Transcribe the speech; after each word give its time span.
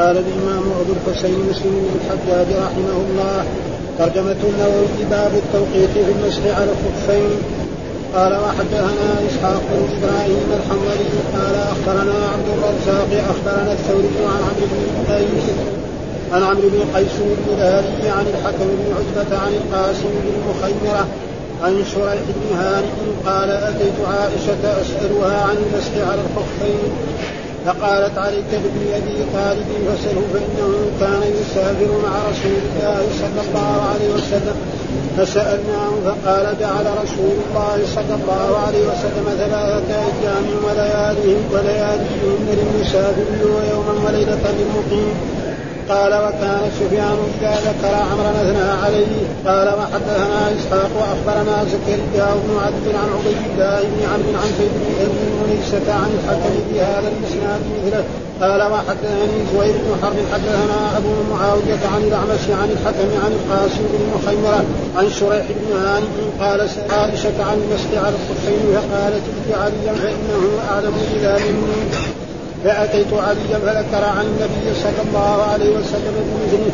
قال 0.00 0.16
الإمام 0.16 0.64
أبو 0.80 0.92
الحسين 0.96 1.38
مسلم 1.50 1.74
بن 1.84 1.92
الحجاج 2.00 2.46
رحمه 2.66 2.96
الله 3.06 3.44
ترجمة 3.98 4.40
النووي 4.50 5.00
باب 5.10 5.32
التوقيت 5.42 5.90
في 5.94 6.12
المسح 6.12 6.42
على 6.58 6.70
الخفين 6.74 7.30
قال 8.14 8.32
وحدثنا 8.44 9.08
إسحاق 9.28 9.62
بن 9.70 9.82
إبراهيم 9.96 10.46
الحنظلي 10.58 11.10
قال 11.36 11.54
أخبرنا 11.72 12.18
عبد 12.32 12.48
الرزاق 12.54 13.10
أخبرنا 13.32 13.72
الثوري 13.72 14.08
عن 14.32 14.40
عمرو 14.48 14.66
بن 14.72 15.14
قيس 15.14 15.46
عن 16.32 16.42
عمرو 16.42 16.68
بن 16.68 16.82
قيس 16.96 17.16
بن 17.48 18.10
عن 18.10 18.26
الحكم 18.34 18.66
بن 18.78 18.94
عتبة 18.98 19.38
عن 19.38 19.52
القاسم 19.52 20.10
بن 20.24 20.34
مخيمرة 20.50 21.06
عن 21.62 21.84
شريح 21.94 22.22
بن 22.28 22.56
هانئ 22.56 22.90
قال 23.26 23.50
أتيت 23.50 23.98
عائشة 24.06 24.80
أسألها 24.82 25.42
عن 25.42 25.56
المسح 25.56 25.92
على 26.10 26.20
الخفين 26.20 26.90
فقالت 27.66 28.18
عليك 28.18 28.50
أبي 28.54 29.14
طالب 29.34 29.68
فسله 29.88 30.22
فإنه 30.32 30.72
كان 31.00 31.22
يسافر 31.40 31.90
مع 32.04 32.14
رسول 32.30 32.58
الله 32.66 33.02
صلى 33.20 33.40
الله 33.48 33.82
عليه 33.90 34.08
وسلم. 34.14 34.56
فسألناه 35.16 35.90
فقال 36.04 36.56
جعل 36.60 36.86
رسول 37.02 37.36
الله 37.44 37.76
صلى 37.94 38.14
الله 38.14 38.58
عليه 38.66 38.82
وسلم 38.90 39.26
ثلاثة 39.38 39.94
أيام 39.94 40.46
ولياليهم 40.64 41.44
ولياليهن 41.52 42.46
للمسافر 42.58 43.28
ويوما 43.42 43.94
وليلة 44.06 44.44
للمقيم. 44.58 45.14
قال 45.88 46.12
وكان 46.14 46.60
سفيان 46.80 47.18
إذا 47.40 47.54
ذكر 47.66 47.94
عمرا 48.10 48.30
اثنى 48.42 48.70
عليه 48.84 49.16
قال 49.46 49.68
وحدثنا 49.78 50.40
إسحاق 50.56 50.90
وأخبرنا 51.00 51.64
زكريا 51.64 52.28
بن 52.44 52.50
عبد 52.64 52.86
عن 53.00 53.08
عبيد 53.16 53.42
الله 53.50 53.80
بن 53.82 54.00
عمرو 54.12 54.38
عن 54.42 54.50
زيد 54.58 54.72
بن 54.80 54.92
ابي 55.04 55.26
منيسة 55.40 55.92
عن 55.92 56.10
الحكم 56.18 56.52
في 56.72 56.80
هذا 56.80 57.08
الإسناد 57.12 57.60
مثله. 57.74 58.04
قال 58.40 58.72
وحدثني 58.72 59.38
زهير 59.52 59.74
بن 59.84 59.92
حرب 60.02 60.16
حدثنا 60.32 60.96
أبو 60.96 61.08
معاوية 61.30 61.82
عن 61.94 62.02
الأعمش 62.08 62.44
عن 62.60 62.70
الحكم 62.70 63.08
عن 63.24 63.32
القاسم 63.32 63.82
بن 63.92 64.00
مخيمرة 64.14 64.64
عن 64.96 65.10
شريح 65.10 65.46
بن 65.48 65.76
هانئ 65.84 66.06
قال 66.40 66.60
عائشة 66.90 67.44
عن 67.48 67.56
المسح 67.62 68.04
على 68.04 68.14
الخفين 68.20 68.60
فقالت 68.74 69.22
ائت 69.30 69.58
عليا 69.58 69.92
فانه 69.92 70.42
أعلم 70.70 70.94
بذا 71.14 71.38
مني. 71.38 72.19
فأتيت 72.64 73.12
عليا 73.12 73.58
فذكر 73.64 74.04
عن 74.04 74.24
النبي 74.24 74.74
صلى 74.82 75.02
الله 75.08 75.42
عليه 75.52 75.70
وسلم 75.76 76.14
بمثله 76.28 76.72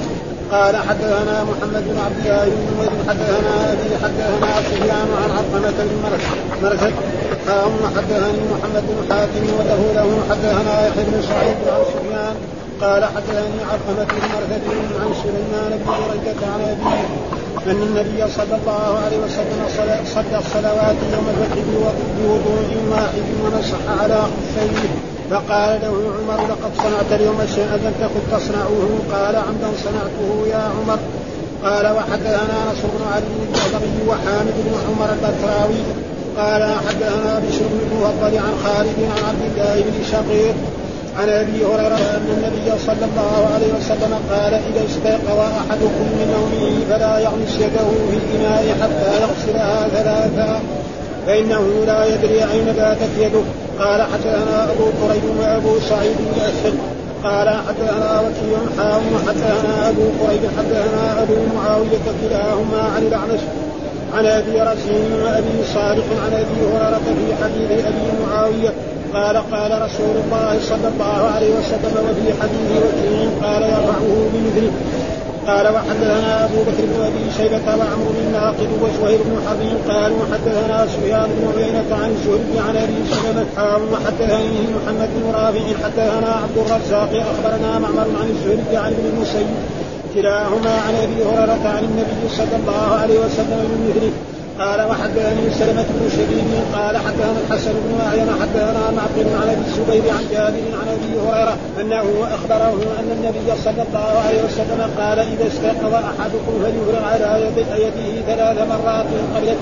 قال 0.53 0.77
حدثنا 0.77 1.45
محمد 1.45 1.85
بن 1.89 1.99
عبد 2.07 2.27
الله 2.27 2.45
بن 2.45 2.63
نمير 2.69 2.91
حدثنا 3.09 3.73
أبي 3.73 3.91
حدثنا 4.03 4.63
سفيان 4.71 5.09
عن 5.23 5.31
علقمة 5.37 5.79
بن 5.79 5.97
مرثد. 6.63 6.95
قام 7.49 7.73
حدثني 7.97 8.41
محمد 8.53 8.85
بن 8.89 8.99
حاتم 9.11 9.45
وله 9.59 9.81
له 9.95 10.09
حدثنا 10.31 10.87
يحيى 10.87 11.05
بن 11.05 11.23
سعيد 11.29 11.57
عن 11.75 11.83
سفيان. 11.93 12.35
قال 12.81 13.05
حدثني 13.05 13.61
علقمة 13.71 14.05
بن 14.05 14.23
مرثد 14.35 14.63
عن 15.01 15.11
سليمان 15.23 15.71
بن 15.81 15.93
بريدة 15.99 16.41
عن 16.53 16.61
أبيه 16.73 17.07
أن 17.71 17.83
النبي 17.89 18.33
صلى 18.37 18.57
الله 18.61 18.99
عليه 19.05 19.19
وسلم 19.25 19.61
صلى 20.15 20.39
الصلوات 20.39 20.97
يوم 21.15 21.27
الفتح 21.35 21.59
بوضوء 22.19 22.69
واحد 22.91 23.27
ومسح 23.45 24.03
على 24.03 24.19
خفيه. 24.23 25.16
فقال 25.31 25.81
له 25.83 25.95
عمر 26.19 26.41
لقد 26.51 26.71
صنعت 26.83 27.21
اليوم 27.21 27.39
شيئا 27.55 27.77
لم 27.77 27.95
تكن 28.01 28.37
تصنعه. 28.37 28.79
قال 29.13 29.37
عمدا 29.37 29.71
صنعته 29.85 30.47
يا 30.49 30.63
عمر. 30.79 30.99
قال 31.65 31.87
وحدثنا 31.97 32.57
نصر 32.71 32.89
بن 32.95 33.03
علي 33.15 33.27
الجهضمي 33.49 34.01
وحامد 34.09 34.55
بن 34.67 34.75
عمر 34.89 35.09
البتراوي 35.13 35.83
قال 36.39 36.63
حدثنا 36.89 37.39
بشر 37.39 37.65
بن 37.73 37.81
المفضل 37.93 38.39
عن 38.39 38.55
خالد 38.65 38.99
عن 39.13 39.23
عبد 39.29 39.43
الله 39.47 39.81
بن 39.81 40.05
شقيق 40.13 40.55
عن 41.19 41.29
أبي 41.29 41.65
هريرة 41.65 41.97
أن 42.17 42.29
النبي 42.37 42.79
صلى 42.87 43.05
الله 43.11 43.49
عليه 43.55 43.73
وسلم 43.79 44.13
قال 44.31 44.55
إذا 44.55 44.85
استيقظ 44.89 45.39
أحدكم 45.39 46.07
من 46.19 46.27
نومه 46.37 46.85
فلا 46.91 47.19
يغمس 47.19 47.55
يده 47.57 47.89
في 48.11 48.17
الإناء 48.17 48.77
حتى 48.83 49.23
يغسلها 49.23 49.89
ثلاثا 49.89 50.61
فإنه 51.27 51.85
لا 51.87 52.05
يدري 52.05 52.45
أين 52.53 52.65
باتت 52.65 53.11
يده. 53.19 53.66
قال 53.79 54.03
حدثنا 54.03 54.65
أبو 54.65 54.85
قريب 55.03 55.23
وأبو 55.41 55.81
سعيد 55.81 56.17
الاشد 56.37 56.79
قال 57.25 57.49
حدثنا 57.49 58.21
وكيع 58.21 58.59
حاوم 58.79 59.05
وحدثنا 59.15 59.89
أبو 59.89 60.03
قريب 60.21 60.41
حدثنا 60.59 61.23
أبو 61.23 61.35
معاوية 61.57 62.07
كلاهما 62.23 62.83
عن 62.97 63.03
الأعمش 63.03 63.41
عن 64.15 64.27
أبي 64.27 64.61
رزين 64.61 65.13
وأبي 65.25 65.65
صالح 65.75 66.05
عن 66.25 66.33
أبي 66.33 66.61
هريرة 66.73 67.01
في 67.05 67.45
حديث 67.45 67.85
أبي 67.87 68.25
معاوية 68.27 68.73
قال 69.15 69.37
قال 69.37 69.83
رسول 69.83 70.17
الله 70.25 70.59
صلى 70.69 70.89
الله 70.95 71.31
عليه 71.35 71.51
وسلم 71.59 71.95
وفي 72.11 72.43
حديث 72.43 72.71
وكيع 72.85 73.49
قال 73.49 73.63
يرفعه 73.63 74.29
بمثله. 74.33 74.73
قال 75.47 75.67
وحدثنا 75.75 76.45
أبو 76.45 76.63
بكر 76.63 76.85
بن 76.91 77.03
أبي 77.03 77.25
شيبة 77.37 77.67
وعمرو 77.67 78.11
بن 78.19 78.33
ناقد 78.33 78.69
وزهير 78.83 79.19
بن 79.23 79.37
حرب 79.47 79.91
قال 79.91 80.13
وحدثنا 80.13 80.87
سفيان 80.87 81.29
بن 81.37 81.45
عيينة 81.57 81.91
عن 82.03 82.11
الزهري 82.11 82.59
عن 82.69 82.77
أبي 82.77 82.99
سلمه 83.11 83.47
حام 83.57 83.83
وحدثني 83.93 84.61
محمد 84.77 85.09
بن 85.17 85.31
رافع 85.35 85.65
حدثنا 85.85 86.31
عبد 86.43 86.59
الرزاق 86.59 87.11
أخبرنا 87.33 87.79
معمر 87.79 88.09
عن 88.21 88.29
الزهري 88.31 88.77
عن 88.77 88.93
ابن 88.93 89.07
المسيب 89.15 89.47
كلاهما 90.15 90.71
عن 90.87 90.95
أبي 91.03 91.25
هريرة 91.25 91.69
عن 91.77 91.85
النبي 91.85 92.29
صلى 92.37 92.57
الله 92.61 92.99
عليه 93.01 93.19
وسلم 93.19 93.59
من 93.71 93.81
مثله 93.89 94.13
قال 94.61 94.81
وحدثني 94.91 95.51
سلمة 95.59 95.87
بن 95.97 96.09
شبيب 96.17 96.49
قال 96.75 96.97
حدثنا 96.97 97.41
الحسن 97.49 97.73
بن 97.73 98.01
أعين 98.07 98.29
حدثنا 98.41 98.91
معقل 98.97 99.29
عن 99.43 99.49
ابي 99.49 99.65
الزبير 99.67 100.13
عن 100.13 100.25
جابر 100.33 100.65
عن 100.81 100.89
أبي 100.97 101.21
هريرة 101.21 101.57
أنه 101.81 102.05
أخبره 102.35 102.79
أن 102.99 103.11
النبي 103.17 103.63
صلى 103.65 103.83
الله 103.89 104.23
عليه 104.27 104.43
وسلم 104.45 104.91
قال 104.99 105.19
إذا 105.19 105.47
استيقظ 105.47 105.95
أحدكم 105.95 106.53
فليفرغ 106.63 107.05
على 107.05 107.51
يده 107.77 108.23
ثلاث 108.27 108.69
مرات 108.69 109.07
قبل 109.37 109.55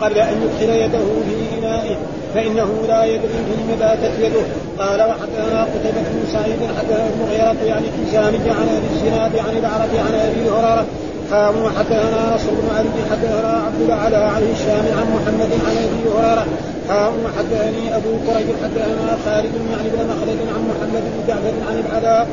قبل 0.00 0.18
أن 0.18 0.42
يدخل 0.42 0.70
يده 0.70 1.06
في 1.28 1.58
إنائه 1.58 1.96
فإنه 2.34 2.68
لا 2.88 3.04
يدري 3.04 3.28
فيما 3.28 3.76
باتت 3.80 4.12
يده. 4.20 4.42
قال 4.78 5.00
وحدثنا 5.00 5.62
قتيبة 5.62 6.00
بن 6.00 6.32
سعيد 6.32 6.58
حدثنا 6.78 7.08
المغيرة 7.14 7.64
يعني 7.66 7.86
كسامي 7.86 8.50
عن 8.50 8.68
أبي 8.76 8.86
الزناد 8.94 9.36
عن 9.36 9.56
الأعرج 9.56 9.90
عن 10.06 10.14
أبي 10.14 10.50
هريرة 10.50 10.86
حام 11.30 11.54
حدثنا 11.78 12.34
نصر 12.34 12.50
بن 12.50 12.68
علي 12.76 12.88
حدثنا 13.10 13.62
عبد 13.66 13.80
الاعلى 13.80 14.16
عن 14.16 14.42
هشام 14.52 14.84
عن 14.98 15.06
محمد 15.16 15.50
عن 15.66 15.76
ابي 15.84 16.02
هريره 16.14 16.46
حام 16.88 17.12
حدثني 17.38 17.96
ابو 17.96 18.12
قريب 18.26 18.48
حدثنا 18.62 19.18
خالد 19.24 19.52
يعني 19.72 19.88
بن 19.88 20.00
مخلد 20.10 20.40
عن 20.54 20.62
محمد 20.70 21.02
بن 21.12 21.18
جعفر 21.28 21.54
عن 21.68 21.84
العلاء 21.84 22.26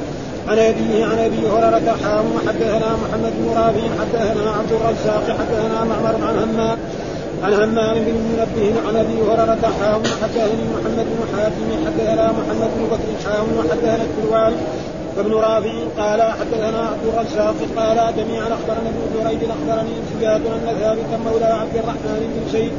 عن 0.48 0.60
ابيه 0.60 1.06
عن 1.06 1.20
ابي 1.20 1.48
هريره 1.48 1.98
حام 2.04 2.26
حدثنا 2.48 2.90
محمد 3.04 3.34
بن 3.40 3.48
رافع 3.56 3.86
حدثنا 4.00 4.52
عبد 4.52 4.72
الرزاق 4.72 5.38
حدثنا 5.40 5.84
معمر 5.84 6.16
عن 6.28 6.36
همام 6.44 6.78
عن 7.44 7.54
همام 7.54 7.94
بن 7.94 8.16
منبه 8.30 8.88
عن 8.88 8.96
ابي 8.96 9.18
هريره 9.28 9.72
حام 9.80 10.02
حدثني 10.24 10.64
محمد 10.74 11.06
بن 11.12 11.20
حاتم 11.34 11.70
حدثنا 11.86 12.32
محمد 12.32 12.70
بن 12.78 12.86
بكر 12.92 13.10
حام 13.26 13.46
وحدثنا 13.58 14.06
الكروان 14.08 14.54
وابن 15.18 15.34
رافع 15.34 15.74
قال 15.98 16.22
حدثنا 16.22 16.80
عبد 16.92 17.06
الرزاق 17.14 17.56
قال 17.78 18.14
جميعا 18.18 18.48
أخبرنا 18.48 18.90
ابن 18.90 19.02
جريج 19.16 19.40
أخبرني 19.50 19.96
زياد 20.20 20.42
ان 20.46 20.76
ثابتا 20.80 21.18
مولى 21.26 21.46
عبد 21.46 21.76
الرحمن 21.76 22.20
بن 22.36 22.52
زيد 22.52 22.72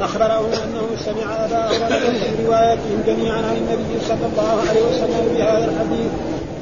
أخبره 0.00 0.46
أنه 0.64 0.86
سمع 1.04 1.44
أبا 1.44 1.66
هريره 1.66 2.18
في 2.18 2.46
رواياتهم 2.46 3.02
جميعا 3.06 3.36
عن 3.36 3.56
النبي 3.56 4.04
صلى 4.08 4.26
الله 4.32 4.60
عليه 4.68 4.82
وسلم 4.90 5.34
بهذا 5.34 5.64
الحديث. 5.64 6.10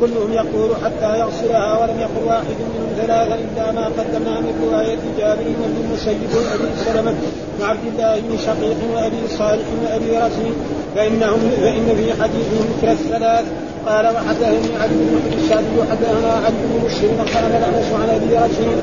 كلهم 0.00 0.32
يقول 0.32 0.70
حتى 0.84 1.18
يغسلها 1.18 1.78
ولم 1.78 2.00
يقل 2.00 2.24
واحد 2.26 2.56
منهم 2.70 2.88
ثلاثا 2.96 3.34
إلا 3.34 3.72
ما 3.72 3.84
قدمنا 3.84 4.40
من 4.40 4.52
رواية 4.64 4.98
جابر 5.18 5.46
وابن 5.60 5.76
المسيب 5.84 6.30
وابي 6.34 6.70
سلمة 6.84 7.14
وعبد 7.60 7.84
الله 7.92 8.20
بن 8.20 8.38
شقيق 8.46 8.76
وابي 8.94 9.22
صالح 9.38 9.66
وابي 9.84 10.18
رسم 10.18 10.52
فانهم 10.96 11.50
فإن 11.60 11.86
في 11.96 12.22
حديثهم 12.22 12.66
ذكر 12.76 12.92
الثلاث. 12.92 13.44
قال 13.86 14.06
وحدثني 14.06 14.76
علي 14.80 14.94
بن 14.94 15.32
الشافعي 15.42 15.78
وحدثنا 15.78 16.32
علي 16.32 16.56
بن 16.64 16.86
مسلم 16.86 17.16
قال 17.34 17.44
الأعمش 17.44 17.92
عن 18.02 18.08
أبي 18.10 18.36
رشيد 18.36 18.78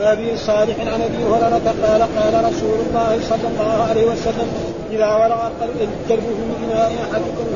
وابي 0.00 0.36
صالح 0.36 0.80
عن 0.80 1.00
أبي 1.02 1.24
هريرة 1.24 1.74
قال 1.82 2.02
قال 2.16 2.44
رسول 2.44 2.78
الله 2.86 3.18
صلى 3.28 3.48
الله 3.52 3.86
عليه 3.90 4.04
وسلم 4.04 4.48
إذا 4.92 5.06
ورع 5.06 5.50
الكلب 5.62 6.20
في 6.20 6.64
إناء 6.64 6.92
أحدكم 7.12 7.46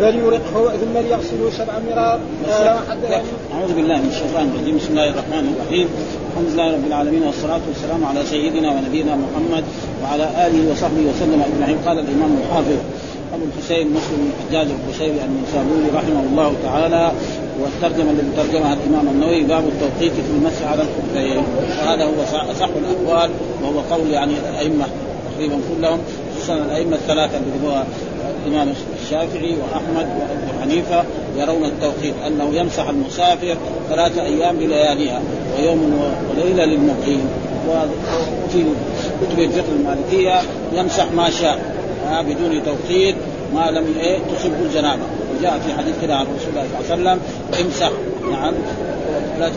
فليرقه 0.00 0.76
ثم 0.76 0.98
ليغسله 0.98 1.50
سبع 1.50 1.74
مرار 1.90 2.20
وحدثني 2.48 3.22
أعوذ 3.54 3.72
بالله 3.76 3.96
من 3.96 4.08
الشيطان 4.08 4.50
الرجيم. 4.54 4.76
بسم 4.76 4.90
الله 4.90 5.08
الرحمن 5.10 5.54
الرحيم. 5.54 5.88
الحمد 6.30 6.48
لله 6.52 6.72
رب 6.72 6.86
العالمين 6.86 7.22
والصلاة 7.22 7.60
والسلام 7.68 8.04
على 8.04 8.20
سيدنا 8.24 8.70
ونبينا 8.70 9.16
محمد 9.16 9.64
وعلى 10.02 10.26
آله 10.46 10.72
وصحبه 10.72 11.02
وسلم 11.10 11.42
أجمعين. 11.48 11.78
قال 11.86 11.98
الإمام 11.98 12.36
الحافظ 12.40 12.78
أبو 13.34 13.44
الحسين 13.44 13.86
مسلم 13.86 14.18
بن 14.18 14.30
الحجاج 14.32 14.68
القشيري 14.76 15.20
النسابوري 15.28 15.88
رحمه 15.94 16.22
الله 16.30 16.52
تعالى 16.62 17.12
والترجمة 17.60 18.10
الذي 18.10 18.30
ترجمها 18.36 18.74
الإمام 18.74 19.08
النووي 19.08 19.42
باب 19.42 19.64
التوقيت 19.68 20.12
في 20.12 20.30
المسح 20.36 20.66
على 20.72 20.82
الخفين 20.82 21.42
وهذا 21.80 22.04
هو 22.04 22.22
اصح 22.52 22.68
الأقوال 22.82 23.30
وهو 23.62 23.80
قول 23.90 24.10
يعني 24.10 24.32
الأئمة 24.50 24.86
تقريبا 25.32 25.58
كلهم 25.70 25.98
خصوصا 26.36 26.54
الأئمة 26.54 26.96
الثلاثة 26.96 27.36
اللي 27.36 27.68
هو 27.68 27.82
الإمام 28.46 28.74
الشافعي 29.04 29.54
وأحمد 29.56 30.06
وأبو 30.06 30.60
حنيفة 30.62 31.04
يرون 31.36 31.64
التوقيت 31.64 32.14
أنه 32.26 32.54
يمسح 32.54 32.88
المسافر 32.88 33.56
ثلاثة 33.88 34.22
أيام 34.22 34.56
بلياليها 34.56 35.20
ويوم 35.58 36.12
وليلة 36.30 36.64
للمقيم. 36.64 37.28
وفي 37.68 38.64
كتب 39.22 39.38
الفقه 39.38 39.72
المالكية 39.78 40.40
يمسح 40.72 41.12
ما 41.12 41.30
شاء 41.30 41.58
بدون 42.10 42.62
توقيت 42.64 43.14
ما 43.54 43.70
لم 43.70 43.94
إيه 44.00 44.18
تصب 44.18 44.52
الجنابة. 44.62 45.02
وجاء 45.38 45.58
في 45.66 45.74
حديث 45.74 45.94
كده 46.02 46.16
عن 46.16 46.26
رسول 46.36 46.48
الله 46.50 46.66
صلى 46.88 46.94
الله 46.94 47.10
عليه 47.10 47.20
وسلم 47.20 47.66
امسح 47.66 47.90
نعم 48.30 48.54
لا 49.40 49.48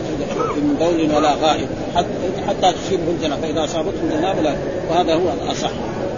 من 0.56 0.76
بول 0.80 1.16
ولا 1.16 1.34
غائب 1.34 1.68
حتى 1.96 2.06
حتى 2.48 2.72
تصيبه 2.78 3.02
الجنابة. 3.18 3.42
فإذا 3.42 3.64
أصابته 3.64 4.00
الجنابة 4.10 4.40
لا 4.42 4.54
وهذا 4.90 5.14
هو 5.14 5.32
الأصح. 5.44 5.70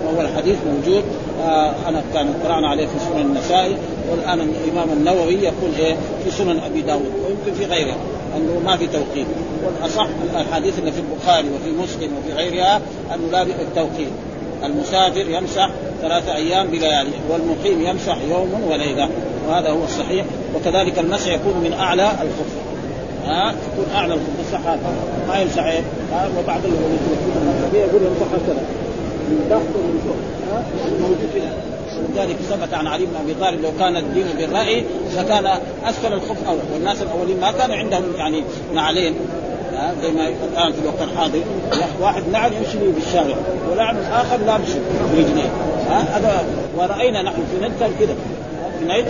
وهو 0.06 0.20
الحديث 0.20 0.56
موجود. 0.66 1.04
آه 1.44 1.75
أنا 1.88 2.02
كان 2.14 2.34
قرانا 2.44 2.69
عليه 2.69 2.87
في 2.87 2.99
سنن 2.99 3.20
النسائي 3.20 3.76
والآن 4.10 4.40
الإمام 4.40 4.88
النووي 4.93 5.34
يقول 5.34 5.70
إيه؟ 5.78 5.94
في 6.25 6.31
سنن 6.31 6.60
أبي 6.66 6.82
داود 6.82 7.12
ويمكن 7.25 7.58
في 7.58 7.64
غيره 7.64 7.96
أنه 8.37 8.60
ما 8.64 8.76
في 8.76 8.87
توقيت. 8.87 9.26
والأصح 9.64 10.06
الاحاديث 10.32 10.78
اللي 10.78 10.93
في 10.93 11.00
البخاري 11.00 11.49
وفي 11.49 11.70
مسلم 11.82 12.10
وفي 12.19 12.32
غيرها 12.32 12.81
انه 13.14 13.31
لا 13.32 13.43
التوقيت. 13.43 14.12
المسافر 14.64 15.31
يمسح 15.31 15.70
ثلاثة 16.02 16.34
أيام 16.34 16.66
بليالي 16.66 17.10
والمقيم 17.31 17.87
يمسح 17.87 18.16
يوم 18.31 18.62
وليلة. 18.70 19.08
وهذا 19.49 19.70
هو 19.70 19.84
الصحيح. 19.84 20.25
وكذلك 20.56 20.99
المسح 20.99 21.26
يكون 21.26 21.54
من 21.64 21.72
أعلى 21.72 22.10
الخف 22.10 22.52
ها؟ 23.26 23.54
يكون 23.72 23.94
أعلى 23.94 24.14
الخف 24.14 24.66
هذا. 24.66 24.81
ما 25.28 25.40
يمسح 25.40 25.64
إيه؟ 25.64 25.82
وبعض 26.38 26.60
المذهبية 26.64 27.81
يقول 27.81 28.02
يمسح 28.02 28.26
هكذا 28.34 28.62
ومن 29.75 30.00
فوق 30.06 30.17
موجود 31.00 31.31
هنا 31.34 31.52
ولذلك 31.99 32.37
ثبت 32.37 32.75
عن 32.75 32.87
علي 32.87 33.06
بن 33.06 33.17
أبي 33.25 33.34
طالب 33.34 33.62
لو 33.62 33.70
كان 33.79 33.96
الدين 33.96 34.26
بالرأي 34.38 34.84
لكان 35.17 35.46
أسفل 35.84 36.12
الخف 36.12 36.49
اول 36.49 36.58
والناس 36.75 37.02
الأولين 37.02 37.40
ما 37.40 37.52
كان 37.52 37.70
عندهم 37.70 38.17
يعني 38.17 38.44
نعلين 38.75 39.14
زي 40.02 40.11
ما 40.11 40.29
الآن 40.29 40.73
في 40.73 40.79
الوقت 40.82 41.02
الحاضر. 41.02 41.40
واحد 42.00 42.23
نعل 42.32 42.52
يمشي 42.52 42.79
به 42.79 42.93
بالشارع 42.94 43.37
ولعن 43.73 43.96
آخر 43.96 44.37
لابس 44.46 44.69
برجليه 45.12 45.50
هذا 45.90 46.44
ورأينا 46.76 47.23
نحن 47.23 47.37
في 47.50 47.64
نجد 47.64 47.93
كذا 48.00 48.14
في 48.78 48.85
نجد 48.85 49.06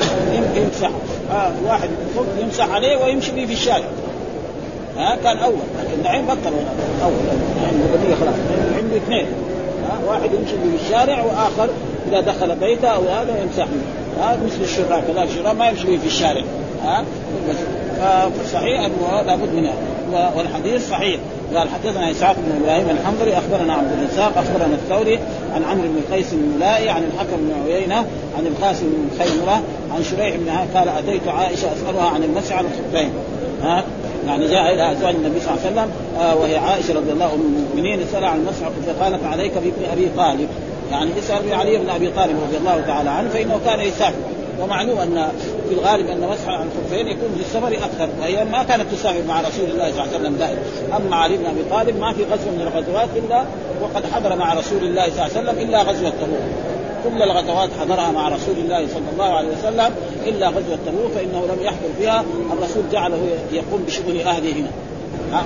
يمسح 0.56 0.90
آه 1.30 1.52
واحد 1.66 1.90
يمسح 2.40 2.70
عليه 2.70 2.96
ويمشي 2.96 3.32
به 3.32 3.46
في 3.46 3.52
الشارع 3.52 3.84
ها 4.96 5.16
كان 5.24 5.36
أول 5.36 5.54
لكن 5.78 6.02
دحين 6.02 6.24
بطل 6.26 6.52
أول 7.02 7.12
يعني 7.62 8.16
خلاص 8.20 8.34
عنده 8.76 8.96
اثنين. 8.96 9.26
واحد 10.06 10.30
يمشي 10.34 10.56
به 10.56 10.76
في 10.76 10.84
الشارع 10.84 11.24
وآخر 11.24 11.68
إذا 12.08 12.20
دخل 12.20 12.56
بيته 12.56 12.88
أو 12.88 13.02
هذا 13.02 13.42
يمسح 13.42 13.66
ها 14.20 14.36
مثل 14.44 14.62
الشراع 14.62 15.00
كذلك 15.00 15.28
الشراع 15.30 15.52
ما 15.52 15.68
يمشي 15.68 15.86
به 15.86 15.96
في 15.96 16.06
الشارع. 16.06 16.42
ها؟ 16.84 17.04
فصحيح 18.28 18.80
انه 18.80 19.22
لابد 19.26 19.54
من 19.54 19.68
والحديث 20.36 20.90
صحيح. 20.90 21.20
قال 21.54 21.68
حدثنا 21.68 22.10
إسحاق 22.10 22.36
بن 22.36 22.62
إبراهيم 22.62 22.90
الحنظري 22.90 23.38
أخبرنا 23.38 23.72
عبد 23.72 23.92
الرزاق 23.92 24.38
أخبرنا 24.38 24.74
الثوري 24.74 25.18
عن 25.54 25.64
عمرو 25.64 25.88
بن 25.88 26.14
قيس 26.14 26.32
الملائي 26.32 26.88
عن 26.88 27.02
الحكم 27.02 27.36
بن 27.36 27.52
عيينة 27.64 27.96
عن 28.38 28.46
القاسم 28.46 28.84
بن 28.86 29.24
خيمرة 29.24 29.62
عن 29.94 30.04
شريح 30.10 30.36
بن 30.36 30.50
قال 30.74 30.88
أتيت 30.88 31.28
عائشة 31.28 31.72
أسألها 31.72 32.08
عن 32.08 32.22
المسح 32.22 32.56
على 32.56 32.66
الخفين 32.66 33.10
ها؟ 33.62 33.84
يعني 34.26 34.48
جاء 34.48 34.74
إلى 34.74 34.92
أزواج 34.92 35.14
النبي 35.14 35.40
صلى 35.40 35.54
الله 35.54 35.66
عليه 35.66 35.72
وسلم 35.72 35.90
آه 36.20 36.36
وهي 36.36 36.56
عائشة 36.56 36.94
رضي 36.94 37.12
الله 37.12 37.24
عنها 37.24 37.34
المؤمنين 37.34 38.02
اسأل 38.02 38.24
عن 38.24 38.38
المسح 38.38 38.68
فقالت 38.86 39.24
عليك 39.24 39.52
بابن 39.54 39.90
أبي 39.92 40.08
طالب. 40.16 40.48
يعني 40.90 41.10
اسأل 41.18 41.54
علي 41.54 41.78
بن 41.78 41.90
أبي 41.90 42.10
طالب 42.10 42.36
رضي 42.48 42.56
الله 42.56 42.80
تعالى 42.80 43.10
عنه 43.10 43.28
فإنه 43.28 43.60
كان 43.64 43.80
يسافر 43.80 44.14
ومعلوم 44.60 44.98
أن 44.98 45.28
في 45.68 45.74
الغالب 45.74 46.06
أن 46.06 46.20
مسح 46.20 46.48
الخفين 46.48 47.06
يكون 47.06 47.28
في 47.36 47.40
السفر 47.40 47.84
أكثر 47.84 48.08
وهي 48.20 48.44
ما 48.44 48.62
كانت 48.62 48.92
تسافر 48.92 49.22
مع 49.28 49.40
رسول 49.40 49.70
الله 49.70 49.90
صلى 49.90 50.02
الله 50.02 50.02
عليه 50.02 50.16
وسلم 50.16 50.36
دائما. 50.36 50.60
أما 50.96 51.16
علي 51.16 51.36
بن 51.36 51.46
أبي 51.46 51.62
طالب 51.70 52.00
ما 52.00 52.12
في 52.12 52.24
غزوة 52.24 52.52
من 52.52 52.60
الغزوات 52.60 53.08
إلا 53.16 53.44
وقد 53.82 54.06
حضر 54.12 54.36
مع 54.36 54.54
رسول 54.54 54.82
الله 54.82 55.04
صلى 55.04 55.12
الله 55.12 55.22
عليه 55.22 55.32
وسلم 55.32 55.68
إلا 55.68 55.82
غزوة 55.82 56.10
تبوك. 56.10 56.81
كل 57.04 57.22
الغزوات 57.22 57.70
حضرها 57.80 58.12
مع 58.12 58.28
رسول 58.28 58.56
الله 58.58 58.86
صلى 58.88 59.10
الله 59.12 59.24
عليه 59.24 59.48
وسلم 59.48 59.94
إلا 60.26 60.48
غزوة 60.48 60.78
تبوك 60.86 61.10
فإنه 61.14 61.46
لم 61.46 61.62
يحضر 61.62 61.88
فيها. 61.98 62.24
الرسول 62.52 62.82
جعله 62.92 63.28
يقوم 63.52 63.84
بشؤون 63.86 64.20
أهله 64.20 64.52
هنا. 64.52 64.70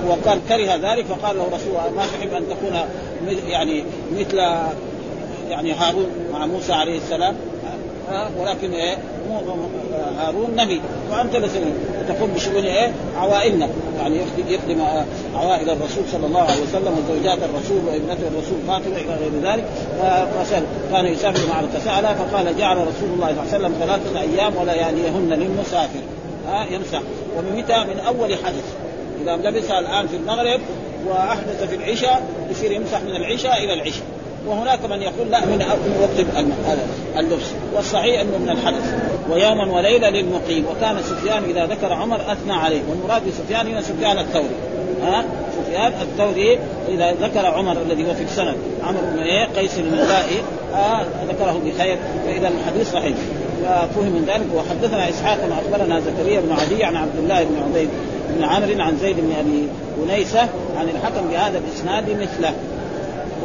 وكان 0.09 0.41
كره 0.49 0.91
ذلك 0.91 1.05
فقال 1.05 1.37
له 1.37 1.45
رسول 1.45 1.69
الله 1.69 1.91
ما 1.95 2.03
تحب 2.05 2.33
أن 2.33 2.43
تكون 2.49 2.79
يعني 3.47 3.83
مثل 4.19 4.37
يعني 5.49 5.73
هارون 5.73 6.07
مع 6.33 6.45
موسى 6.45 6.73
عليه 6.73 6.97
السلام؟ 6.97 7.35
ولكن 8.39 8.73
إيه 8.73 8.97
هارون 10.19 10.55
نبي 10.55 10.81
وأنت 11.11 11.35
لسنين 11.35 11.73
تقوم 12.07 12.29
بشؤون 12.35 12.63
إيه؟ 12.65 12.91
عوائلنا. 13.17 13.69
يعني 13.99 14.15
يخدم 14.49 14.81
عوائل 15.35 15.69
الرسول 15.69 16.03
صلى 16.11 16.25
الله 16.25 16.41
عليه 16.41 16.61
وسلم 16.61 17.05
وزوجات 17.05 17.37
الرسول 17.37 17.77
وابنته 17.87 18.27
الرسول 18.27 18.57
فاطمة 18.67 18.97
إلى 18.97 19.15
غير 19.15 19.53
ذلك. 19.53 19.65
فسال 20.39 20.63
كان 20.91 21.05
يسافر 21.05 21.49
مع 21.49 21.61
فسال 21.61 22.15
فقال 22.15 22.57
جعل 22.57 22.77
رسول 22.77 23.09
الله 23.15 23.27
صلى 23.27 23.31
الله 23.31 23.53
عليه 23.53 23.57
وسلم 23.57 23.73
ثلاثة 23.79 24.21
أيام 24.21 24.57
ولياليهن 24.57 25.29
للمسافر. 25.29 25.99
ها 26.47 26.65
يمسح. 26.71 27.01
ومن 27.37 27.57
متى 27.57 27.83
من 27.83 27.99
أول 27.99 28.35
حدث. 28.35 28.73
إذا 29.23 29.35
لبسها 29.35 29.79
الآن 29.79 30.07
في 30.07 30.15
المغرب 30.15 30.59
وأحدث 31.07 31.63
في 31.69 31.75
العشاء 31.75 32.21
يصير 32.51 32.71
يمسح 32.71 33.01
من 33.01 33.15
العشاء 33.15 33.63
إلى 33.63 33.73
العشاء. 33.73 34.03
وهناك 34.47 34.85
من 34.85 35.01
يقول 35.01 35.31
لا 35.31 35.45
من 35.45 35.65
وقت 36.01 36.25
اللبس. 37.17 37.45
والصحيح 37.75 38.21
إنه 38.21 38.37
من 38.37 38.49
الحدث. 38.49 38.93
ويوما 39.29 39.75
وليلة 39.75 40.09
للمقيم. 40.09 40.65
وكان 40.65 40.97
سفيان 41.03 41.43
إذا 41.43 41.65
ذكر 41.65 41.93
عمر 41.93 42.21
أثنى 42.31 42.53
عليه. 42.53 42.81
والمراد 42.89 43.21
بسفيان 43.27 43.67
هنا 43.67 43.81
سفيان 43.81 44.19
الثوري. 44.19 44.55
ها؟ 45.03 45.25
سفيان 45.57 45.93
الثوري 46.01 46.59
إذا 46.87 47.11
ذكر 47.11 47.45
عمر 47.45 47.77
الذي 47.81 48.09
هو 48.09 48.13
في 48.13 48.23
السند. 48.23 48.55
عمرو 48.83 49.01
بن 49.13 49.19
إيه؟ 49.19 49.45
قيس 49.45 49.79
الملائي 49.79 50.41
آه 50.75 51.05
ذكره 51.27 51.61
بخير. 51.65 51.97
فإذا 52.25 52.47
الحديث 52.47 52.91
صحيح. 52.91 53.15
ففهم 53.63 54.05
من 54.05 54.25
ذلك. 54.27 54.47
وحدثنا 54.55 55.09
إسحاق 55.09 55.37
أخبرنا 55.65 55.99
زكريا 55.99 56.41
بن 56.41 56.51
عدي 56.51 56.83
عن 56.83 56.95
عبد 56.95 57.17
الله 57.17 57.43
بن 57.43 57.63
عبيد 57.63 57.89
بن 58.29 58.43
عمرو 58.43 58.81
عن 58.81 58.97
زيد 58.97 59.15
بن 59.19 59.33
أبي 59.39 59.67
أنيسة 60.03 60.41
عن 60.79 60.89
الحكم 60.89 61.27
بهذا 61.31 61.61
الإسناد 61.67 62.09
مثله. 62.09 62.53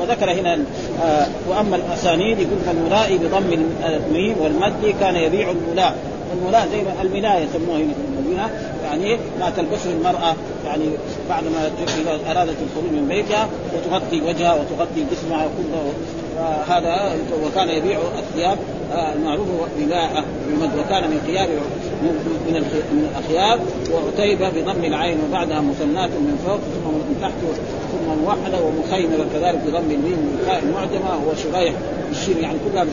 وذكر 0.01 0.33
هنا 0.33 0.59
آه 1.03 1.27
وأما 1.49 1.77
الأسانيد 1.77 2.39
يقول 2.39 2.59
فالملائي 2.67 3.19
بضم 3.19 3.67
الميم 3.85 4.37
والمد 4.41 4.95
كان 5.01 5.17
يبيع 5.17 5.51
الملاء 5.51 5.97
الملاء 6.33 6.69
زي 6.73 6.83
الملاء 7.03 7.43
يسموه 7.43 7.77
هنا 7.77 7.93
في 7.93 8.01
المدينة 8.09 8.51
يعني 8.85 9.19
ما 9.41 9.51
تلبسه 9.57 9.91
المرأة 9.93 10.35
يعني 10.67 10.85
بعد 11.29 11.45
ما 11.45 11.71
أرادت 12.31 12.57
الخروج 12.63 12.93
من 12.93 13.09
بيتها 13.09 13.49
وتغطي 13.75 14.21
وجهها 14.21 14.55
وتغطي 14.55 15.05
جسمها 15.13 15.47
كله 15.59 15.93
هذا 16.69 17.17
وكان 17.45 17.69
يبيع 17.69 17.99
الثياب 18.19 18.59
المعروفه 19.17 19.67
بلاءه 19.79 20.25
وكان 20.79 21.11
من 21.11 21.21
ثياب 21.27 21.49
من 22.03 22.63
من 22.93 23.09
الأخيار 23.11 23.59
وعتيبه 23.95 24.49
بضم 24.49 24.85
العين 24.85 25.19
وبعدها 25.29 25.61
مثنات 25.61 26.11
من 26.11 26.39
فوق 26.47 26.59
ثم 26.59 26.89
من 26.89 27.19
تحت 27.23 27.33
ثم 27.93 28.23
موحده 28.23 28.59
ومخيمره 28.65 29.27
كذلك 29.35 29.61
بضم 29.67 29.91
الميم 29.91 30.39
والخاء 30.39 30.63
المعجمة 30.63 31.11
وشريح 31.29 31.75
بالشين 32.09 32.39
يعني 32.43 32.59
كلها 32.73 32.87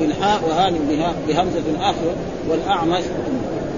بالحاء 0.00 0.40
وهان 0.48 0.74
بهمزة 1.28 1.62
اخره 1.80 2.14
والأعمش 2.50 3.02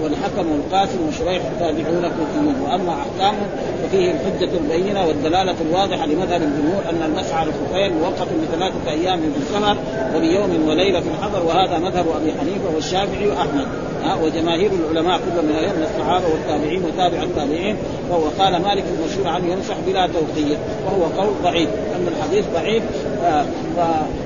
والحكم 0.03 0.51
والقاسم 0.51 0.97
وشريح 1.07 1.41
تابعون 1.59 2.01
كوفيون 2.01 2.55
وأما 2.63 2.93
احكامه 2.93 3.47
ففيه 3.83 4.11
الحجة 4.11 4.49
البينة 4.57 5.07
والدلالة 5.07 5.55
الواضحة 5.61 6.05
لمذهب 6.05 6.41
الجمهور 6.41 6.83
أن 6.89 7.03
المسعى 7.05 7.45
الخفين 7.47 7.97
موقت 7.97 8.27
بثلاثه 8.43 8.91
أيام 8.91 9.19
في 9.19 9.37
السفر 9.37 9.77
وبيوم 10.15 10.67
وليلة 10.69 10.99
في 10.99 11.07
الحضر 11.07 11.45
وهذا 11.45 11.79
مذهب 11.79 12.05
أبي 12.21 12.33
حنيفة 12.39 12.75
والشافعي 12.75 13.27
وأحمد. 13.27 13.67
ها 14.05 14.15
وجماهير 14.15 14.71
العلماء 14.71 15.17
كل 15.17 15.45
من 15.45 15.53
من 15.53 15.87
الصحابة 15.91 16.25
والتابعين 16.27 16.85
وتابع 16.85 17.23
التابعين. 17.23 17.75
وهو 18.09 18.23
قال 18.39 18.61
مالك 18.61 18.83
المشهور 18.99 19.27
عنه 19.27 19.51
يمسح 19.51 19.75
بلا 19.87 20.07
توقيت 20.07 20.57
وهو 20.85 21.03
قول 21.21 21.33
ضعيف. 21.43 21.69
ان 21.69 22.07
الحديث 22.07 22.45
ضعيف 22.53 22.83
آه 23.23 23.45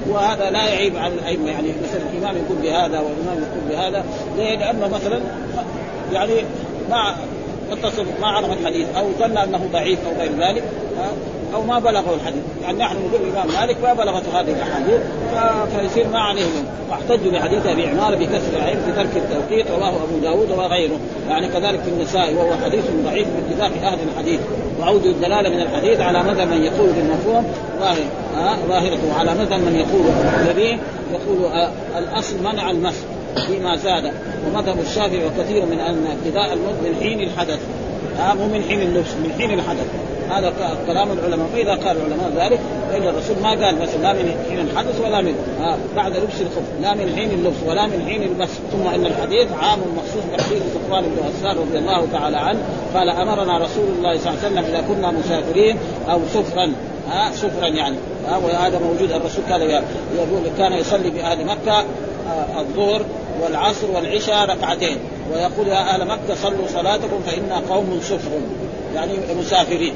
وهذا 0.09 0.49
لا 0.49 0.67
يعيب 0.67 0.97
على 0.97 1.13
الأئمة. 1.13 1.49
يعني 1.49 1.67
مثلا 1.67 2.01
الإمام 2.13 2.35
يقول 2.35 2.57
بهذا 2.57 2.99
والإمام 2.99 3.37
يقول 3.37 3.69
بهذا. 3.69 4.03
ليه؟ 4.37 4.57
لأنه 4.57 4.87
مثلا 4.87 5.19
يعني 6.13 6.33
ما 6.89 7.15
اتصل 7.71 8.05
ما 8.21 8.27
عرف 8.27 8.51
الحديث 8.59 8.87
أو 8.97 9.07
ظن 9.19 9.37
أنه 9.37 9.69
ضعيف 9.73 9.99
أو 10.07 10.21
غير 10.21 10.31
ذلك 10.39 10.63
أو 11.53 11.63
ما 11.63 11.79
بلغه 11.79 12.15
الحديث. 12.15 12.43
يعني 12.63 12.77
نحن 12.77 12.95
نقول 12.95 13.21
الامام 13.27 13.47
مالك 13.61 13.77
ما 13.83 13.93
بلغته 13.93 14.39
هذه 14.39 14.51
الأحاديث 14.51 15.01
فيصير 15.75 16.07
ما 16.07 16.19
عليه 16.19 16.45
واحتجوا 16.89 17.31
بحديث 17.31 17.65
أبي 17.65 17.87
عمار 17.87 18.15
بكسر 18.15 18.57
العين 18.57 18.77
في 18.85 18.91
ترك 18.91 19.09
التوقيت 19.15 19.71
رواه 19.71 19.89
أبو 19.89 20.17
داود 20.21 20.51
وغيره. 20.51 20.99
يعني 21.29 21.47
كذلك 21.47 21.79
في 21.79 21.89
النساء 21.89 22.33
وهو 22.33 22.51
حديث 22.65 22.83
ضعيف 23.05 23.27
باتفاق 23.27 23.87
أهل 23.87 23.97
الحديث. 24.13 24.39
وعود 24.79 25.05
الدلاله 25.05 25.49
من 25.49 25.61
الحديث 25.61 25.99
على 25.99 26.23
مذهب 26.23 26.47
من 26.47 26.63
يقول 26.63 26.89
بالمفهوم 26.89 27.45
ظاهر. 27.79 28.05
ظاهرته. 28.69 29.13
على 29.19 29.31
مذهب 29.33 29.59
من 29.59 29.75
يقول 29.75 30.03
به 30.55 30.79
يقول 31.13 31.51
الأصل 31.97 32.43
منع 32.43 32.71
المسح 32.71 33.03
فيما 33.47 33.75
زاد. 33.75 34.13
ومذهب 34.47 34.79
الشافعي 34.79 35.25
وكثير 35.25 35.65
من 35.65 35.79
ان 35.79 36.07
ابتداء 36.07 36.53
الموت 36.53 36.75
من 36.83 36.95
حين 37.01 37.21
الحدث. 37.21 37.59
آه 38.19 38.33
مو 38.33 38.47
من 38.47 38.63
حين 38.69 38.81
اللبس 38.81 39.13
من 39.23 39.33
حين 39.37 39.59
الحدث. 39.59 40.08
هذا 40.29 40.53
كلام 40.87 41.11
العلماء. 41.11 41.47
فاذا 41.53 41.71
قال 41.71 41.97
العلماء 41.97 42.31
ذلك 42.37 42.59
فإن 42.91 43.03
الرسول 43.03 43.35
ما 43.43 43.49
قال 43.49 43.75
مثلا 43.81 44.01
لا 44.01 44.13
من 44.13 44.45
حين 44.49 44.59
الحدث 44.59 45.01
ولا 45.01 45.21
من 45.21 45.35
آه 45.61 45.77
بعد 45.95 46.11
لبس 46.11 46.41
الخف 46.41 46.63
لا 46.81 46.93
من 46.93 47.13
حين 47.15 47.31
اللبس 47.31 47.57
ولا 47.67 47.87
من 47.87 48.05
حين 48.07 48.23
المس 48.23 48.49
ثم 48.71 48.87
إن 48.87 49.05
الحديث 49.05 49.47
عام 49.61 49.79
مخصوص 49.97 50.23
بحديث 50.33 50.63
صفوان 50.75 51.03
بن 51.03 51.17
عسال 51.27 51.57
رضي 51.57 51.77
الله 51.77 52.07
تعالى 52.13 52.37
عنه 52.37 52.59
قال 52.93 53.09
أمرنا 53.09 53.57
رسول 53.57 53.85
الله 53.97 54.17
صلى 54.17 54.29
الله 54.29 54.39
عليه 54.43 54.47
وسلم 54.47 54.65
إذا 54.65 54.81
كنا 54.87 55.11
مسافرين 55.11 55.77
أو 56.09 56.19
سفرا 56.33 56.73
ها 57.09 57.31
سفرا 57.33 57.67
يعني 57.67 57.95
ها 58.27 58.37
وهذا 58.37 58.79
موجود. 58.79 59.11
الرسول 59.11 59.43
كان 59.49 59.61
يقول 59.61 60.41
كان 60.57 60.73
يصلي 60.73 61.09
باهل 61.09 61.45
مكة 61.45 61.83
الظهر 62.59 63.01
والعصر 63.41 63.91
والعشاء 63.95 64.49
ركعتين 64.49 64.97
ويقول 65.33 65.67
يا 65.67 65.79
أهل 65.93 66.07
مكة 66.07 66.35
صلوا 66.35 66.67
صلاتكم 66.73 67.19
فإنا 67.27 67.61
قوم 67.69 67.99
سفر 68.03 68.31
يعني 68.95 69.13
مسافرين. 69.39 69.93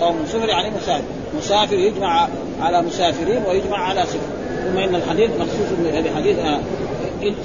قوم 0.00 0.16
سفر 0.26 0.48
يعني 0.48 0.70
مسافر. 0.70 1.04
مسافر 1.38 1.78
يجمع 1.78 2.28
على 2.60 2.82
مسافرين 2.82 3.42
ويجمع 3.48 3.78
على 3.78 4.02
سفر. 4.02 4.30
ثم 4.64 4.78
إن 4.78 4.94
الحديث 4.94 5.30
مخصوص 5.30 5.68
بحديث 6.04 6.36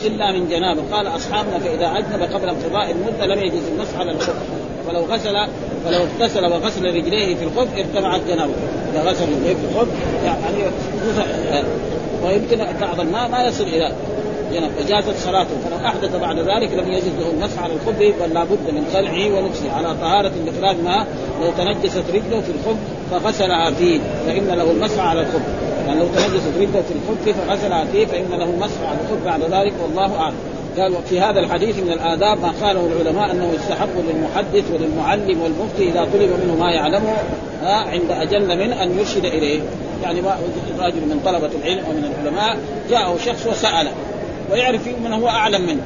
إلا 0.06 0.32
من 0.32 0.50
جنابه. 0.50 0.82
قال 0.92 1.08
أصحابنا 1.08 1.60
فإذا 1.60 1.98
أجنب 1.98 2.22
قبل 2.34 2.50
انقضاء 2.50 2.92
المدة 2.92 3.26
لم 3.26 3.40
يجوز 3.40 3.62
المسح 3.76 4.00
على 4.00 4.12
الخف 4.12 4.36
فلو 4.88 5.02
غسل 5.02 5.48
فلو 5.86 5.98
اغتسل 5.98 6.46
وغسل 6.46 6.86
رجليه 6.86 7.36
في 7.36 7.44
الخف 7.44 7.68
ارتفعت 7.78 8.22
جنابه. 8.28 8.54
إذا 8.94 9.04
غسل 9.04 9.24
رجليه 9.24 9.56
في 9.56 9.66
الخف 9.72 9.88
يعني 10.26 10.72
ويمكن 12.24 12.58
بعض 12.82 13.00
الماء 13.00 13.30
ما 13.30 13.44
يصل 13.44 13.64
إلى 13.64 13.92
جنب. 14.54 14.72
فجازت 14.80 15.18
صلاته. 15.18 15.50
فلو 15.66 15.86
أحدث 15.86 16.16
بعد 16.16 16.40
ذلك 16.40 16.74
لم 16.74 16.92
يجد 16.92 17.20
له 17.20 17.32
المسح 17.32 17.64
على 17.64 17.74
الخف 17.74 18.00
بل 18.00 18.34
لابد 18.34 18.70
من 18.72 18.86
خلعه 18.94 19.36
ولبسه 19.36 19.72
على 19.72 19.96
طهارة 20.02 20.32
لاخراج 20.46 20.76
ما 20.84 21.06
لو 21.42 21.52
تنجست 21.58 22.04
رجله 22.14 22.42
في 22.42 22.52
الخف 22.52 22.78
فغسلها 23.12 23.72
فيه 23.72 24.00
فإن 24.28 24.48
له 24.48 24.72
المسح 24.72 25.04
على 25.04 25.22
الخف 25.22 25.42
يعني 25.88 26.00
لو 26.00 26.06
تنجست 26.06 26.48
رجله 26.58 26.82
في 26.82 26.94
الخف 26.94 27.48
فغسلها 27.48 27.86
فيه 27.86 28.06
فإن 28.06 28.30
له 28.30 28.44
المسح 28.44 28.82
على 28.82 28.98
الخف 29.02 29.26
بعد 29.26 29.42
ذلك 29.42 29.74
والله 29.84 30.16
أعلم. 30.16 30.36
قال 30.78 30.94
في 31.10 31.20
هذا 31.20 31.40
الحديث 31.40 31.80
من 31.80 31.92
الآداب 31.92 32.42
ما 32.42 32.54
قاله 32.62 32.88
العلماء 32.88 33.32
أنه 33.32 33.52
يستحب 33.54 33.90
للمحدث 34.10 34.64
وللمعلم 34.74 35.42
والمفتي 35.42 35.90
إذا 35.90 36.08
طلب 36.14 36.30
منه 36.44 36.56
ما 36.60 36.72
يعلمه 36.72 37.14
عند 37.64 38.12
أجل 38.12 38.58
من 38.58 38.74
أن 38.74 39.00
يرشد 39.00 39.26
إليه. 39.26 39.62
يعني 40.04 40.20
رجل 40.80 41.02
من 41.02 41.22
طلبة 41.26 41.50
العلم 41.62 41.84
ومن 41.90 42.12
العلماء 42.14 42.58
جاءه 42.90 43.18
شخص 43.26 43.48
وسأله. 43.48 43.92
ويعرف 44.52 44.88
من 45.04 45.14
هو 45.14 45.28
أعلم 45.28 45.62
منه. 45.62 45.82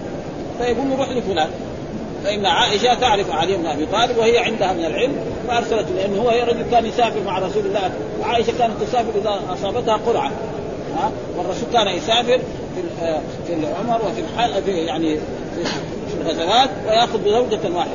فيقول 0.59 0.89
له 0.89 0.95
روح 0.97 1.09
لفلان. 1.09 1.49
فإن 2.23 2.45
عائشة 2.45 2.93
تعرف 2.93 3.31
علي 3.31 3.57
بن 3.57 3.65
أبي 3.65 3.85
طالب 3.85 4.17
وهي 4.17 4.37
عندها 4.37 4.73
من 4.73 4.85
العلم 4.85 5.15
فأرسلته 5.47 5.95
لأنه 5.95 6.21
هو 6.21 6.29
رجل 6.29 6.65
كان 6.71 6.85
يسافر 6.85 7.23
مع 7.25 7.39
رسول 7.39 7.65
الله. 7.65 7.91
وعائشة 8.21 8.53
كانت 8.59 8.73
تسافر 8.81 9.11
إذا 9.21 9.39
أصابتها 9.53 9.97
قرعة. 9.97 10.31
ها؟ 10.97 11.11
والرسول 11.37 11.69
كان 11.73 11.87
يسافر 11.87 12.39
في 12.75 13.19
في 13.47 13.53
العمر 13.53 14.01
وفي 14.05 14.21
الحال 14.21 14.63
في 14.63 14.71
يعني 14.71 15.17
في 16.07 16.21
الغزوات 16.21 16.69
ويأخذ 16.87 17.17
بزوجة 17.17 17.75
واحدة. 17.75 17.91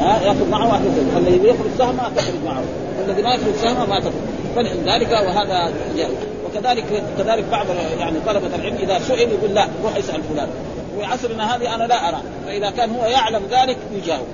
ها؟ 0.00 0.22
يأخذ 0.22 0.48
معه 0.48 0.68
واحدة. 0.68 0.84
زوجة 0.84 1.18
الذي 1.18 1.48
يخرج 1.48 1.70
سهم 1.78 1.96
ما 1.96 2.10
تخرج 2.16 2.44
معه. 2.44 2.62
والذي 2.98 3.22
ما 3.22 3.34
يخرج 3.34 3.54
سهم 3.62 3.88
ما 3.90 4.00
تخرج. 4.00 4.12
فلذلك 4.56 5.10
وهذا 5.10 5.72
جائز 5.96 6.14
وكذلك 6.52 7.02
كذلك 7.18 7.44
بعض 7.52 7.66
يعني 7.98 8.16
طلبة 8.26 8.56
العلم 8.56 8.76
إذا 8.76 8.98
سئل 8.98 9.32
يقول 9.32 9.54
لا 9.54 9.68
روح 9.84 9.96
اسأل 9.96 10.22
فلان. 10.22 10.48
وعصرنا 10.98 11.56
هذه 11.56 11.74
أنا 11.74 11.84
لا 11.84 12.08
أرى. 12.08 12.22
فإذا 12.46 12.70
كان 12.70 12.90
هو 12.90 13.04
يعلم 13.04 13.42
ذلك 13.50 13.76
يجاوب. 13.92 14.26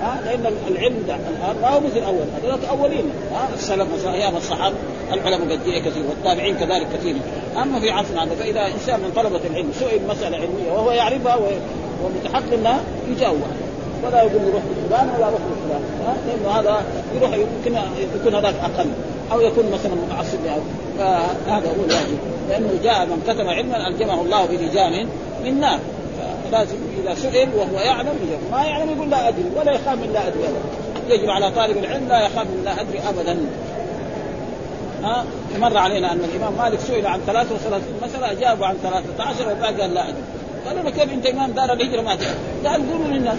ها؟ 0.00 0.20
لأن 0.24 0.54
العلم 0.70 0.96
الآن 1.06 1.56
ما 1.62 1.68
هو 1.68 1.80
مثل 1.80 2.02
اول 2.02 2.24
هذول 2.42 2.64
أولين. 2.80 3.10
ها؟ 3.32 3.48
السلف 3.54 4.06
أيام 4.06 4.36
الصحابة 4.36 4.76
العلماء 5.12 5.40
قد 5.40 5.60
كثير 5.86 6.04
والتابعين 6.08 6.56
كذلك 6.56 6.86
كثير. 6.94 7.16
أما 7.62 7.80
في 7.80 7.90
عصرنا 7.90 8.24
هذا 8.24 8.34
فإذا 8.34 8.66
إنسان 8.66 9.00
من 9.00 9.12
طلبة 9.16 9.40
العلم 9.50 9.72
سئل 9.78 10.00
مسألة 10.08 10.36
علمية 10.36 10.72
وهو 10.72 10.90
يعرفها 10.90 11.38
ومتحقق 12.04 12.52
إنها 12.54 12.80
يجاوب 13.10 13.42
ولا 14.04 14.22
يقول 14.22 14.42
روح 14.52 14.62
لفلان 14.62 15.10
ولا 15.16 15.28
روح 15.28 15.40
لفلان. 15.40 15.82
لأنه 16.26 16.60
هذا 16.60 16.84
يروح 17.16 17.30
يمكن 17.34 17.80
يكون 18.16 18.34
هذاك 18.34 18.54
أقل. 18.54 18.90
أو 19.32 19.40
يكون 19.40 19.64
مثلا 19.70 19.94
متعصب 19.94 20.38
له 20.44 20.62
فهذا 20.98 21.68
هو 21.68 21.84
الواجب. 21.84 22.18
لأنه 22.48 22.70
جاء 22.82 23.06
من 23.06 23.22
كتم 23.28 23.48
علما 23.48 23.88
ألجمه 23.88 24.20
الله 24.20 24.46
بلجام 24.46 25.08
من 25.44 25.60
نار. 25.60 25.78
لازم 26.52 26.76
إذا 27.04 27.14
سئل 27.14 27.48
وهو 27.56 27.84
يعلم 27.84 28.08
يجب. 28.22 28.52
ما 28.52 28.64
يعلم 28.64 28.90
يقول 28.90 29.10
لا 29.10 29.28
أدري 29.28 29.44
ولا 29.56 29.72
يخاف 29.72 29.98
من 29.98 30.10
لا 30.12 30.28
أدري. 30.28 30.44
ابدا 30.44 31.14
يجب 31.14 31.30
على 31.30 31.50
طالب 31.50 31.76
العلم 31.76 32.08
لا 32.08 32.20
يخاف 32.26 32.46
من 32.46 32.62
لا 32.64 32.80
أدري 32.80 32.98
ابدا. 33.08 33.38
ها؟ 35.02 35.24
مر 35.58 35.78
علينا 35.78 36.12
أن 36.12 36.20
الإمام 36.34 36.52
مالك 36.58 36.80
سئل 36.80 37.06
عن 37.06 37.20
33 37.26 37.82
مسألة 38.02 38.32
أجابوا 38.32 38.66
عن 38.66 38.76
13 38.82 39.48
والباقي 39.48 39.80
قال 39.80 39.94
لا 39.94 40.08
أدري. 40.08 40.22
قالوا 40.66 40.82
له 40.82 40.90
كيف 40.90 41.12
انت 41.12 41.26
إمام 41.26 41.50
دار 41.50 41.72
الهجرة 41.72 42.00
ما 42.00 42.14
تعرف؟ 42.14 42.36
قال 42.64 42.90
قولوا 42.92 43.06
للناس 43.06 43.38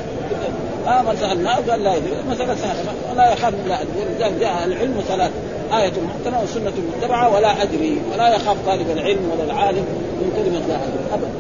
ها 0.86 1.01
ما 1.01 1.16
سالناه 1.16 1.56
قال 1.70 1.84
لا 1.84 1.96
يدري 1.96 2.12
مساله 2.30 2.56
سهله 2.56 2.94
ولا 3.12 3.34
يخاف 3.34 3.54
من 3.54 3.66
لا 3.68 3.82
أدري. 3.82 4.24
قال 4.24 4.40
جاء 4.40 4.66
العلم 4.66 5.01
ثلاث 5.08 5.32
آية 5.74 5.92
محكمة 5.92 6.44
وسنة 6.44 6.74
متبعة 6.98 7.36
ولا 7.36 7.62
أدري. 7.63 8.01
ولا 8.13 8.36
يخاف 8.36 8.58
طالب 8.66 8.90
العلم 8.92 9.32
ولا 9.34 9.44
العالم 9.44 9.86
من 10.22 10.32
كلمة 10.36 10.68
لا 10.68 10.75
أدري. 10.75 11.04
أبدا. 11.13 11.32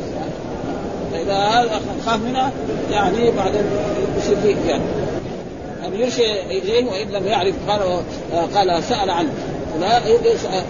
فاذا 1.11 1.79
خاف 2.05 2.19
منها 2.19 2.51
يعني 2.91 3.31
بعدين 3.31 3.63
يصير 4.17 4.35
فيه 4.43 4.55
يعني 4.69 4.83
أن 5.85 5.93
يرشي 5.93 6.41
إليه 6.41 6.85
وإن 6.85 7.07
لم 7.07 7.27
يعرف 7.27 7.55
قال 7.67 7.81
قال 8.55 8.83
سأل 8.83 9.09
عنه. 9.09 9.29
فلان 9.75 10.01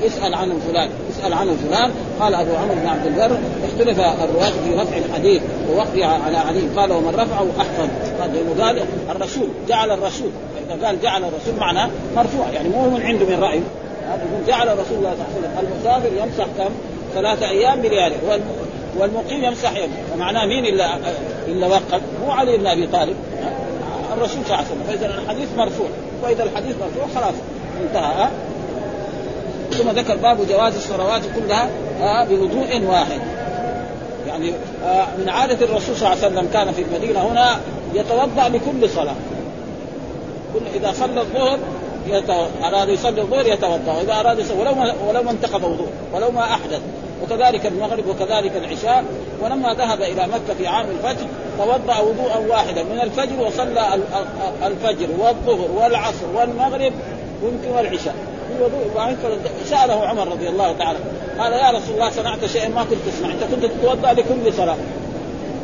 اسأل 0.05 0.33
عنه 0.33 0.55
فلان. 0.67 0.89
اسأل 1.21 1.33
عنه 1.33 1.57
فلان 1.69 1.91
قال 2.19 2.35
أبو 2.35 2.55
عمرو 2.55 2.75
بن 2.75 2.87
عبد 2.87 3.05
البر 3.05 3.37
اختلف 3.65 3.99
الرواة 3.99 4.49
في 4.49 4.75
رفع 4.75 4.97
الحديث 4.97 5.41
ووقفه 5.69 6.05
على 6.05 6.37
علي 6.37 6.61
قال 6.77 6.91
ومن 6.91 7.15
رفعه 7.15 7.47
أحفظ 7.59 7.89
قال 8.21 8.61
قال 8.61 8.81
الرسول 9.09 9.47
جعل 9.67 9.91
الرسول 9.91 10.29
فإذا 10.55 10.85
قال 10.85 11.01
جعل 11.01 11.23
الرسول 11.23 11.55
معناه 11.59 11.89
مرفوع 12.15 12.49
يعني 12.53 12.69
مو 12.69 12.89
من 12.89 13.01
عنده 13.01 13.25
من 13.25 13.43
رأيه 13.43 13.61
يقول 14.11 14.47
جعل 14.47 14.67
رسول 14.67 14.97
الله 14.97 15.13
صلى 15.13 15.25
الله 15.37 15.57
عليه 15.57 15.67
وسلم. 15.67 15.73
المسافر 15.73 16.09
يمسح 16.23 16.45
كم؟ 16.57 16.73
ثلاثة 17.13 17.49
أيام 17.49 17.81
بليالي. 17.81 18.15
والمقيم 18.97 19.43
يمسح 19.43 19.71
يده. 19.71 19.87
فمعناه 20.13 20.45
مين 20.45 20.65
إلا 20.65 20.97
إلا 21.47 21.67
وقت 21.67 22.01
مو 22.25 22.31
علي 22.31 22.57
بن 22.57 22.67
أبي 22.67 22.87
طالب. 22.87 23.15
الرسول 24.17 24.45
صلى 24.45 24.55
الله 24.55 24.57
عليه 24.57 24.67
وسلم. 24.67 24.83
فإذا 24.87 25.21
الحديث 25.21 25.47
مرفوع. 25.57 25.87
وإذا 26.23 26.43
الحديث 26.43 26.75
مرفوع 26.81 27.21
خلاص 27.21 27.33
انتهى. 27.81 28.27
ثم 29.71 29.89
ذكر 29.89 30.15
باب 30.15 30.47
جواز 30.47 30.75
الصلوات 30.75 31.21
كلها 31.35 31.69
بوضوء 32.25 32.81
واحد. 32.85 33.21
يعني 34.27 34.53
من 35.17 35.29
عادة 35.29 35.65
الرسول 35.65 35.95
صلى 35.95 36.13
الله 36.13 36.23
عليه 36.23 36.35
وسلم 36.35 36.49
كان 36.53 36.71
في 36.71 36.81
المدينة 36.81 37.19
هنا 37.19 37.59
يتوضأ 37.93 38.49
لكل 38.49 38.89
صلاة. 38.89 39.15
كل 40.53 40.59
إذا 40.75 40.91
صلى 40.91 41.21
الظهر 41.21 41.59
أراد 42.63 42.89
يصلي 42.89 43.21
الظهر 43.21 43.45
يتوضأ 43.45 43.93
وإذا 43.97 44.19
أراد 44.19 44.39
يصلي 44.39 44.59
ولو 44.59 44.75
ما 44.75 44.93
ولو 45.07 45.23
ما 45.23 45.31
انتقض 45.31 45.63
وضوء 45.63 45.89
ولو 46.13 46.31
ما 46.31 46.43
أحدث. 46.43 46.81
وكذلك 47.23 47.65
المغرب 47.65 48.07
وكذلك 48.07 48.51
العشاء. 48.55 49.03
ولما 49.41 49.73
ذهب 49.73 50.01
إلى 50.01 50.27
مكة 50.27 50.53
في 50.57 50.67
عام 50.67 50.85
الفتح 50.89 51.25
توضأ 51.57 51.99
وضوءا 51.99 52.37
واحدا 52.49 52.83
من 52.83 52.99
الفجر 53.01 53.41
وصلى 53.41 53.99
الفجر 54.63 55.07
والظهر 55.19 55.71
والعصر 55.71 56.25
والمغرب 56.35 56.93
ويمكن 57.43 57.69
والعشاء 57.77 58.15
في 58.47 58.63
وضوء 58.63 59.15
سأله 59.65 60.07
عمر 60.07 60.27
رضي 60.27 60.49
الله 60.49 60.73
تعالى 60.73 60.99
قال 61.39 61.53
يا 61.53 61.69
رسول 61.69 61.95
الله 61.95 62.09
صنعت 62.09 62.45
شيئا 62.45 62.69
ما 62.69 62.83
كنت 62.83 62.99
تسمع. 63.07 63.29
انت 63.29 63.43
كنت 63.43 63.65
تتوضأ 63.65 64.13
لكل 64.13 64.53
صلاة. 64.53 64.77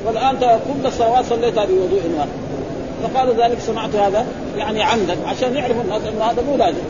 والآن 0.06 0.38
كل 0.40 0.88
الصلوات 0.88 1.26
صليتها 1.26 1.66
بوضوء 1.66 2.02
واحد 2.18 2.30
فقال 3.04 3.42
ذلك 3.42 3.60
صنعت 3.60 3.96
هذا 3.96 4.26
يعني 4.58 4.84
عمدا 4.84 5.18
عشان 5.28 5.56
يعرفوا 5.56 5.82
الناس 5.82 6.02
انه 6.02 6.24
هذا 6.24 6.42
مو 6.42 6.58
لازم. 6.58 6.84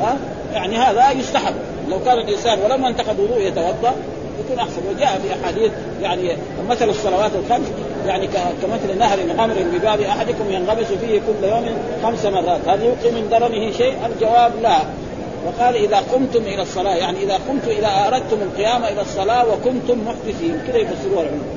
ها؟ 0.00 0.16
يعني 0.52 0.76
هذا 0.76 1.10
يستحب. 1.10 1.54
لو 1.90 2.00
كان 2.04 2.18
الإنسان 2.18 2.58
ولما 2.64 2.88
انتقد 2.88 3.20
وضوء 3.20 3.40
يتوضأ 3.40 3.92
يكون 4.40 4.58
أحسن. 4.58 4.82
وجاء 4.90 5.20
في 5.22 5.42
أحاديث 5.42 5.72
يعني 6.02 6.36
مثل 6.68 6.88
الصلوات 6.88 7.30
الخمس. 7.34 7.66
يعني 8.08 8.28
كمثل 8.62 8.98
نهر 8.98 9.18
غمر 9.38 9.54
بباب 9.72 10.00
أحدكم 10.00 10.50
ينغمس 10.50 10.86
فيه 10.86 11.20
كل 11.20 11.48
يوم 11.48 11.64
خمس 12.02 12.26
مرات. 12.26 12.60
هل 12.68 12.82
يلقي 12.82 13.10
من 13.10 13.28
درنه 13.30 13.72
شيء؟ 13.72 13.94
الجواب 14.06 14.52
لا. 14.62 14.78
وقال 15.46 15.76
إذا 15.76 15.96
قمتم 15.96 16.42
إلى 16.42 16.62
الصلاة 16.62 16.94
يعني 16.94 17.22
إذا 17.22 17.34
قمتم 17.34 17.70
إذا 17.70 17.88
أردتم 18.06 18.36
القيام 18.42 18.84
إلى 18.84 19.00
الصلاة 19.00 19.44
وكنتم 19.48 19.98
محدثين. 20.06 20.60
كذا 20.66 20.76
يفسروها 20.76 21.22
العلماء 21.22 21.48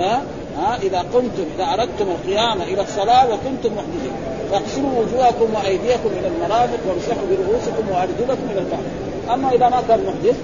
ها؟ 0.00 0.22
ها؟ 0.58 0.78
إذا 0.82 0.98
قمتم 0.98 1.44
إذا 1.56 1.64
أردتم 1.64 2.06
القيام 2.10 2.62
إلى 2.62 2.82
الصلاة 2.82 3.26
وكنتم 3.26 3.70
محدثين. 3.76 4.12
فاغسلوا 4.50 4.90
وجوهكم 5.00 5.54
وأيديكم 5.54 6.10
إلى 6.18 6.28
المرافق 6.28 6.78
وامسحوا 6.88 7.26
برؤوسكم 7.30 7.84
وأرجلكم 7.92 8.46
إلى 8.52 8.60
الكعبه 8.60 9.34
أما 9.34 9.50
إذا 9.50 9.68
ما 9.68 9.82
كان 9.88 10.00
محدث 10.06 10.36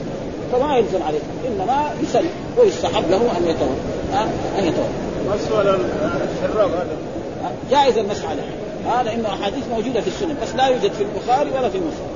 فما 0.53 0.77
يلزم 0.77 1.03
عليه 1.03 1.19
إنما 1.49 1.91
يسلم 2.03 2.31
ويستحب 2.59 3.11
له 3.11 3.17
أن 3.17 3.45
يتوضأ. 3.49 4.29
أن 4.59 4.65
يتوضأ. 4.65 5.10
مسح 5.29 5.51
الشراب 6.45 6.71
هذا. 6.71 6.97
جائز 7.71 7.99
المسح 7.99 8.31
عليه 8.31 8.43
هذا 8.87 9.13
إنه 9.13 9.29
أحاديث 9.29 9.69
موجودة 9.71 10.01
في 10.01 10.09
السنن 10.09 10.37
بس 10.43 10.55
لا 10.55 10.67
يوجد 10.67 10.93
في 10.93 11.03
البخاري 11.03 11.51
ولا 11.51 11.69
في 11.69 11.79
مسلم. 11.79 12.09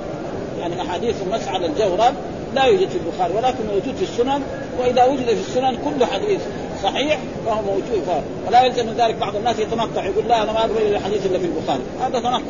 يعني 0.60 0.82
أحاديث 0.82 1.14
المسح 1.22 1.54
على 1.54 1.66
الجورب 1.66 2.14
لا 2.54 2.64
يوجد 2.64 2.88
في 2.88 2.98
البخاري 2.98 3.34
ولكن 3.34 3.66
موجود 3.66 3.94
في 3.96 4.02
السنن 4.02 4.42
وإذا 4.80 5.04
وجد 5.04 5.24
في 5.24 5.40
السنن 5.48 5.76
كل 5.84 6.04
حديث 6.04 6.40
صحيح 6.82 7.18
فهو 7.46 7.62
موجود. 7.62 8.22
ولا 8.46 8.64
يلزم 8.64 8.86
من 8.86 8.94
ذلك 8.98 9.14
بعض 9.14 9.36
الناس 9.36 9.58
يتنطع 9.58 10.04
يقول 10.04 10.28
لا 10.28 10.42
أنا 10.42 10.52
ما 10.52 10.60
اقبل 10.60 10.82
الحديث 10.82 11.26
الا 11.26 11.38
في 11.38 11.44
البخاري. 11.46 11.82
هذا 12.00 12.18
تنطع. 12.18 12.40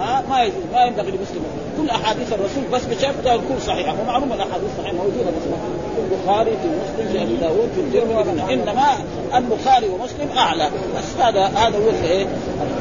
ها 0.00 0.24
ما 0.30 0.42
يجوز 0.42 0.64
ما 0.72 0.84
ينبغي 0.84 1.10
لمسلم. 1.10 1.44
كل 1.78 1.90
أحاديث 1.90 2.32
الرسول 2.32 2.64
بس 2.72 2.84
بشرط 2.84 3.14
تكون 3.24 3.58
صحيحه 3.66 3.94
ومعلومه 4.02 4.34
الأحاديث 4.34 4.68
الصحيحة 4.72 4.96
موجودة 4.96 5.30
مثلا 5.30 5.56
في 5.94 6.00
البخاري 6.00 6.50
في 6.50 6.68
مسلم 6.68 7.12
في 7.12 7.22
أبي 7.22 7.36
داوود 7.36 7.68
في 7.74 7.80
الترمذي 7.80 8.54
إنما 8.54 8.86
البخاري 9.34 9.88
ومسلم 9.88 10.28
أعلى. 10.36 10.70
بس 10.98 11.22
هذا 11.22 11.44
هذا 11.44 11.78
هو 11.78 11.90
الايه 11.90 12.26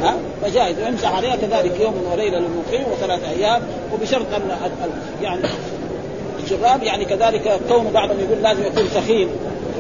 ها؟ 0.02 0.16
فجائز. 0.42 0.80
ويمسح 0.80 1.16
عليها 1.16 1.36
كذلك 1.36 1.80
يوم 1.80 1.94
وليلة 2.12 2.40
للمقيم 2.40 2.92
وثلاث 2.92 3.24
أيام. 3.24 3.62
وبشرط 3.94 4.34
أن 4.34 4.72
يعني 5.22 5.42
الجراب 6.40 6.84
يعني 6.84 7.06
كذلك 7.06 7.60
كون 7.70 7.88
بعضهم 7.94 8.20
يقول 8.20 8.44
لازم 8.44 8.66
يكون 8.66 8.88
سخين 8.94 9.28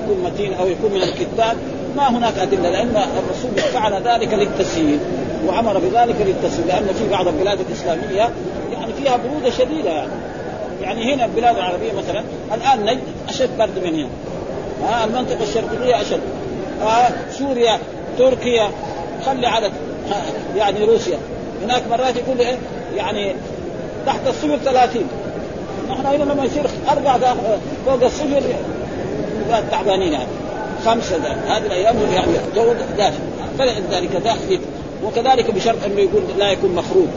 يكون 0.03 0.23
متين 0.23 0.53
أو 0.53 0.67
يكون 0.67 0.91
من 0.91 1.01
الكتاب. 1.01 1.57
ما 1.95 2.09
هناك 2.09 2.37
أدلة 2.37 2.69
لأن 2.69 3.03
الرسول 3.17 3.71
فعل 3.73 3.93
ذلك 3.93 4.33
للتسهيل 4.33 4.99
وأمر 5.45 5.79
بذلك 5.79 6.15
للتسهيل 6.19 6.67
لأن 6.67 6.87
في 6.93 7.09
بعض 7.09 7.27
البلاد 7.27 7.59
الإسلامية 7.59 8.29
يعني 8.71 8.93
فيها 8.93 9.17
برودة 9.17 9.49
شديدة. 9.49 9.89
يعني 9.89 10.11
يعني 10.81 11.13
هنا 11.13 11.25
البلاد 11.25 11.55
العربية 11.55 11.93
مثلا 11.93 12.23
الآن 12.53 12.85
نجد 12.85 13.03
أشد 13.29 13.57
برد 13.57 13.79
من 13.83 13.95
هنا. 13.95 14.09
ها 14.83 15.05
المنطقة 15.05 15.43
الشرقية 15.43 16.01
أشد. 16.01 16.21
آه 16.81 17.09
سوريا 17.31 17.79
تركيا 18.17 18.69
خلي 19.25 19.47
عدد 19.47 19.71
يعني 20.55 20.85
روسيا. 20.85 21.17
هناك 21.63 21.81
مرات 21.89 22.15
يقول 22.15 22.39
إيه؟ 22.39 22.57
يعني 22.95 23.35
تحت 24.05 24.27
الصفر 24.27 24.57
30 24.57 25.03
نحن 25.89 26.05
هنا 26.05 26.23
لما 26.23 26.45
يصير 26.45 26.65
أربع 26.89 27.17
فوق 27.85 28.03
الصفر 28.03 28.41
تعبانين 29.71 30.13
يعني. 30.13 30.29
خمسة 30.85 31.17
هذه 31.47 31.65
الأيام 31.65 31.95
يعني 32.13 32.31
جو 32.55 32.73
دافئ 32.97 33.19
فلذلك 33.59 34.11
ذاك 34.23 34.59
وكذلك 35.03 35.51
بشرط 35.51 35.83
أنه 35.85 36.01
يقول 36.01 36.23
لا 36.37 36.51
يكون 36.51 36.75
مخروج 36.75 37.07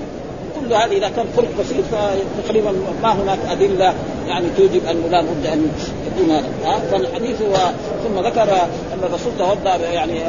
كل 0.61 0.75
هذه 0.75 0.97
إذا 0.97 1.09
كان 1.09 1.27
فرق 1.37 1.49
بسيط 1.61 1.85
فتقريبا 1.85 2.73
ما 3.03 3.13
هناك 3.13 3.39
أدلة 3.51 3.95
يعني 4.29 4.47
توجب 4.57 4.87
انه 4.87 5.09
لا 5.11 5.23
بد 5.23 5.47
أن 5.47 5.71
يكون 6.07 6.31
هذا. 6.65 6.83
فالحديث 6.91 7.43
هو 7.43 7.55
ثم 8.05 8.27
ذكر 8.27 8.43
أن 8.93 8.99
الرسول 9.03 9.33
توضأ 9.39 9.77
يعني 9.77 10.23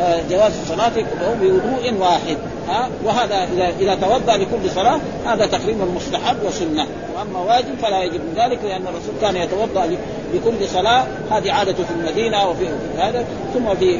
آه، 0.00 0.22
جواز 0.30 0.52
الصلاه 0.62 0.92
بوضوء 1.40 1.94
واحد. 2.00 2.36
ها؟ 2.68 2.88
وهذا 3.04 3.48
اذا 3.54 3.72
إذا 3.80 3.94
توضأ 3.94 4.36
لكل 4.36 4.70
صلاة 4.74 5.00
هذا 5.26 5.46
تقريبا 5.46 5.84
مستحب 5.84 6.36
وسنة. 6.46 6.86
وأما 7.16 7.38
واجب 7.38 7.78
فلا 7.82 8.02
يجب 8.02 8.14
من 8.20 8.34
ذلك 8.36 8.58
لأن 8.64 8.82
الرسول 8.82 9.14
كان 9.20 9.36
يتوضأ 9.36 9.96
لكل 10.34 10.68
صلاة. 10.68 11.06
هذه 11.30 11.52
عادته 11.52 11.84
في 11.84 11.90
المدينة 11.90 12.48
وفي 12.48 12.68
هذا. 12.98 13.24
ثم 13.54 13.74
في 13.74 13.98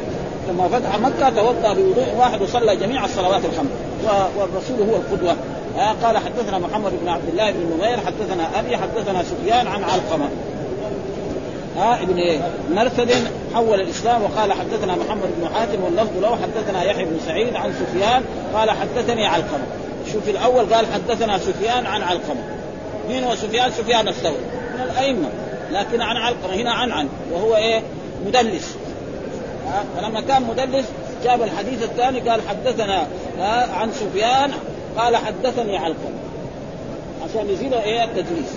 لما 0.48 0.68
فتح 0.68 0.98
مكة 0.98 1.30
توضأ 1.30 1.74
بوضوء 1.74 2.14
واحد 2.18 2.42
وصلى 2.42 2.76
جميع 2.76 3.04
الصلوات 3.04 3.44
الخمس 3.44 3.70
والرسول 4.36 4.88
هو 4.90 4.96
القدوة 4.96 5.36
آه 5.78 5.92
قال 5.92 6.18
حدثنا 6.18 6.58
محمد 6.58 6.92
بن 7.02 7.08
عبد 7.08 7.28
الله 7.28 7.50
بن 7.50 7.58
نمير 7.76 7.98
حدثنا 8.00 8.60
أبي 8.60 8.76
حدثنا 8.76 9.22
سفيان 9.22 9.66
عن 9.66 9.84
علقمة 9.84 10.28
ها 11.76 11.92
آه 11.92 12.02
ابن 12.02 12.16
إيه؟ 12.16 12.38
مرثد 12.70 13.10
حول 13.54 13.80
الإسلام 13.80 14.22
وقال 14.22 14.52
حدثنا 14.52 14.96
محمد 14.96 15.28
بن 15.40 15.48
حاتم 15.54 15.84
واللفظ 15.84 16.18
له 16.22 16.36
حدثنا 16.36 16.84
يحيى 16.84 17.04
بن 17.04 17.18
سعيد 17.26 17.56
عن 17.56 17.72
سفيان 17.72 18.22
قال 18.54 18.70
حدثني 18.70 19.26
علقمة 19.26 19.64
شوف 20.12 20.28
الأول 20.28 20.74
قال 20.74 20.86
حدثنا 20.86 21.38
سفيان 21.38 21.86
عن 21.86 22.02
علقمة 22.02 22.42
مين 23.08 23.24
هو 23.24 23.34
سفيان؟ 23.34 23.70
سفيان 23.70 24.08
الثوري 24.08 24.36
من 24.74 24.80
الأئمة 24.80 25.28
لكن 25.72 26.00
عن 26.00 26.16
علقمة 26.16 26.54
هنا 26.54 26.72
عن 26.72 26.92
عن 26.92 27.08
وهو 27.32 27.56
إيه؟ 27.56 27.82
مدلس 28.26 28.76
فلما 29.96 30.20
كان 30.20 30.42
مدلس 30.42 30.86
جاب 31.24 31.42
الحديث 31.42 31.82
الثاني 31.82 32.20
قال 32.20 32.40
حدثنا 32.48 33.06
عن 33.72 33.92
سفيان 33.92 34.52
قال 34.98 35.16
حدثني 35.16 35.76
علقمة. 35.76 36.18
عشان 37.24 37.50
يزيد 37.50 37.72
إيه؟ 37.72 38.04
التدليس. 38.04 38.48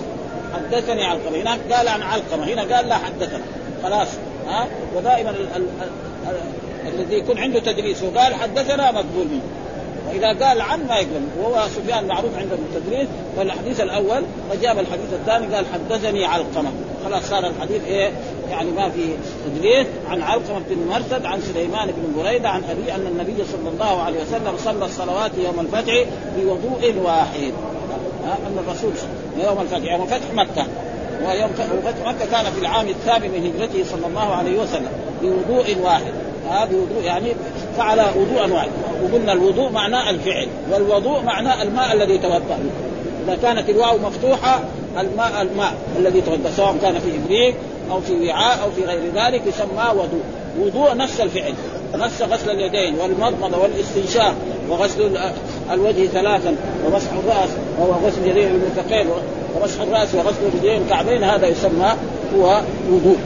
حدثني 0.54 1.04
علقمة. 1.04 1.42
هناك 1.42 1.72
قال 1.72 1.88
عن 1.88 2.02
علقمة. 2.02 2.44
هنا 2.44 2.76
قال 2.76 2.88
لا 2.88 2.94
حدثنا. 2.94 3.42
خلاص 3.82 4.08
ها؟ 4.48 4.66
ودائما 4.96 5.30
ال 5.30 5.46
ال 5.56 5.66
ال 6.28 6.36
الذي 6.94 7.14
يكون 7.14 7.38
عنده 7.38 7.60
تدليس 7.60 8.02
وقال 8.02 8.34
حدثنا 8.34 8.92
مقبول 8.92 9.26
منه. 9.26 9.42
وإذا 10.08 10.46
قال 10.46 10.60
عن 10.60 10.86
ما 10.86 10.96
يقبل 10.96 11.22
وهو 11.40 11.68
سفيان 11.68 12.06
معروف 12.06 12.38
عنده 12.38 12.54
التدليس 12.54 13.08
فالحديث 13.36 13.80
الأول 13.80 14.22
فجاب 14.50 14.78
الحديث 14.78 15.12
الثاني 15.12 15.54
قال 15.54 15.64
حدثني 15.72 16.24
علقمة. 16.24 16.70
خلاص 17.04 17.28
صار 17.28 17.46
الحديث 17.46 17.84
إيه؟ 17.84 18.10
يعني 18.52 18.70
ما 18.70 18.88
في 18.88 19.14
تدليس 19.46 19.86
عن 20.10 20.22
علقمه 20.22 20.60
بن 20.70 20.88
مرثد 20.90 21.26
عن 21.26 21.40
سليمان 21.40 21.86
بن 21.86 22.22
بريدة 22.22 22.48
عن 22.48 22.62
أبي 22.70 22.92
أن 22.94 23.06
النبي 23.06 23.44
صلى 23.44 23.68
الله 23.72 24.02
عليه 24.02 24.22
وسلم 24.22 24.56
صلى 24.64 24.84
الصلوات 24.84 25.30
يوم 25.38 25.60
الفتح 25.60 26.04
بوضوء 26.36 26.94
واحد. 27.04 27.52
أن 28.24 28.58
الرسول 28.66 28.92
يوم 29.44 29.60
الفتح 29.60 29.92
يوم 29.92 30.06
فتح 30.06 30.34
مكة. 30.34 30.66
ويوم 31.26 31.50
فتح 31.84 32.06
مكة 32.06 32.30
كان 32.30 32.52
في 32.52 32.60
العام 32.60 32.88
الثامن 32.88 33.30
من 33.30 33.46
هجرته 33.46 33.84
صلى 33.84 34.06
الله 34.06 34.34
عليه 34.34 34.58
وسلم 34.58 34.90
بوضوء 35.22 35.76
واحد. 35.82 36.12
هذا 36.50 36.64
بوضوء 36.64 37.02
يعني 37.04 37.32
فعل 37.76 38.00
وضوءا 38.16 38.52
واحد. 38.52 38.70
وقلنا 39.04 39.32
الوضوء 39.32 39.70
معناه 39.70 40.10
الفعل 40.10 40.48
والوضوء 40.72 41.22
معناه 41.22 41.62
الماء 41.62 41.92
الذي 41.92 42.18
توضأ. 42.18 42.58
إذا 43.24 43.38
كانت 43.42 43.70
الواو 43.70 43.98
مفتوحة 43.98 44.60
الماء 45.00 45.42
الماء 45.42 45.74
الذي 45.98 46.20
توضأ 46.20 46.50
سواء 46.56 46.76
كان 46.82 46.98
في 46.98 47.16
إبريق 47.24 47.54
أو 47.90 48.00
في 48.00 48.28
وعاء 48.28 48.62
أو 48.62 48.70
في 48.70 48.84
غير 48.84 49.00
ذلك 49.14 49.42
يسمى 49.46 49.90
وضوء. 49.90 50.22
وضوء 50.60 50.96
نفس 50.96 51.20
الفعل. 51.20 51.54
نفس 51.94 52.22
غسل 52.22 52.50
اليدين 52.50 52.94
والمضمضة 52.94 53.58
والاستنشاق 53.58 54.34
وغسل 54.68 55.18
الوجه 55.72 56.06
ثلاثا 56.06 56.56
ومسح 56.86 57.12
الرأس 57.12 57.50
وهو 57.78 58.06
غسل 58.06 58.20
اليدين 58.20 58.48
المرفقين 58.48 59.06
ومسح 59.56 59.80
الرأس 59.80 60.14
وغسل 60.14 60.46
الرجلين 60.46 60.82
الكعبين. 60.82 61.24
هذا 61.24 61.46
يسمى 61.46 61.92
هو 62.36 62.60
وضوء 62.90 63.18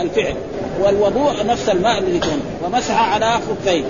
الفعل. 0.00 0.34
والوضوء 0.80 1.46
نفس 1.46 1.68
الماء 1.68 1.98
الذي 1.98 2.18
كان 2.18 2.40
ومسح 2.64 3.12
على 3.12 3.32
خفيه 3.32 3.84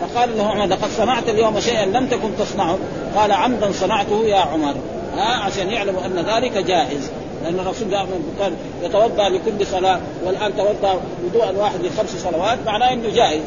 فقال 0.00 0.38
له 0.38 0.44
عمر 0.44 0.66
لقد 0.66 0.88
صنعت 0.98 1.28
اليوم 1.28 1.60
شيئا 1.60 1.86
لم 1.86 2.06
تكن 2.06 2.30
تصنعه. 2.38 2.78
قال 3.16 3.32
عمدا 3.32 3.72
صنعته 3.72 4.24
يا 4.24 4.36
عمر. 4.36 4.74
ها 5.16 5.36
عشان 5.44 5.70
يعلموا 5.70 6.06
أن 6.06 6.24
ذلك 6.34 6.52
جائز. 6.52 7.10
لأن 7.42 7.60
الرسول 7.60 7.90
دائما 7.90 8.20
كان 8.38 8.52
يتوضأ 8.82 9.28
لكل 9.28 9.66
صلاة 9.66 10.00
والآن 10.24 10.56
توضأ 10.56 11.00
وضوءا 11.24 11.50
واحد 11.50 11.80
لخمس 11.84 12.16
صلوات 12.16 12.58
معناه 12.66 12.92
إنه 12.92 13.08
جائز 13.14 13.42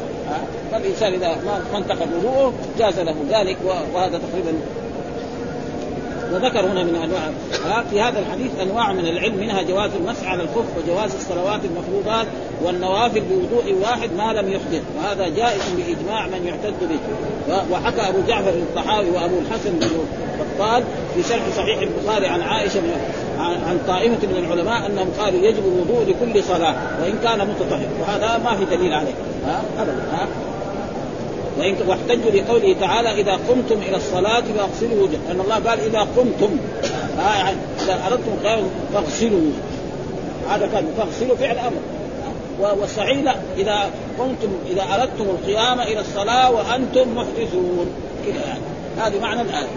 فالإنسان 0.72 1.12
إذا 1.12 1.36
ما 1.72 1.78
انتقد 1.78 2.08
وضوءه 2.18 2.52
جاز 2.78 3.00
له 3.00 3.14
ذلك 3.30 3.56
وهذا 3.94 4.18
تقريبا 4.18 4.58
وذكر 6.32 6.60
هنا 6.60 6.84
من 6.84 6.96
انواع 6.96 7.30
في 7.90 8.00
هذا 8.00 8.18
الحديث 8.18 8.50
أنواع 8.62 8.92
من 8.92 9.06
العلم 9.06 9.36
منها 9.36 9.62
جواز 9.62 9.90
المسح 9.94 10.28
على 10.28 10.42
الخف 10.42 10.64
وجواز 10.78 11.14
الصلوات 11.14 11.60
المفروضات 11.64 12.26
والنوافل 12.62 13.20
بوضوء 13.20 13.74
واحد 13.82 14.10
ما 14.12 14.32
لم 14.32 14.52
يحدث 14.52 14.82
وهذا 14.96 15.28
جائز 15.28 15.62
بإجماع 15.76 16.26
من 16.26 16.46
يعتد 16.46 16.74
به. 16.80 16.98
وحكى 17.72 18.08
أبو 18.08 18.18
جعفر 18.28 18.50
الطحاوي 18.50 19.10
وأبو 19.10 19.38
الحسن 19.38 19.70
بن 19.70 19.88
بطال 20.40 20.84
في 21.14 21.22
شرح 21.22 21.42
صحيح 21.56 21.78
البخاري 21.78 22.26
عن 22.26 22.42
عائشة 22.42 22.80
عن 23.38 23.78
طائفه 23.86 24.26
من 24.26 24.36
العلماء 24.36 24.86
أنهم 24.86 25.08
قالوا 25.18 25.40
يجب 25.40 25.62
الوضوء 25.66 26.04
لكل 26.04 26.42
صلاة 26.42 26.74
وإن 27.02 27.18
كان 27.22 27.48
متطهر. 27.48 27.88
وهذا 28.00 28.40
ما 28.44 28.56
في 28.56 28.76
دليل 28.76 28.92
عليه. 28.92 29.14
ها؟ 29.46 29.62
ابدا. 29.78 30.02
ها؟ 30.12 30.28
واحتجوا 31.58 32.30
لقوله 32.30 32.76
تعالى 32.80 33.20
إذا 33.20 33.32
قمتم 33.32 33.82
إلى 33.88 33.96
الصلاة 33.96 34.40
فاغسلوا 34.40 35.02
وجه 35.02 35.18
لأن 35.28 35.40
الله 35.40 35.54
قال 35.54 35.80
إذا 35.80 36.00
قمتم. 36.16 36.56
آه 37.18 37.36
يعني 37.36 37.56
إذا 37.84 38.00
أردتم 38.06 38.32
القيام 38.32 38.70
فاغسلوا. 38.94 39.50
هذا 40.50 40.66
كان 40.66 40.86
فاغسلوا 40.98 41.36
فعل 41.36 41.58
أمر. 41.58 41.80
والصحيح 42.80 43.18
لا 43.18 43.34
إذا 43.56 43.90
قمتم 44.18 44.48
إذا 44.70 44.82
أردتم 44.94 45.24
القيام 45.24 45.80
إلى 45.80 46.00
الصلاة 46.00 46.50
وأنتم 46.50 47.14
محدثون. 47.14 47.86
كذا 48.26 48.46
يعني. 48.46 48.60
هذه 48.98 49.20
معنى 49.20 49.40
الآية. 49.40 49.68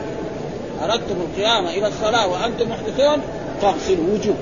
أردتم 0.83 1.15
القيام 1.15 1.67
إلى 1.67 1.87
الصلاة 1.87 2.27
وأنتم 2.27 2.69
محدثون 2.69 3.21
فاغسلوا 3.61 4.13
وجوه. 4.13 4.35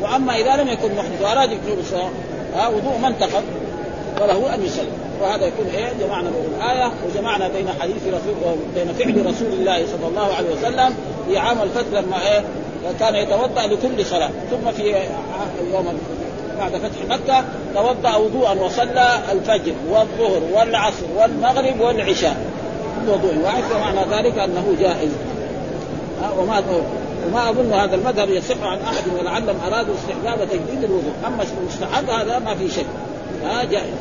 وأما 0.00 0.36
إذا 0.36 0.62
لم 0.62 0.68
يكن 0.68 0.94
محدث 0.94 1.22
وأراد 1.22 1.52
يكون 1.52 1.78
الصلاة 1.78 2.10
وضوء 2.68 2.98
من 2.98 3.18
تقض 3.20 3.42
فله 4.18 4.54
أن 4.54 4.64
يسلم. 4.64 4.92
وهذا 5.22 5.46
يكون 5.46 5.66
إيه 5.66 5.92
جمعنا 6.00 6.30
بين 6.30 6.54
الآية 6.56 6.92
وجمعنا 7.06 7.48
بين 7.48 7.68
حديث 7.80 8.06
رسول 8.06 8.56
بين 8.74 8.92
فعل 8.92 9.26
رسول 9.26 9.52
الله 9.52 9.86
صلى 9.86 10.08
الله 10.08 10.34
عليه 10.34 10.48
وسلم 10.50 10.94
في 11.28 11.38
عام 11.38 11.62
الفتح 11.62 12.00
لما 12.00 12.16
إيه 12.16 12.44
كان 13.00 13.14
يتوضأ 13.14 13.66
لكل 13.66 14.06
صلاة. 14.06 14.30
ثم 14.50 14.70
في 14.70 14.94
يوم 15.72 15.98
بعد 16.58 16.72
فتح 16.72 17.08
مكة 17.08 17.44
توضأ 17.74 18.16
وضوءا 18.16 18.52
وصلى 18.52 19.18
الفجر 19.32 19.72
والظهر 19.90 20.42
والعصر 20.52 21.06
والمغرب 21.16 21.80
والعشاء. 21.80 22.36
وضوء 23.08 23.38
واحد 23.44 23.62
فمعنى 23.62 24.00
ذلك 24.10 24.38
أنه 24.38 24.76
جائز. 24.80 25.10
وما 26.38 26.62
وما 27.26 27.50
أظن 27.50 27.72
هذا 27.72 27.94
المذهب 27.94 28.30
يصح 28.30 28.62
عن 28.62 28.78
أحد 28.78 29.02
ولعلهم 29.18 29.56
ارادوا 29.66 29.94
استحباب 29.94 30.48
تجديد 30.48 30.84
الوضوء، 30.84 31.12
أما 31.26 31.44
المستحب 31.60 32.10
هذا 32.10 32.38
ما 32.38 32.54
في 32.54 32.68
شك. 32.68 32.86
ها 33.44 33.64
جائز. 33.64 33.94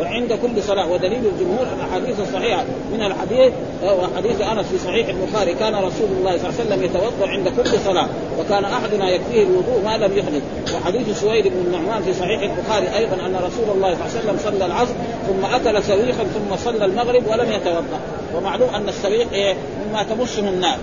وعند 0.00 0.32
كل 0.32 0.62
صلاة 0.62 0.90
ودليل 0.90 1.22
الجمهور 1.26 1.66
الأحاديث 1.76 2.20
الصحيحة. 2.20 2.64
من 2.92 3.02
الحديث 3.02 3.52
وحديث 3.84 4.40
أنس 4.40 4.66
في 4.66 4.78
صحيح 4.78 5.08
البخاري 5.08 5.54
كان 5.54 5.74
رسول 5.74 6.08
الله 6.18 6.38
صلى 6.38 6.48
الله 6.48 6.60
عليه 6.60 6.70
وسلم 6.70 6.82
يتوضأ 6.82 7.28
عند 7.28 7.48
كل 7.48 7.78
صلاة 7.84 8.08
وكان 8.40 8.64
أحدنا 8.64 9.10
يكفيه 9.10 9.42
الوضوء 9.42 9.82
ما 9.84 9.96
لم 9.96 10.18
يحدث. 10.18 10.42
وحديث 10.74 11.20
سويد 11.20 11.46
بن 11.46 11.56
النعمان 11.66 12.02
في 12.02 12.14
صحيح 12.14 12.42
البخاري 12.42 12.98
أيضا 12.98 13.14
أن 13.26 13.36
رسول 13.36 13.76
الله 13.76 13.94
صلى 13.94 14.06
الله 14.06 14.18
عليه 14.18 14.20
وسلم 14.20 14.38
صلى 14.44 14.66
العصر 14.66 14.94
ثم 15.28 15.44
أكل 15.54 15.82
سويخا 15.82 16.24
ثم 16.24 16.56
صلى 16.56 16.84
المغرب 16.84 17.22
ولم 17.26 17.52
يتوضأ. 17.52 18.00
ومعلوم 18.36 18.74
أن 18.74 18.88
السويق 18.88 19.32
إيه 19.32 19.54
مما 19.88 20.02
تمسه 20.02 20.48
النار. 20.48 20.78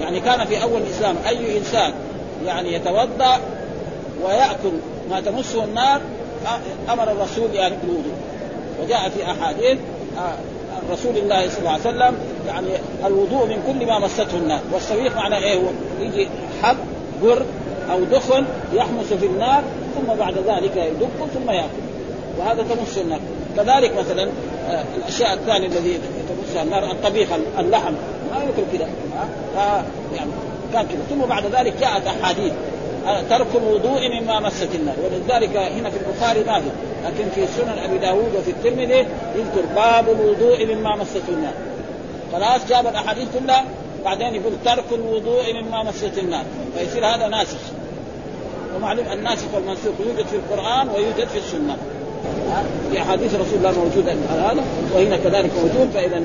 يعني 0.00 0.20
كان 0.20 0.44
في 0.44 0.62
أول 0.62 0.82
الإسلام 0.82 1.16
أي 1.28 1.58
إنسان 1.58 1.92
يعني 2.46 2.74
يتوضأ 2.74 3.38
ويأكل 4.24 4.72
ما 5.10 5.20
تمسه 5.20 5.64
النار 5.64 6.00
أمر 6.90 7.12
الرسول 7.12 7.54
يعني 7.54 7.74
بالوضوء 7.82 8.12
وجاء 8.82 9.08
في 9.08 9.24
احاديث 9.30 9.78
رسول 10.90 11.16
الله 11.16 11.48
صلى 11.48 11.58
الله 11.58 11.70
عليه 11.70 11.80
وسلم 11.80 12.14
يعني 12.46 12.68
الوضوء 13.06 13.46
من 13.46 13.62
كل 13.66 13.86
ما 13.86 13.98
مسته 13.98 14.36
النار 14.36 14.60
والسويق 14.72 15.16
معناه 15.16 15.38
إيه؟ 15.38 15.56
هو 15.56 15.68
يجي 16.00 16.28
حب 16.62 16.76
بر 17.22 17.42
أو 17.92 18.04
دخن 18.04 18.44
يحمس 18.74 19.12
في 19.20 19.26
النار 19.26 19.62
ثم 19.94 20.14
بعد 20.14 20.34
ذلك 20.34 20.76
يدق 20.76 21.26
ثم 21.34 21.50
يأكل. 21.50 21.68
وهذا 22.38 22.62
تمس 22.62 22.98
النار 22.98 23.20
كذلك 23.56 23.92
مثلا 23.98 24.28
الأشياء 24.96 25.34
الثانية 25.34 25.66
الذي 25.66 25.98
تمسها 26.28 26.62
النار 26.62 26.90
الطبيخ 26.90 27.28
اللحم. 27.58 27.92
ما 28.32 28.44
يأكل 28.44 28.62
كذا 28.72 28.88
يعني 30.16 30.30
كان 30.72 30.86
كذا 30.86 31.00
ثم 31.10 31.20
بعد 31.28 31.46
ذلك 31.46 31.74
جاءت 31.80 32.06
أحاديث. 32.06 32.52
ترك 33.30 33.46
الوضوء 33.54 34.20
مما 34.20 34.40
مست 34.40 34.74
النار. 34.74 34.94
ولذلك 35.04 35.56
هنا 35.56 35.90
في 35.90 35.96
البخاري 35.96 36.44
ما 36.44 36.60
في 36.60 36.66
لكن 37.04 37.30
في 37.34 37.46
سنن 37.46 37.78
أبي 37.78 37.98
داود 37.98 38.34
وفي 38.38 38.50
الترمذي 38.50 39.06
يذكر 39.36 39.66
باب 39.74 40.08
الوضوء 40.08 40.74
مما 40.74 40.96
مسته 40.96 41.28
النار. 41.28 41.52
خلاص 42.32 42.60
جاب 42.68 42.86
الأحاديث 42.86 43.28
كلها 43.38 43.64
بعدين 44.04 44.34
يقول 44.34 44.52
ترك 44.64 44.84
الوضوء 44.92 45.62
مما 45.62 45.82
مسته 45.82 46.20
النار. 46.20 46.44
فيصير 46.78 47.06
هذا 47.06 47.28
ناسخ. 47.28 47.60
ومعلوم 48.76 49.06
الناسخ 49.12 49.54
والمنسوخ 49.54 49.94
يوجد 50.06 50.26
في 50.26 50.36
القرآن 50.36 50.88
ويوجد 50.88 51.28
في 51.28 51.38
السنة. 51.38 51.76
في 52.90 53.02
أحاديث 53.02 53.34
رسول 53.34 53.58
الله 53.58 53.72
موجودة 53.72 54.12
هذا 54.30 54.64
وهنا 54.94 55.16
كذلك 55.16 55.50
موجود 55.54 55.90
فإذا 55.94 56.22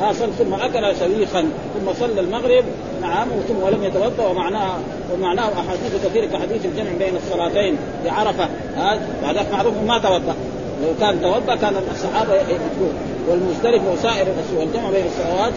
ها 0.00 0.12
ثم 0.12 0.54
أكل 0.54 0.96
سويخا 0.96 1.40
ثم 1.74 1.92
صلى 2.00 2.20
المغرب 2.20 2.64
نعم 3.00 3.28
ثم 3.48 3.62
ولم 3.62 3.84
يتوضأ 3.84 4.26
ومعناه 4.26 4.78
ومعناه 5.14 5.52
أحاديث 5.52 6.06
كثيرة 6.06 6.26
كحديث 6.26 6.66
الجمع 6.66 6.90
بين 6.98 7.16
الصلاتين 7.16 7.76
بعرفة. 8.04 8.48
ها 8.76 8.98
وهذا 9.22 9.46
معروف 9.52 9.74
ما 9.86 9.98
توضأ. 9.98 10.34
لو 10.82 10.88
كان 11.00 11.22
توضأ 11.22 11.56
كان 11.56 11.74
الصحابة 11.92 12.34
يقول 12.34 12.92
والمزدلف 13.28 13.82
وسائر 13.92 14.26
الرسول 14.26 14.58
والجمع 14.58 14.90
بين 14.90 15.04
الصلوات 15.06 15.52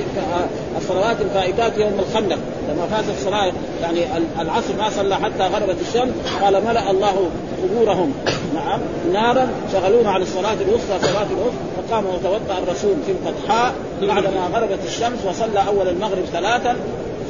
الصلوات 0.78 1.22
الفائتات 1.22 1.78
يوم 1.78 2.00
الخندق. 2.00 2.38
لما 2.70 2.88
فات 2.92 3.04
الصلاة 3.18 3.52
يعني 3.82 4.00
العصر 4.40 4.76
ما 4.78 4.90
صلى 4.90 5.16
حتى 5.16 5.44
غربت 5.44 5.76
الشمس 5.82 6.14
قال 6.42 6.66
ملأ 6.66 6.92
الله 6.92 7.30
قبورهم. 7.64 8.14
نعم. 8.56 8.80
نارا 9.14 9.48
شغلونا 9.74 10.12
عن 10.12 10.22
الصلاة 10.22 10.54
الوسطى 10.54 11.00
صلاة 11.02 11.28
الوسطى. 11.32 11.88
فقام 11.90 12.06
وتوضأ 12.06 12.58
الرسول 12.64 12.96
في 13.06 13.12
البطحاء 13.12 13.74
بعدما 14.02 14.50
غربت 14.54 14.80
الشمس 14.86 15.26
وصلى 15.26 15.68
أول 15.68 15.88
المغرب 15.88 16.26
ثلاثا 16.34 16.76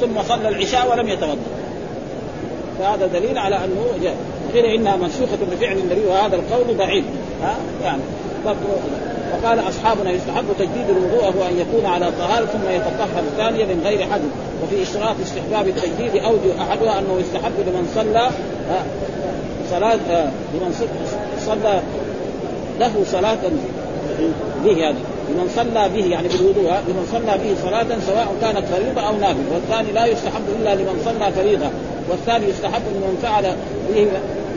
ثم 0.00 0.22
صلى 0.28 0.48
العشاء 0.48 0.92
ولم 0.92 1.08
يتوضأ. 1.08 1.36
فهذا 2.78 3.06
دليل 3.06 3.38
على 3.38 3.56
أنه 3.56 3.84
جاء. 4.02 4.16
قيل 4.54 4.64
إنها 4.64 4.96
منسوخة 4.96 5.38
بفعل 5.52 5.76
النبي 5.76 6.06
وهذا 6.06 6.36
القول 6.36 6.76
ضعيف. 6.76 7.04
ها؟ 7.42 7.56
يعني. 7.84 8.02
وقال 9.34 9.58
أصحابنا 9.58 10.10
يستحب 10.10 10.44
تجديد 10.58 10.90
الوضوء 10.90 11.24
هو 11.24 11.46
أن 11.48 11.58
يكون 11.58 11.86
على 11.86 12.12
طهارة 12.18 12.44
ثم 12.46 12.70
يتطهر 12.70 13.22
ثانيا 13.36 13.66
من 13.66 13.82
غير 13.84 14.06
حدث 14.10 14.30
وفي 14.62 14.82
اشتراط 14.82 15.16
استحباب 15.22 15.68
التجديد 15.68 16.22
اوجه 16.22 16.62
أحدها 16.62 16.98
أنه 16.98 17.20
يستحب 17.20 17.52
لمن 17.66 17.92
صلى 17.94 18.30
صلاة 19.70 20.30
لمن 20.54 20.94
صلى 21.46 21.82
له 22.80 23.04
صلاة 23.12 23.38
به 24.64 24.78
يعني. 24.78 24.98
لمن 25.28 25.50
صلى 25.56 25.88
به 25.88 26.06
يعني 26.06 26.28
بالوضوء 26.28 26.70
لمن 26.88 27.08
صلى 27.12 27.38
به 27.38 27.70
صلاة 27.70 27.86
سواء 28.06 28.34
كانت 28.40 28.66
فريضة 28.66 29.08
أو 29.08 29.16
نافلة. 29.16 29.44
والثاني 29.54 29.92
لا 29.92 30.06
يستحب 30.06 30.42
إلا 30.60 30.74
لمن 30.74 31.02
صلى 31.04 31.32
فريضة. 31.32 31.66
والثاني 32.10 32.48
يستحب 32.48 32.82
لمن 32.94 33.18
فعل 33.22 33.56
به 33.88 34.06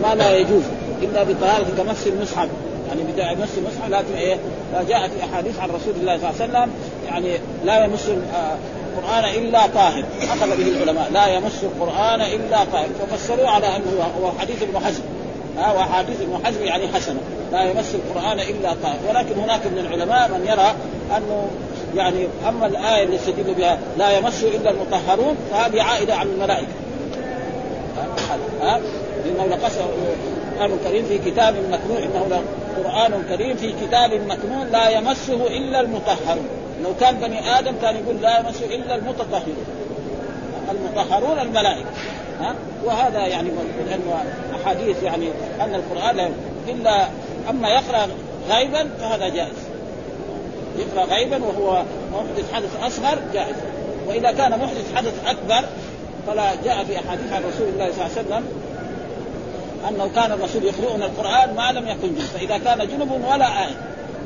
ما 0.04 0.16
لا 0.16 0.38
يجوز 0.38 0.64
إلا 1.02 1.24
بطهارة 1.24 1.66
كمس 1.78 2.08
المصحف. 2.08 2.48
يعني 2.98 3.12
بدأ 3.12 3.32
يمس 3.32 3.50
المصحف 3.58 3.90
لكن 3.90 4.14
إيه 4.14 4.38
جاء 4.88 5.08
في 5.08 5.24
احاديث 5.24 5.60
عن 5.60 5.70
رسول 5.70 5.94
الله 6.00 6.18
صلى 6.18 6.30
الله 6.30 6.42
عليه 6.42 6.52
وسلم 6.52 6.72
يعني 7.08 7.40
لا 7.66 7.86
يمس 7.86 8.10
القرآن 8.98 9.26
إلا 9.26 9.68
طاهر. 9.68 10.04
أخذ 10.22 10.58
به 10.58 10.68
العلماء 10.68 11.12
لا 11.12 11.28
يمس 11.28 11.64
القرآن 11.64 12.22
إلا 12.22 12.66
طاهر. 12.72 12.88
ففسروا 13.00 13.48
على 13.48 13.68
أنه 13.68 14.04
هو 14.22 14.32
حديث 14.40 14.64
ابن 14.64 14.86
حزم. 14.86 15.04
ها 15.58 15.74
وحديث 15.74 16.22
ابن 16.22 16.46
حزم 16.46 16.64
يعني 16.64 16.88
حسنة. 16.88 17.20
لا 17.52 17.64
يمس 17.64 17.96
القرآن 17.96 18.40
إلا 18.40 18.74
طاهر. 18.84 18.98
ولكن 19.10 19.40
هناك 19.40 19.66
من 19.66 19.78
العلماء 19.78 20.30
من 20.30 20.48
يرى 20.48 20.74
أنه 21.18 21.48
يعني 21.96 22.28
أما 22.50 22.66
الآية 22.66 23.04
اللي 23.04 23.16
يستدل 23.16 23.54
بها 23.54 23.80
لا 23.98 24.18
يمس 24.18 24.44
إلا 24.44 24.72
المطهرون 24.72 25.36
فهذه 25.52 25.82
عائدة 25.82 26.16
عن 26.16 26.28
الملائكة. 26.28 26.68
ها 28.62 28.80
لأنه 29.26 29.56
لقص 29.56 29.74
القرآن 30.58 30.74
الكريم 30.74 31.06
في 31.06 31.32
كتاب 31.32 31.56
مكنون 31.56 31.98
إنه 31.98 32.42
قرآن 32.84 33.24
كريم 33.30 33.58
في 33.58 33.74
كتاب 33.82 34.14
مكنون 34.14 34.68
لا 34.72 34.90
يمسه 34.90 35.48
إلا 35.48 35.82
المطهرون. 35.82 36.48
لو 36.84 36.90
كان 37.00 37.16
بني 37.16 37.60
آدم 37.60 37.76
كان 37.82 37.96
يقول 37.96 38.22
لا 38.22 38.40
يمس 38.40 38.62
إلا 38.62 38.96
المتطهرون. 38.96 39.66
المطهرون 40.72 41.40
الملائكة. 41.40 41.90
ها؟ 42.40 42.56
وهذا 42.86 43.28
يعني 43.28 43.50
لأنه 43.90 44.24
أحاديث 44.62 45.04
يعني 45.04 45.30
أن 45.62 45.76
القرآن 45.76 46.16
لا 46.16 46.30
إلا 46.68 47.08
أما 47.50 47.70
يقرأ 47.70 48.08
غيبا 48.50 48.90
فهذا 49.00 49.28
جائز. 49.28 49.58
يقرأ 50.78 51.06
غيبا 51.06 51.42
وهو 51.44 51.84
محدث 52.14 52.54
حدث 52.54 52.84
أصغر 52.84 53.20
جائز. 53.34 53.56
وإذا 54.08 54.32
كان 54.32 54.60
محدث 54.60 54.96
حدث 54.96 55.28
أكبر 55.28 55.68
فلا 56.28 56.56
جاء 56.66 56.84
في 56.84 57.00
أحاديث 57.00 57.34
عن 57.34 57.42
رسول 57.44 57.68
الله 57.68 57.92
صلى 57.92 58.06
الله 58.06 58.18
عليه 58.18 58.28
وسلم 58.28 58.67
انه 59.90 60.10
كان 60.16 60.32
الرسول 60.32 60.64
يقرؤون 60.64 61.04
القرآن 61.04 61.56
ما 61.56 61.72
لم 61.72 61.88
يكن 61.88 62.08
جنب. 62.16 62.20
فإذا 62.20 62.58
كان 62.58 62.88
جنب 62.88 63.12
ولا 63.12 63.48
إيه 63.48 63.76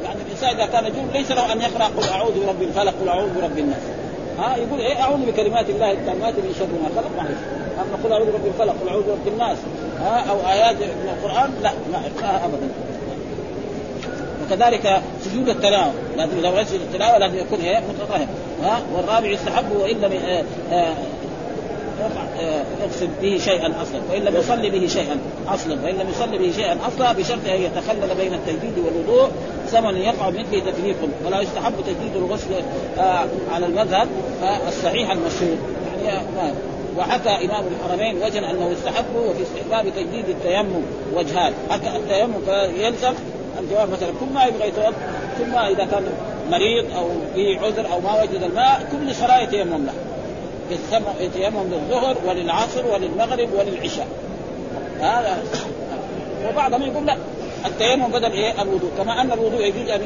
يعني 0.04 0.22
الإنسان 0.28 0.50
إذا 0.50 0.66
كان 0.66 0.84
جنب 0.84 1.14
ليس 1.14 1.32
له 1.32 1.54
أن 1.54 1.62
يقرأ 1.62 1.86
قل 1.86 2.10
أعوذ 2.10 2.46
برب 2.46 2.62
الفلق 2.62 2.94
قل 3.02 3.10
أعوذ 3.10 3.30
برب 3.42 3.58
الناس. 3.58 3.82
ها 4.40 4.58
يقول 4.58 4.80
إيه 4.80 5.02
أعوذ 5.02 5.26
بكلمات 5.26 5.70
الله 5.70 5.92
التامات 5.92 6.34
من 6.34 6.56
شر 6.60 6.66
ما 6.66 7.02
خلق. 7.02 7.12
ما 7.18 7.30
أما 7.82 8.04
قل 8.04 8.14
أعوذ 8.14 8.32
برب 8.32 8.46
الفلق 8.46 8.76
قل 8.82 8.90
أعوذ 8.90 9.04
برب 9.04 9.28
الناس. 9.28 9.58
ها 10.00 10.26
أو 10.30 10.38
آيات 10.52 10.76
من 10.76 11.16
القرآن 11.18 11.54
لا 11.64 11.72
ما 11.92 12.04
يقراها 12.08 12.46
ابدا. 12.46 12.70
وكذلك 14.46 15.02
سجود 15.22 15.50
التلاوة. 15.50 15.94
لازم 16.18 16.38
اذا 16.38 16.62
يسجد 16.62 16.80
التلاوة 16.82 17.18
لازم 17.18 17.38
يكون 17.38 17.60
إيه 17.60 17.80
متطهر. 17.80 18.28
ها 18.64 18.82
والرابع 18.94 19.28
يستحب 19.28 19.72
وإن 19.72 20.02
لم 20.02 20.12
آه، 20.12 20.44
آه، 20.74 20.94
يقصد 22.84 23.10
به 23.22 23.38
شيئا 23.38 23.68
أصلا. 23.82 24.02
وإن 24.12 24.22
لم 24.22 24.36
يصلي 24.36 24.70
به 24.70 24.88
شيئا 24.88 25.18
أصلا. 25.48 25.84
وإن 25.84 25.96
لم 25.96 26.10
يصلي 26.10 26.38
به 26.38 26.52
شيئا 26.52 26.78
أصلا 26.88 27.12
بشرط 27.14 27.46
أن 27.48 27.62
يتخلل 27.62 28.16
بين 28.18 28.34
التجديد 28.34 28.78
والوضوء 28.78 29.30
زمن 29.72 29.98
يقع 29.98 30.30
مثله 30.30 30.60
تفريق. 30.72 30.96
ولا 31.26 31.42
يستحب 31.42 31.74
تجديد 31.88 32.16
الغسل 32.16 32.50
آه 33.00 33.26
على 33.54 33.66
المذهب 33.66 34.08
الصحيح 34.68 35.12
المشهور. 35.12 35.58
يعني 36.06 36.28
ما 36.36 36.54
وحكى 36.98 37.30
إمام 37.30 37.64
الحرمين 37.68 38.24
وجه 38.24 38.52
أنه 38.52 38.70
يستحب 38.70 39.16
وفي 39.16 39.44
استحباب 39.44 39.94
تجديد 39.96 40.30
التيمم 40.30 40.84
وجهان. 41.16 41.54
حكى 41.70 41.88
التيمم 41.96 42.34
يلزم 42.78 43.14
الجواب 43.60 43.90
مثلا. 43.90 44.10
كل 44.20 44.34
ما 44.34 44.46
يبغى 44.46 44.68
يتوضأ 44.68 44.94
ما 45.54 45.68
إذا 45.68 45.86
كان 45.86 46.04
مريض 46.52 46.86
أو 46.96 47.08
به 47.36 47.60
عذر 47.64 47.94
أو 47.94 48.00
ما 48.00 48.22
وجد 48.22 48.44
الماء 48.44 48.88
كل 48.92 49.16
صلاة 49.16 49.42
يتيمم 49.42 49.86
له. 49.86 49.94
يتيمم 51.20 51.64
للظهر 51.72 52.18
وللعصر 52.28 52.86
وللمغرب 52.94 53.50
وللعشاء. 53.60 54.08
هذا 55.00 55.44
وبعضهم 56.50 56.82
يقول 56.82 57.06
لا 57.06 57.18
التيمم 57.66 58.08
بدل 58.08 58.32
إيه؟ 58.32 58.62
الوضوء. 58.62 58.90
كما 58.98 59.22
أن 59.22 59.32
الوضوء 59.32 59.62
يجوز 59.62 59.90
أن 59.90 60.02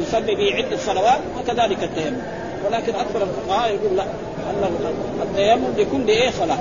يصلي 0.00 0.34
به 0.34 0.54
عدة 0.54 0.76
صلوات 0.76 1.20
وكذلك 1.38 1.82
التيمم. 1.82 2.22
ولكن 2.66 2.94
أكثر 2.94 3.22
الفقهاء 3.22 3.74
يقول 3.74 3.96
لا 3.96 4.02
أن 4.50 4.76
التيمم 5.22 5.68
لكل 5.78 6.08
إيه؟ 6.08 6.30
صلاة. 6.30 6.58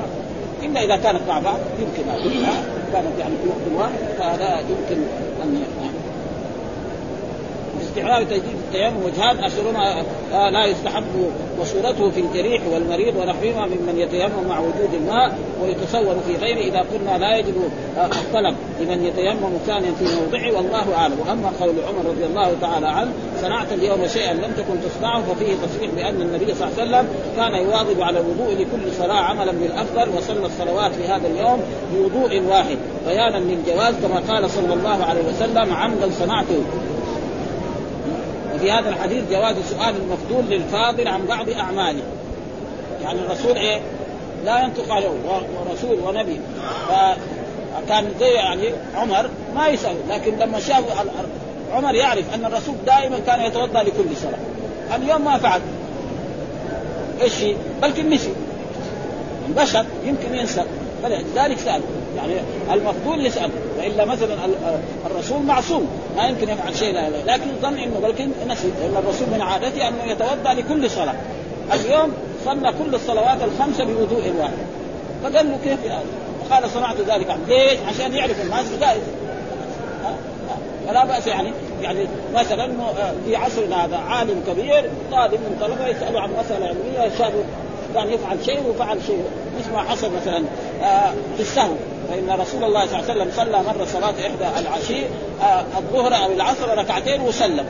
إلا 0.64 0.84
إذا 0.84 0.96
كانت 0.96 1.22
مع 1.28 1.40
بعض 1.40 1.60
يمكن 1.80 2.12
كانت 2.94 3.20
يعني 3.20 3.34
في 3.44 3.50
وقت 3.50 3.82
واحد 3.82 4.00
فهذا 4.18 4.60
يمكن 4.60 5.02
أن 5.44 5.64
استحباب 7.96 8.28
تجديد 8.30 8.56
التيمم 8.68 9.04
وجهان 9.06 9.44
اشهرهما 9.44 10.04
آه 10.34 10.50
لا 10.50 10.66
يستحب 10.66 11.32
وصورته 11.60 12.10
في 12.10 12.20
الجريح 12.20 12.62
والمريض 12.72 13.16
ونحوهما 13.16 13.66
ممن 13.66 14.00
يتيمم 14.00 14.48
مع 14.50 14.60
وجود 14.60 14.94
الماء 14.94 15.38
ويتصور 15.64 16.16
في 16.28 16.36
غيره. 16.36 16.60
إذا 16.60 16.80
قلنا 16.80 17.18
لا 17.18 17.38
يجب 17.38 17.56
آه 17.98 18.06
الطلب 18.06 18.56
لمن 18.82 19.06
يتيمم 19.06 19.58
ثانيا 19.66 19.92
في 19.92 20.06
موضعه 20.16 20.58
والله 20.58 20.96
أعلم. 20.96 21.20
وأما 21.20 21.52
قول 21.62 21.76
عمر 21.88 22.10
رضي 22.10 22.26
الله 22.26 22.56
تعالى 22.62 22.88
عنه 22.88 23.12
صنعت 23.42 23.72
اليوم 23.72 24.08
شيئا 24.08 24.34
لم 24.34 24.52
تكن 24.58 24.90
تصنعه 24.90 25.22
ففيه 25.22 25.54
تصريح 25.66 25.92
بأن 25.92 26.22
النبي 26.22 26.54
صلى 26.54 26.68
الله 26.68 26.80
عليه 26.80 26.84
وسلم 26.84 27.08
كان 27.36 27.54
يواظب 27.56 28.02
على 28.02 28.20
الوضوء 28.20 28.54
لكل 28.54 28.94
صلاة 28.98 29.22
عملا 29.22 29.52
بالأفضل 29.52 30.18
وصلى 30.18 30.46
الصلوات 30.46 30.92
في 30.96 31.08
هذا 31.08 31.28
اليوم 31.28 31.62
بوضوء 31.94 32.42
واحد 32.50 32.78
بيانا 33.08 33.38
للجواز 33.38 33.94
كما 34.04 34.34
قال 34.34 34.50
صلى 34.50 34.74
الله 34.74 35.04
عليه 35.04 35.22
وسلم 35.22 35.74
عمدا 35.74 36.10
صنعته 36.20 36.64
وفي 38.66 38.74
هذا 38.74 38.90
الحديث 38.90 39.24
جواز 39.32 39.56
سؤال 39.70 39.96
المفضول 39.96 40.46
للفاضل 40.46 41.08
عن 41.08 41.26
بعض 41.26 41.50
أعماله. 41.50 42.04
يعني 43.04 43.20
الرسول 43.20 43.58
إيه؟ 43.58 43.82
لا 44.46 44.64
ينطق 44.64 44.94
عليه 44.94 45.10
ورسول 45.10 46.00
ونبي. 46.00 46.40
فكان 46.90 48.12
زي 48.20 48.26
يعني 48.26 48.70
عمر 48.96 49.30
ما 49.56 49.68
يسأل 49.68 49.96
لكن 50.10 50.38
لما 50.38 50.60
شاف 50.60 50.84
عمر 51.74 51.96
يعرف 51.96 52.34
أن 52.34 52.46
الرسول 52.46 52.76
دائما 52.86 53.20
كان 53.20 53.46
يتوضأ 53.46 53.84
لكل 53.84 54.18
صلاة. 54.22 54.96
اليوم 54.96 55.26
ما 55.26 55.38
فعل. 55.38 55.62
إيش 57.22 57.34
بلكن 57.82 58.10
نسي 58.10 58.34
البشر 59.48 59.86
يمكن 60.06 60.36
ينسى. 60.36 60.64
فلذلك 61.04 61.60
سال 61.60 61.82
يعني 62.18 62.34
المفضول 62.74 63.26
يسال 63.26 63.50
والا 63.78 64.06
مثلا 64.06 64.36
الرسول 65.06 65.44
معصوم. 65.44 65.88
ما 66.18 66.28
يمكن 66.28 66.50
يفعل 66.50 66.76
شيء 66.76 66.94
لا 66.94 67.10
لا. 67.10 67.34
لكن 67.34 67.48
ظن 67.62 67.78
إنه 67.78 68.00
بلكن 68.00 68.30
نسي. 68.48 68.68
لأن 68.68 69.04
الرسول 69.04 69.28
من 69.34 69.42
عادته 69.42 69.88
أنه 69.88 70.04
يتوضأ 70.12 70.54
لكل 70.54 70.90
صلاة. 70.90 71.16
اليوم 71.74 72.14
صلى 72.46 72.74
كل 72.84 72.96
الصلوات 72.96 73.38
الخمسة 73.44 73.84
بوضوء 73.84 74.34
واحد. 74.40 74.54
فقال 75.24 75.50
له 75.50 75.58
كيف 75.64 75.86
هذا؟ 75.86 76.04
فقال 76.50 76.70
صنعت 76.70 76.98
ذلك. 76.98 77.30
عن 77.30 77.40
ليش؟ 77.48 77.80
عشان 77.88 78.14
يعرف 78.14 78.42
الناس 78.42 78.66
جائز 78.82 79.04
فلا 80.88 81.06
بأس 81.06 81.28
يعني. 81.28 81.52
يعني 81.82 82.08
مثلا 82.34 82.72
في 83.26 83.36
عصرنا 83.36 83.86
هذا 83.86 83.98
عالم 83.98 84.44
كبير 84.48 84.90
طالب 85.12 85.34
من 85.34 85.58
طلبة 85.62 85.88
يسألوا 85.88 86.22
عن 86.22 86.30
مسألة 86.30 86.66
علمية 86.66 87.18
شافوا 87.18 87.44
كان 87.96 88.14
يفعل 88.14 88.46
شيء 88.46 88.64
وفعل 88.70 88.98
شيء. 89.08 89.24
مثل 89.60 89.72
ما 89.72 89.84
حصل 89.84 90.12
مثلا 90.22 90.44
آه 90.84 91.12
في 91.36 91.42
السهو. 91.42 91.74
فإن 92.10 92.40
رسول 92.40 92.64
الله 92.64 92.86
صلى 92.86 93.00
الله 93.00 93.12
عليه 93.12 93.22
وسلم 93.22 93.32
صلى 93.36 93.64
مره 93.64 93.86
صلاة 93.86 94.14
إحدى 94.28 94.60
العشي 94.60 95.06
آه 95.42 95.64
الظهر 95.78 96.16
أو 96.26 96.32
العصر 96.32 96.78
ركعتين 96.78 97.22
وسلم. 97.22 97.66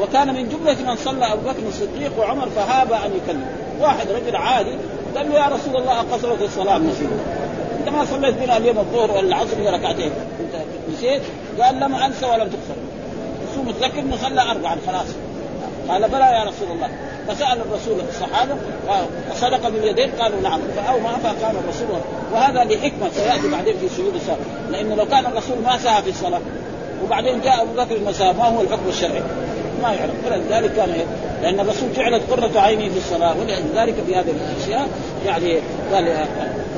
وكان 0.00 0.34
من 0.34 0.48
جملة 0.48 0.92
من 0.92 0.96
صلى 0.96 1.32
أبو 1.32 1.48
بكر 1.48 1.68
الصديق 1.68 2.12
وعمر 2.18 2.48
فهاب 2.56 2.92
أن 2.92 3.10
يكلم. 3.16 3.46
واحد 3.80 4.06
رجل 4.10 4.36
عادي 4.36 4.76
قال 5.16 5.30
له 5.30 5.34
يا 5.34 5.46
رسول 5.46 5.76
الله 5.76 6.00
اقصرت 6.00 6.42
الصلاة 6.42 6.78
نسيت 6.78 7.08
انت 7.78 7.88
ما 7.88 8.04
صليت 8.04 8.34
بنا 8.34 8.56
اليوم 8.56 8.78
الظهر 8.78 9.10
ولا 9.10 9.20
العصر 9.20 9.72
ركعتين 9.74 10.12
انت 10.40 10.62
نسيت؟ 10.92 11.22
قال 11.60 11.80
لم 11.80 11.94
أنسى 11.94 12.26
ولم 12.26 12.48
تقصر. 12.48 12.74
شو 13.54 13.62
متذكر 13.62 14.00
انه 14.00 14.16
صلى 14.16 14.42
اربعا 14.42 14.76
خلاص. 14.86 15.06
قال 15.88 16.08
بلى 16.08 16.24
يا 16.24 16.44
رسول 16.44 16.68
الله. 16.70 16.88
فسأل 17.28 17.58
الرسول 17.60 18.00
الصحابة 18.08 18.56
وصدق 19.30 19.68
باليدين 19.68 20.10
قالوا 20.10 20.40
نعم. 20.40 20.60
فاو 20.76 21.00
ما 21.00 21.10
الرسول 21.64 21.88
وهذا 22.32 22.64
لحكمة 22.64 23.10
سيأتي 23.14 23.48
بعدين 23.48 23.74
في 23.80 23.88
سجود 23.88 24.14
الصلاة. 24.14 24.36
لأنه 24.70 24.94
لو 24.94 25.06
كان 25.06 25.26
الرسول 25.26 25.56
ما 25.64 25.78
سهى 25.78 26.02
في 26.02 26.10
الصلاة 26.10 26.40
وبعدين 27.04 27.40
جاء 27.40 27.62
أبو 27.62 27.72
بكر 27.72 27.96
المساء 27.96 28.32
ما 28.32 28.44
هو 28.44 28.60
الحكم 28.60 28.88
الشرعي؟ 28.88 29.22
ما 29.82 29.92
يعرف. 29.92 30.12
فلذلك 30.24 30.74
كان 30.74 30.90
إيه؟ 30.90 31.04
لأن 31.42 31.60
الرسول 31.60 31.88
جعلت 31.96 32.22
قرة 32.30 32.60
عينه 32.60 32.88
في 32.88 32.98
الصلاة 32.98 33.34
ولذلك 33.40 33.94
في 34.06 34.14
هذه 34.16 34.30
الأشياء 34.30 34.88
يعني 35.26 35.58
قال 35.92 36.26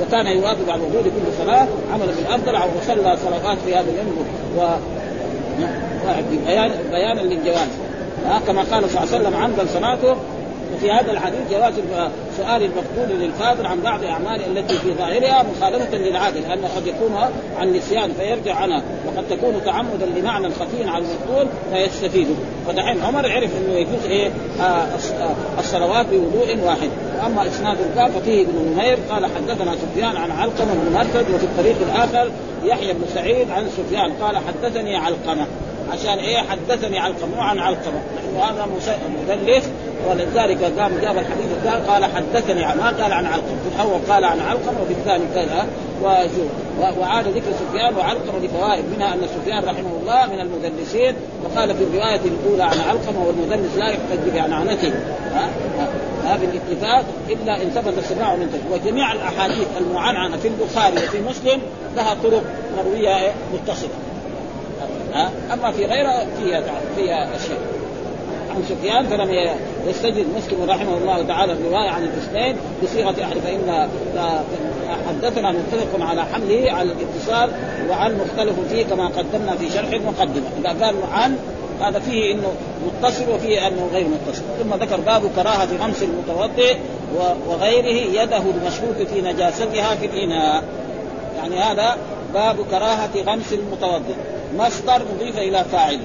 وكان 0.01 0.27
يواظب 0.27 0.69
على 0.69 0.81
الوضوء 0.81 1.01
لكل 1.01 1.45
صلاة 1.45 1.67
عمل 1.93 2.07
بالأفضل 2.07 2.55
وصلى 2.55 3.17
صلوات 3.17 3.57
في 3.65 3.75
هذا 3.75 3.89
اليوم 3.89 4.25
و 4.57 4.61
بيان 6.45 6.71
بيانا 6.91 7.21
للجواز. 7.21 7.67
كما 8.47 8.61
قال 8.61 8.89
صلى 8.89 9.03
الله 9.03 9.13
عليه 9.13 9.27
وسلم 9.27 9.35
عمدا 9.35 9.65
صلاته 9.73 10.15
وفي 10.75 10.91
هذا 10.91 11.11
الحديث 11.11 11.39
جواز 11.51 11.73
سؤال 12.37 12.63
المقبول 12.63 13.19
للفاضل 13.19 13.65
عن 13.65 13.81
بعض 13.81 14.03
اعماله 14.03 14.45
التي 14.45 14.77
في 14.77 14.93
ظاهرها 14.93 15.43
مخالفة 15.43 15.97
للعاده 15.97 16.39
لأنه 16.39 16.67
قد 16.75 16.87
يكون 16.87 17.15
عن 17.59 17.73
نسيان 17.73 18.13
فيرجع 18.13 18.55
عنها 18.55 18.83
وقد 19.07 19.27
تكون 19.29 19.61
تعمدا 19.65 20.05
لمعنى 20.05 20.49
خفي 20.49 20.89
على 20.89 21.05
المقبول 21.05 21.47
فيستفيد. 21.73 22.27
فدحين 22.67 23.03
عمر 23.03 23.31
عرف 23.31 23.49
إنه 23.57 23.73
يجوز 23.73 24.05
إيه؟ 24.05 24.31
آه 24.61 24.87
الصلوات 25.59 26.05
بوضوء 26.05 26.57
واحد. 26.65 26.89
وأما 27.17 27.47
إسناد 27.47 27.77
الباب 27.81 28.11
ففيه 28.11 28.41
ابن 28.41 28.71
نمير 28.73 28.97
قال 29.09 29.25
حدثنا 29.25 29.75
سفيان 29.75 30.15
عن 30.17 30.31
علقمة 30.31 30.73
بن 30.73 30.93
مرثد 30.93 31.35
وفي 31.35 31.43
الطريق 31.43 31.75
الآخر 31.81 32.31
يحيى 32.63 32.93
بن 32.93 33.03
سعيد 33.13 33.51
عن 33.51 33.67
سفيان 33.77 34.11
قال 34.21 34.37
حدثني 34.37 34.95
علقمة. 34.95 35.47
عشان 35.91 36.19
إيه؟ 36.19 36.37
حدثني 36.37 36.99
علقمة 36.99 37.41
عن 37.41 37.59
علقمة. 37.59 38.01
لأنه 38.33 38.43
هذا 38.43 38.67
مدلس 39.23 39.69
ولذلك 40.09 40.63
قام 40.79 40.91
جاب 41.01 41.17
الحديث 41.17 41.45
الثاني 41.57 41.85
قال 41.85 42.05
حدثني 42.05 42.61
ما 42.61 42.87
قال 43.01 43.13
عن 43.13 43.25
علقمة. 43.25 43.57
في 43.69 43.75
الأول 43.75 43.99
قال 44.09 44.23
عن 44.23 44.39
علقمة 44.39 44.81
وفي 44.81 44.93
الثاني 44.93 45.23
كذا 45.35 45.67
وعاد 46.99 47.27
ذكر 47.27 47.51
سفيان 47.51 47.95
وعلقمة 47.95 48.39
لفوائد 48.39 48.85
منها 48.95 49.13
أن 49.13 49.21
سفيان 49.27 49.63
رحمه 49.63 49.91
الله 50.01 50.25
من 50.25 50.39
المدلسين 50.39 51.15
وقال 51.43 51.75
في 51.75 51.83
الرواية 51.83 52.21
الأولى 52.25 52.63
عن 52.63 52.79
علقمة 52.89 53.25
والمدلس 53.27 53.75
لا 53.77 53.89
يحتج 53.89 54.29
بعنعنته. 54.33 54.93
ها؟ 55.33 55.49
ها؟ 56.25 56.37
بالاتفاق 56.37 57.05
إلا 57.29 57.61
إن 57.61 57.69
ثبت 57.69 57.97
السماع 57.97 58.35
من 58.35 58.61
وجميع 58.71 59.11
الأحاديث 59.11 59.67
المعنعنه 59.77 60.37
في 60.37 60.47
البخاري 60.47 60.95
وفي 60.95 61.21
مسلم 61.21 61.61
لها 61.95 62.17
طرق 62.23 62.43
مرويه 62.77 63.33
متصلة. 63.53 63.89
أما 65.53 65.71
في 65.71 65.85
غيرها 65.85 66.25
فيها 66.39 66.63
فيها 66.95 67.35
أشياء. 67.35 67.59
عن 68.57 68.63
سفيان 68.69 69.05
فلم 69.05 69.53
يستجد 69.87 70.25
مسلم 70.37 70.69
رحمه 70.69 70.97
الله 70.97 71.23
تعالى 71.23 71.53
الرواية 71.53 71.89
عن 71.89 72.03
الاثنين 72.03 72.57
بصيغة 72.83 73.23
أحد 73.23 73.37
فإن 73.37 73.89
حدثنا 75.07 75.51
متفق 75.51 76.05
على 76.05 76.25
حمله 76.25 76.71
على 76.71 76.91
الاتصال 76.91 77.49
وعن 77.89 78.17
مختلف 78.17 78.55
فيه 78.69 78.85
كما 78.85 79.07
قدمنا 79.07 79.55
في 79.55 79.69
شرح 79.69 79.89
المقدمه 79.89 80.45
إذا 80.59 80.85
قال 80.85 80.95
عن 81.11 81.37
هذا 81.81 81.99
فيه 81.99 82.33
إنه 82.33 82.51
متصل 82.87 83.29
وفيه 83.29 83.67
أنه 83.67 83.89
غير 83.93 84.07
متصل. 84.07 84.43
ثم 84.63 84.73
ذكر 84.73 84.99
باب 84.99 85.21
كراهة 85.35 85.77
غمس 85.81 86.03
المتوضئ 86.03 86.77
وغيره 87.47 88.21
يده 88.21 88.37
المشكوك 88.37 89.07
في 89.13 89.21
نجاستها 89.21 89.95
في 89.95 90.05
الإناء. 90.05 90.63
يعني 91.37 91.55
هذا 91.59 91.97
باب 92.33 92.55
كراهة 92.71 93.09
غمس 93.27 93.53
المتوضئ. 93.53 94.15
مصدر 94.55 95.01
مضيف 95.15 95.37
إلى 95.37 95.65
فاعل. 95.71 95.99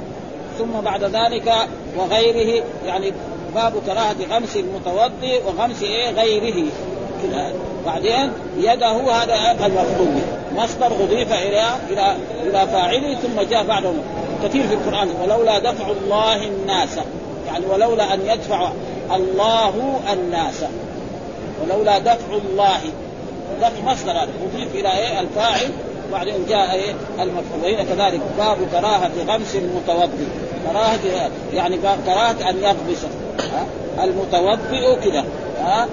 ثم 0.58 0.80
بعد 0.80 1.04
ذلك 1.04 1.52
وغيره 1.96 2.64
يعني 2.86 3.12
باب 3.54 3.72
كراهة 3.86 4.16
غمس 4.30 4.56
المتوضئ 4.56 5.42
وغمس 5.46 5.82
إيه؟ 5.82 6.10
غيره. 6.10 6.66
بعدين 7.86 8.32
يده 8.58 9.12
هذا 9.12 9.66
المفعول 9.66 10.20
مصدر 10.56 10.86
أضيف 10.86 11.32
إلى 11.32 11.64
إلى 11.90 12.16
إلى 12.42 12.66
فاعله 12.66 13.14
ثم 13.14 13.40
جاء 13.50 13.64
بعده. 13.64 13.92
كثير 14.44 14.68
في 14.68 14.74
القرآن. 14.74 15.08
ولولا 15.22 15.58
دفع 15.58 15.90
الله 15.90 16.46
الناس. 16.46 16.98
يعني 17.46 17.66
ولولا 17.66 18.14
أن 18.14 18.20
يدفع 18.26 18.72
الله 19.14 20.00
الناس. 20.12 20.64
ولولا 21.62 21.98
دفع 21.98 22.36
الله. 22.50 22.80
دفع 23.60 23.92
مصدر. 23.92 24.22
اضيف 24.22 24.74
إلى 24.74 24.92
إيه؟ 24.92 25.20
الفاعل. 25.20 25.70
وبعدين 26.12 26.46
جاء 26.48 26.74
إيه؟ 26.74 26.94
المفعول 27.20 27.62
وهنا 27.62 27.82
كذلك 27.82 28.20
باب 28.38 28.56
كراهة 28.72 29.10
غمس 29.28 29.56
المتوضئ. 29.56 30.26
كراهة 30.66 30.98
يعني 31.54 31.78
كراهة 32.06 32.50
أن 32.50 32.62
يغمس. 32.62 33.06
المتوضئ 34.02 35.00
كده. 35.04 35.24
ها؟ 35.60 35.88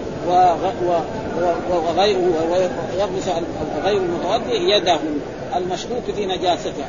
وغيره 1.72 2.34
ويغمس 2.52 3.30
غير 3.84 3.98
المتوضئ 3.98 4.58
يده. 4.62 5.00
المشكوك 5.56 6.04
في 6.16 6.26
نجاسته. 6.26 6.86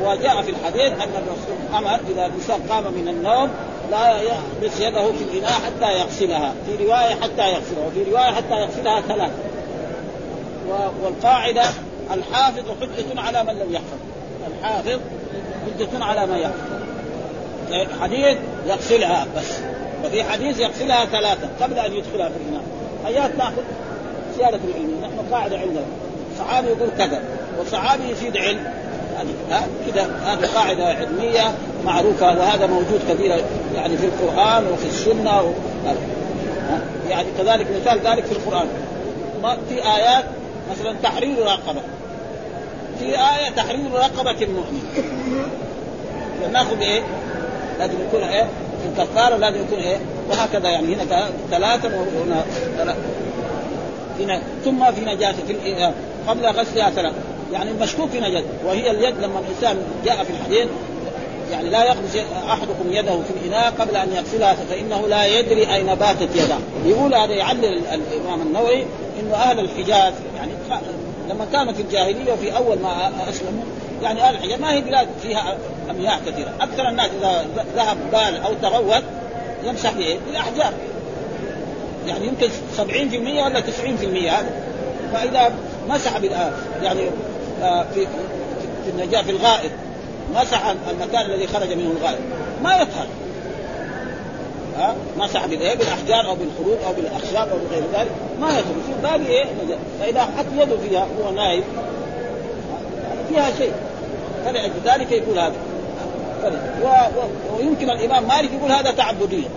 وجاء 0.00 0.42
في 0.42 0.50
الحديث 0.50 0.92
أن 0.92 1.10
الرسول 1.14 1.78
أمر 1.78 2.00
إذا 2.10 2.26
الإنسان 2.26 2.60
قام 2.70 2.84
من 2.84 3.08
النوم 3.08 3.50
لا 3.90 4.20
يغمس 4.20 4.80
يده 4.80 5.12
في 5.12 5.24
الإناء 5.24 5.52
حتى 5.52 5.98
يغسلها. 5.98 6.54
في 6.66 6.84
رواية 6.84 7.14
حتى 7.14 7.48
يغسلها. 7.48 7.86
وفي 7.86 8.10
رواية 8.10 8.32
حتى 8.32 8.54
يغسلها 8.60 9.00
ثلاث. 9.00 9.30
والقاعدة 11.02 11.64
الحافظ 12.12 12.64
حجة 12.80 13.20
على 13.20 13.44
من 13.44 13.58
لم 13.58 13.72
يحفظ. 13.72 13.98
الحافظ 14.58 15.00
حجة 15.66 16.04
على 16.04 16.26
ما 16.26 16.38
يحفظ. 16.38 16.74
حديث 18.00 18.36
يغسلها 18.66 19.26
بس. 19.36 19.58
وفي 20.04 20.24
حديث 20.24 20.60
يغسلها 20.60 21.04
ثلاثة 21.04 21.48
قبل 21.60 21.78
أن 21.78 21.92
يدخلها 21.92 22.28
في 22.28 22.34
الإناء 22.36 22.62
آيات 23.06 23.38
ناخذ 23.38 23.62
زيادة 24.36 24.58
العلم. 24.68 25.00
نحن 25.02 25.34
قاعدة 25.34 25.58
عندنا. 25.58 25.84
صحابي 26.38 26.68
يقول 26.68 26.88
كذا 26.98 27.22
والصحابي 27.58 28.10
يزيد 28.10 28.36
علم. 28.36 28.72
هذه 29.50 29.66
كذا. 29.92 30.10
هذه 30.24 30.46
قاعدة 30.54 30.84
علمية 30.84 31.54
معروفة 31.84 32.26
وهذا 32.26 32.66
موجود 32.66 33.00
كثيرا 33.08 33.36
يعني 33.74 33.96
في 33.96 34.06
القرآن 34.06 34.66
وفي 34.66 34.86
السنة 34.86 35.42
و... 35.42 35.52
يعني 37.08 37.28
كذلك 37.38 37.66
مثال 37.80 38.00
ذلك 38.06 38.24
في 38.24 38.32
القرآن. 38.32 38.66
في 39.68 39.74
آيات 39.74 40.24
مثلا 40.70 40.94
تحرير 41.02 41.38
رقبة. 41.38 41.80
في 42.98 43.04
آية 43.04 43.50
تحرير 43.56 43.92
رقبة 43.92 44.42
المؤمن 44.42 44.82
ناخذ 46.52 46.80
إيه؟ 46.80 47.02
لازم 47.78 47.94
يكون 48.08 48.22
إيه؟ 48.22 48.42
في 48.82 49.02
الكفارة 49.02 49.36
لازم 49.36 49.60
يكون 49.60 49.78
إيه؟ 49.78 49.96
وهكذا 50.30 50.68
يعني 50.68 50.94
هنا 50.94 51.28
ثلاثة 51.50 51.88
وهنا 51.88 52.44
ثلاثة 52.78 52.98
ثم 54.64 54.92
في 54.92 55.00
نجاسة 55.00 55.38
في 55.46 55.92
قبل 56.28 56.46
غسلها 56.46 56.90
ثلاثة 56.90 57.16
يعني 57.52 57.70
المشكوك 57.70 58.10
في 58.10 58.20
نجاسة 58.20 58.46
وهي 58.66 58.90
اليد 58.90 59.18
لما 59.18 59.40
الإنسان 59.40 59.76
جاء 60.04 60.24
في 60.24 60.30
الحديث 60.30 60.68
يعني 61.52 61.70
لا 61.70 61.84
يغمس 61.84 62.16
أحدكم 62.46 62.92
يده 62.92 63.12
في 63.12 63.30
الإناء 63.40 63.70
قبل 63.70 63.96
أن 63.96 64.12
يغسلها 64.12 64.54
فإنه 64.54 65.06
لا 65.08 65.26
يدري 65.26 65.74
أين 65.74 65.94
باتت 65.94 66.36
يده 66.36 66.56
يقول 66.86 67.14
هذا 67.14 67.32
يعلل 67.32 67.82
الإمام 67.92 68.42
النووي 68.42 68.84
إنه 69.20 69.34
أهل 69.34 69.60
الحجاز 69.60 70.12
يعني 70.36 70.52
لما 71.28 71.46
كانوا 71.52 71.72
في 71.72 71.82
الجاهلية 71.82 72.32
وفي 72.32 72.56
أول 72.56 72.78
ما 72.78 73.12
أسلموا 73.28 73.64
يعني 74.02 74.22
أهل 74.22 74.34
الحجاز 74.34 74.60
ما 74.60 74.72
هي 74.72 74.80
بلاد 74.80 75.08
فيها 75.22 75.56
امياه 75.90 76.18
كثيرة، 76.26 76.52
أكثر 76.60 76.88
الناس 76.88 77.10
إذا 77.20 77.46
ذهب 77.76 77.96
بال 78.12 78.42
أو 78.42 78.54
تغوط 78.62 79.02
يمسح 79.64 79.92
بايه؟ 79.92 80.18
بالاحجار. 80.26 80.72
يعني 82.06 82.26
يمكن 82.26 82.48
70% 82.76 82.82
ولا 83.44 83.60
90% 83.60 84.30
هذا. 84.30 84.50
فإذا 85.12 85.52
مسح 85.88 86.12
يعني 86.82 87.10
آه، 87.62 87.84
في 87.94 88.06
في 88.84 88.90
النجاة 88.90 89.22
في 89.22 89.30
الغائط 89.30 89.70
مسح 90.34 90.74
المكان 90.90 91.26
الذي 91.26 91.46
خرج 91.46 91.72
منه 91.72 91.90
الغائط 91.90 92.18
ما 92.62 92.74
يطهر 92.74 93.06
ها؟ 94.78 94.94
مسح 95.18 95.46
بالايه؟ 95.46 95.76
بالأحجار 95.76 96.26
أو 96.28 96.34
بالخروج 96.34 96.78
أو 96.86 96.92
بالأخشاب 96.92 97.48
أو 97.48 97.56
بغير 97.68 97.82
ذلك. 97.94 98.10
ما 98.40 98.48
يطهر 98.48 98.74
يصير 98.82 98.96
باقي 99.02 99.26
إيه؟ 99.26 99.44
فإذا 100.00 100.20
حط 100.20 100.44
يده 100.56 100.76
فيها 100.88 101.06
هو 101.20 101.32
نايم 101.32 101.64
فيها 103.28 103.50
شيء. 103.58 103.72
فلذلك 104.44 105.12
يقول 105.12 105.38
هذا. 105.38 105.54
و... 106.82 106.86
و... 106.86 107.56
ويمكن 107.58 107.90
الإمام 107.90 108.28
مالك 108.28 108.50
يقول 108.52 108.72
هذا 108.72 108.90
تعبدية. 108.90 109.48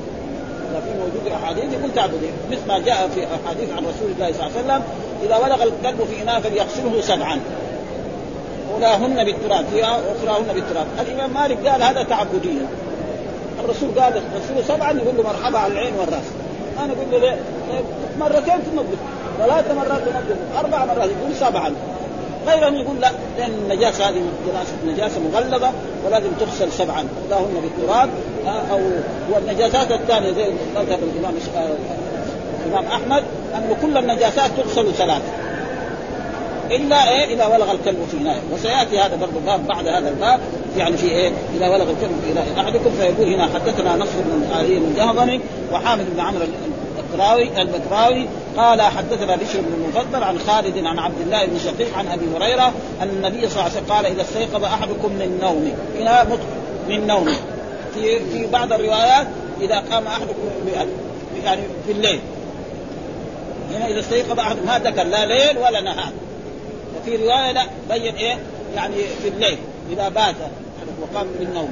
في 0.67 0.99
موجود 0.99 1.41
أحاديث 1.43 1.63
يقول 1.63 1.93
تعبدية. 1.95 2.31
مثل 2.51 2.67
ما 2.67 2.79
جاء 2.79 3.09
في 3.15 3.25
أحاديث 3.25 3.69
عن 3.69 3.77
رسول 3.77 4.11
الله 4.15 4.31
صلى 4.31 4.47
الله 4.47 4.57
عليه 4.57 4.65
وسلم 4.65 4.83
إذا 5.23 5.37
ولغ 5.37 5.63
الكلب 5.63 6.07
في 6.09 6.21
اناء 6.21 6.39
فليغسله 6.39 7.01
سبعا. 7.01 7.39
أولاهن 8.73 9.23
بالتراب. 9.23 9.65
واخراهن 9.73 10.53
بالتراب. 10.53 10.87
الإمام 10.99 11.33
مالك 11.33 11.67
قال 11.67 11.83
هذا 11.83 12.03
تعبديا 12.03 12.67
الرسول 13.59 13.89
قال 13.99 14.13
غسله 14.13 14.75
سبعا 14.75 14.91
يقول 14.91 15.17
له 15.17 15.23
مرحبا 15.23 15.57
على 15.57 15.73
العين 15.73 15.93
والرأس. 15.99 16.25
أنا 16.79 16.93
أقول 16.93 17.11
له 17.11 17.17
ليه؟ 17.17 17.37
مرتين 18.19 18.59
تنظف 18.71 18.99
ثلاث 19.39 19.71
مرات 19.71 20.01
تنظف 20.01 20.37
أربع 20.59 20.85
مرات 20.85 21.09
يقول 21.09 21.35
سبعا. 21.35 21.73
غيرهم 22.47 22.75
يقول 22.75 23.01
لا 23.01 23.11
لأن 23.37 23.51
النجاسة 23.51 24.09
هذه 24.09 24.21
نجاسة 24.87 25.19
مغلظة 25.19 25.71
ولازم 26.05 26.29
تغسل 26.39 26.71
سبعا. 26.71 27.07
اولاهن 27.31 27.61
بالتراب 27.61 28.09
أو 28.71 28.79
والنجاسات 29.31 29.91
الثانية 29.91 30.31
زي 30.31 30.49
مذهب 30.75 30.99
الإمام 31.03 31.33
الإمام 32.65 32.85
أحمد 32.85 33.23
أن 33.55 33.75
كل 33.81 33.97
النجاسات 33.97 34.51
تغسل 34.57 34.93
ثلاثة. 34.93 35.46
إلا 36.71 37.09
إيه؟ 37.09 37.33
إذا 37.33 37.45
ولغ 37.45 37.71
الكلب 37.71 38.07
في 38.11 38.17
اناء 38.17 38.41
وسيأتي 38.53 38.99
هذا 38.99 39.15
برضه 39.15 39.39
باب 39.45 39.67
بعد 39.67 39.87
هذا 39.87 40.09
الباب 40.09 40.39
يعني 40.77 40.97
في 40.97 41.07
إيه؟ 41.07 41.31
إذا 41.57 41.67
ولغ 41.67 41.89
الكلب 41.89 42.21
في 42.25 42.31
اناء 42.31 42.47
أحدكم 42.59 42.91
فيقول 42.91 43.33
هنا 43.33 43.49
حدثنا 43.53 43.95
نصر 43.95 44.21
بن 44.25 44.47
علي 44.57 44.77
الجهضمي 44.77 45.41
وحامد 45.71 46.05
بن 46.13 46.19
عمرو 46.19 46.43
البكراوي 47.13 47.61
البكراوي 47.61 48.27
قال 48.57 48.81
حدثنا 48.81 49.35
بشر 49.35 49.61
بن 49.61 49.83
المفضل 49.83 50.23
عن 50.23 50.39
خالد 50.39 50.85
عن 50.85 50.99
عبد 50.99 51.21
الله 51.21 51.45
بن 51.45 51.59
شقيق 51.59 51.97
عن 51.97 52.07
أبي 52.07 52.25
هريرة 52.35 52.73
أن 53.01 53.09
النبي 53.09 53.49
صلى 53.49 53.51
الله 53.51 53.63
عليه 53.63 53.71
وسلم 53.71 53.93
قال 53.93 54.05
إذا 54.05 54.21
استيقظ 54.21 54.63
أحدكم 54.63 55.11
من 55.11 55.39
نومه. 55.41 55.73
هنا 55.99 56.37
من 56.89 57.07
نومه. 57.07 57.35
في 57.93 58.19
في 58.19 58.47
بعض 58.47 58.73
الروايات 58.73 59.27
إذا 59.61 59.83
قام 59.91 60.07
أحدكم 60.07 60.33
يعني 61.43 61.61
في 61.85 61.91
الليل. 61.91 62.19
هنا 63.75 63.87
إذا 63.87 63.99
استيقظ 63.99 64.39
احد 64.39 64.55
ما 64.65 64.79
ذكر 64.79 65.03
لا 65.03 65.25
ليل 65.25 65.57
ولا 65.57 65.81
نهار. 65.81 66.11
وفي 67.07 67.23
رواية 67.23 67.51
لا 67.51 67.63
بين 67.89 68.15
إيه؟ 68.15 68.37
يعني 68.75 68.95
في 69.21 69.27
الليل 69.27 69.57
إذا 69.91 70.09
بات 70.09 70.35
وقام 71.01 71.27
من 71.39 71.53
نومه 71.53 71.69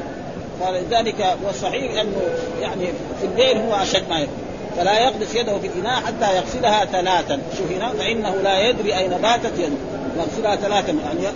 فلذلك 0.62 1.38
والصحيح 1.46 2.02
أنه 2.02 2.22
يعني 2.62 2.88
في 3.22 3.28
الليل 3.28 3.58
هو 3.58 3.76
أشد 3.76 4.10
ما 4.10 4.20
يكون. 4.20 4.34
فلا 4.78 5.00
يقدس 5.00 5.36
يده 5.36 5.60
في 5.60 5.68
الاناء 5.68 6.02
حتى 6.02 6.38
يغسلها 6.38 6.86
ثلاثا. 6.86 7.42
شوف 7.58 7.72
هنا 7.72 7.90
فإنه 7.90 8.36
لا 8.44 8.70
يدري 8.70 8.98
أين 8.98 9.10
باتت 9.10 9.60
يده. 9.60 9.76
يغسلها 10.18 10.56
ثلاثا 10.56 10.92
يعني 10.92 11.36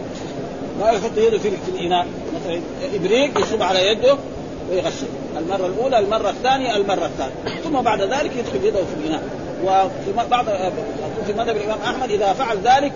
ما 0.79 0.91
يحط 0.91 1.17
يده 1.17 1.37
في, 1.37 1.49
في 1.49 1.71
الإناء. 1.75 2.07
مثلا 2.35 2.61
إبريق 2.93 3.39
يصب 3.39 3.63
على 3.63 3.87
يده 3.87 4.17
ويغسل. 4.71 5.07
المرة 5.37 5.65
الأولى 5.65 5.99
المرة 5.99 6.29
الثانية 6.29 6.75
المرة 6.75 7.05
الثالثة. 7.05 7.61
ثم 7.63 7.81
بعد 7.81 8.01
ذلك 8.01 8.31
يدخل 8.37 8.65
يده 8.65 8.79
في 8.79 8.93
الإناء. 8.99 9.21
وفي 9.63 10.29
بعض 10.31 10.45
في 11.27 11.33
مذهب 11.33 11.57
الإمام 11.57 11.79
أحمد 11.81 12.11
إذا 12.11 12.33
فعل 12.33 12.57
ذلك 12.57 12.91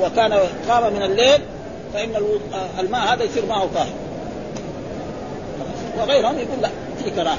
وكان 0.00 0.38
قام 0.68 0.92
من 0.92 1.02
الليل 1.02 1.40
فإن 1.94 2.10
الماء 2.78 3.14
هذا 3.14 3.24
يصير 3.24 3.46
معه 3.46 3.68
طاهر. 3.74 3.92
وغيرهم 5.98 6.38
يقول 6.38 6.62
لا 6.62 6.70
في 7.04 7.10
كراهة. 7.10 7.38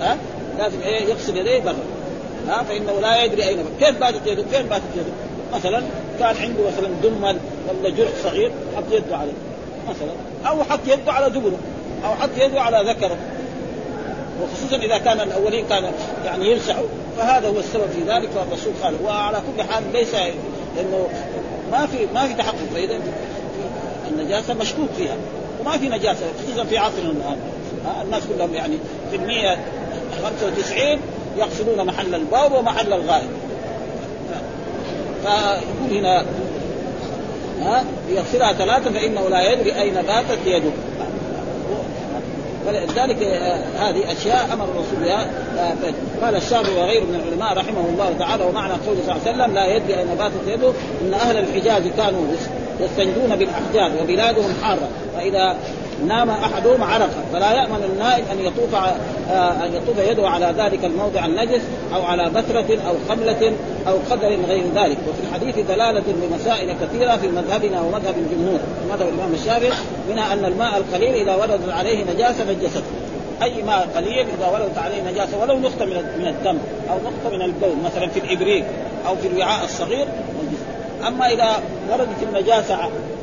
ها؟ 0.00 0.16
لازم 0.58 0.80
إيه 0.80 1.08
يغسل 1.08 1.36
يديه 1.36 1.58
برا. 1.58 1.76
ها؟ 2.48 2.62
فإنه 2.62 3.00
لا 3.00 3.24
يدري 3.24 3.48
أين 3.48 3.64
كيف 3.80 4.00
باتت 4.00 4.26
يده؟ 4.26 4.42
فين 4.42 4.66
باتت 4.66 4.84
يده؟ 4.94 5.12
مثلا 5.54 5.82
كان 6.18 6.36
عنده 6.36 6.62
مثلا 6.66 6.88
دمل 7.02 7.38
ولا 7.68 7.90
جرح 7.90 8.10
صغير 8.22 8.50
حط 8.76 8.84
يده 8.90 9.16
عليه 9.16 9.32
مثلا 9.88 10.12
أو 10.50 10.64
حط 10.64 10.80
يده 10.86 11.12
على 11.12 11.30
دبره 11.30 11.58
أو 12.04 12.14
حط 12.14 12.30
يده 12.38 12.60
على 12.60 12.90
ذكره. 12.90 13.16
وخصوصا 14.42 14.76
إذا 14.76 14.98
كان 14.98 15.20
الأولين 15.20 15.66
كان 15.66 15.92
يعني 16.24 16.50
يلسعوا 16.50 16.86
فهذا 17.18 17.48
هو 17.48 17.58
السبب 17.58 17.86
في 17.94 18.02
ذلك 18.12 18.28
فالرسول 18.30 18.72
قال 18.82 18.94
وعلى 19.04 19.42
كل 19.56 19.62
حال 19.62 19.84
ليس 19.92 20.14
إنه 20.80 21.08
ما 21.72 21.86
في 21.86 22.06
ما 22.14 22.26
في 22.26 22.34
تحقق. 22.34 22.56
فإذا 22.74 23.00
النجاسة 24.10 24.54
مشكوك 24.54 24.88
فيها. 24.96 25.16
وما 25.60 25.78
في 25.78 25.88
نجاسة 25.88 26.26
خصوصا 26.42 26.64
في 26.64 26.78
عصرنا 26.78 27.10
الآن. 27.10 27.36
الناس 28.02 28.22
كلهم 28.34 28.54
يعني 28.54 28.78
في 29.10 29.16
المية 29.16 29.58
95 30.22 31.00
يغسلون 31.36 31.86
محل 31.86 32.14
الباب 32.14 32.52
ومحل 32.52 32.92
الغائب. 32.92 33.30
فيقول 35.22 35.98
هنا 35.98 36.24
ها 37.60 37.84
يغسلها 38.08 38.52
ثلاثة 38.52 38.90
فإنه 38.92 39.28
لا 39.28 39.52
يدري 39.52 39.80
أين 39.80 39.94
باتت 39.94 40.38
يده. 40.46 40.70
فلذلك 42.66 43.22
آه، 43.22 43.58
هذه 43.78 44.12
أشياء 44.12 44.48
أمر 44.52 44.64
الرسول 44.64 45.04
بها 45.04 45.26
آه، 45.58 46.24
قال 46.24 46.36
الشافعي 46.36 46.74
وغيره 46.74 47.04
من 47.04 47.14
العلماء 47.14 47.58
رحمه 47.58 47.88
الله 47.88 48.14
تعالى 48.18 48.44
ومعنى 48.44 48.72
قوله 48.72 49.00
صلى 49.06 49.16
الله 49.16 49.22
عليه 49.26 49.32
وسلم 49.32 49.54
لا 49.54 49.76
يدري 49.76 49.98
أين 49.98 50.06
باتت 50.18 50.48
يده 50.48 50.72
إن 51.02 51.14
أهل 51.14 51.36
الحجاز 51.36 51.82
كانوا 51.96 52.20
يستنجون 52.80 53.36
بالاحجاز 53.36 54.02
وبلادهم 54.02 54.54
حارة. 54.62 54.88
فإذا 55.16 55.56
نام 56.08 56.30
أحدهم 56.30 56.84
عرق 56.84 57.10
فلا 57.32 57.52
يأمن 57.52 57.90
النائم 57.92 58.24
أن 58.32 58.40
يطوف 58.40 58.74
آه، 58.74 59.50
أن 59.64 59.74
يطوف 59.74 59.98
يده 59.98 60.28
على 60.28 60.54
ذلك 60.58 60.84
الموضع 60.84 61.26
النجس 61.26 61.60
أو 61.94 62.02
على 62.02 62.30
بترة 62.30 62.78
أو 62.88 62.94
خملة 63.08 63.52
أو 63.88 63.94
قدر 64.10 64.28
غير 64.48 64.64
ذلك. 64.74 64.98
وفي 65.08 65.20
الحديث 65.28 65.66
دلالة 65.66 66.02
لمسائل 66.22 66.74
كثيرة 66.82 67.16
في 67.16 67.28
مذهبنا 67.28 67.80
ومذهب 67.80 68.14
الجمهور 68.18 68.58
مذهب 68.90 69.08
الإمام 69.08 69.34
الشافعي 69.34 69.72
منها 70.10 70.32
أن 70.32 70.44
الماء 70.44 70.76
القليل 70.76 71.14
إذا 71.14 71.34
وردت 71.34 71.68
عليه 71.68 72.04
نجاسة 72.14 72.44
نجسته. 72.52 72.82
أي 73.42 73.62
ماء 73.62 73.88
قليل 73.96 74.26
إذا 74.38 74.48
وردت 74.52 74.78
عليه 74.78 75.02
نجاسة 75.12 75.38
ولو 75.42 75.58
نقطة 75.58 75.84
من 75.84 75.96
من 76.18 76.26
الدم 76.26 76.58
أو 76.90 76.96
نقطة 77.04 77.36
من 77.36 77.42
البول 77.42 77.76
مثلا 77.84 78.08
في 78.08 78.20
الإبريق 78.20 78.64
أو 79.08 79.16
في 79.16 79.28
الوعاء 79.28 79.64
الصغير 79.64 80.06
أما 81.06 81.32
إذا 81.32 81.48
وردت 81.90 82.22
النجاسة 82.22 82.78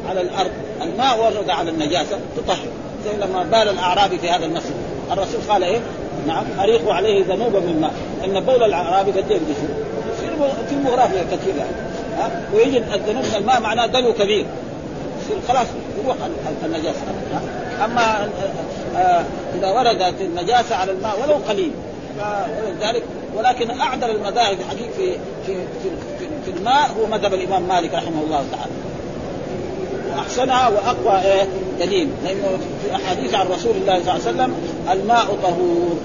على 0.09 0.21
الأرض. 0.21 0.51
الماء 0.81 1.19
ورد 1.19 1.49
على 1.49 1.71
النجاسة 1.71 2.19
تطهر. 2.37 2.67
زي 3.05 3.17
لما 3.17 3.43
بال 3.43 3.69
الأعرابي 3.69 4.17
في 4.17 4.29
هذا 4.29 4.45
المسجد. 4.45 4.73
الرسول 5.11 5.41
قال 5.49 5.63
إيه؟ 5.63 5.79
نعم 6.27 6.45
أريقوا 6.59 6.93
عليه 6.93 7.25
ذنوبا 7.25 7.59
من 7.59 7.81
ماء. 7.81 7.93
إن 8.25 8.39
بول 8.39 8.63
الأعرابي 8.63 9.11
قد 9.11 9.31
يصير 9.31 9.69
في 10.69 10.75
المغرافيا 10.75 11.23
كثير 11.31 11.55
يعني. 11.57 11.71
ها؟ 12.17 12.41
ويجد 12.53 12.83
الذنوب 12.93 13.23
من 13.23 13.35
الماء 13.35 13.61
معناه 13.61 13.85
دلو 13.85 14.13
كبير. 14.13 14.45
يصير 15.21 15.37
خلاص 15.47 15.67
يروح 16.03 16.15
النجاسة. 16.65 17.01
أما 17.85 18.29
آه، 18.95 19.23
إذا 19.55 19.71
وردت 19.71 20.21
النجاسة 20.21 20.75
على 20.75 20.91
الماء 20.91 21.19
ولو 21.23 21.35
قليل. 21.49 21.71
ولذلك 22.65 23.03
ولكن 23.35 23.79
أعدل 23.79 24.09
المذاهب 24.09 24.57
حقيقة 24.69 24.91
في 24.97 25.11
في 25.45 25.55
في, 25.55 25.89
في, 26.19 26.27
في 26.45 26.57
الماء 26.57 26.91
هو 26.99 27.05
مذهب 27.05 27.33
الإمام 27.33 27.67
مالك 27.67 27.93
رحمه 27.93 28.21
الله 28.21 28.43
تعالى. 28.51 28.71
واحسنها 30.17 30.67
وأقوى 30.67 31.21
إيه 31.31 31.47
دليل. 31.79 32.09
لأنه 32.23 32.57
في 32.83 32.95
أحاديث 32.95 33.33
عن 33.33 33.47
رسول 33.47 33.75
الله 33.75 33.99
صلى 33.99 33.99
الله 33.99 34.11
عليه 34.11 34.21
وسلم 34.21 34.53
الماء 34.91 35.25
طهور 35.43 35.97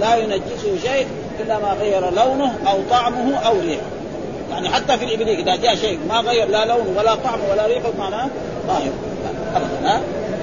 لا 0.00 0.16
ينجسه 0.16 0.78
شيء 0.82 1.06
إلا 1.40 1.58
ما 1.58 1.72
غير 1.80 2.00
لونه 2.00 2.54
أو 2.66 2.78
طعمه 2.90 3.36
أو 3.36 3.60
ريحه. 3.60 3.82
يعني 4.50 4.68
حتى 4.68 4.98
في 4.98 5.04
الابليق 5.04 5.38
إذا 5.38 5.56
جاء 5.56 5.74
شيء 5.74 5.98
ما 6.08 6.20
غير 6.20 6.48
لا 6.48 6.64
لونه 6.64 6.98
ولا 6.98 7.14
طعمه 7.14 7.42
ولا 7.50 7.66
ريحه 7.66 7.90
معناه 7.98 8.28
طاهر. 8.68 8.92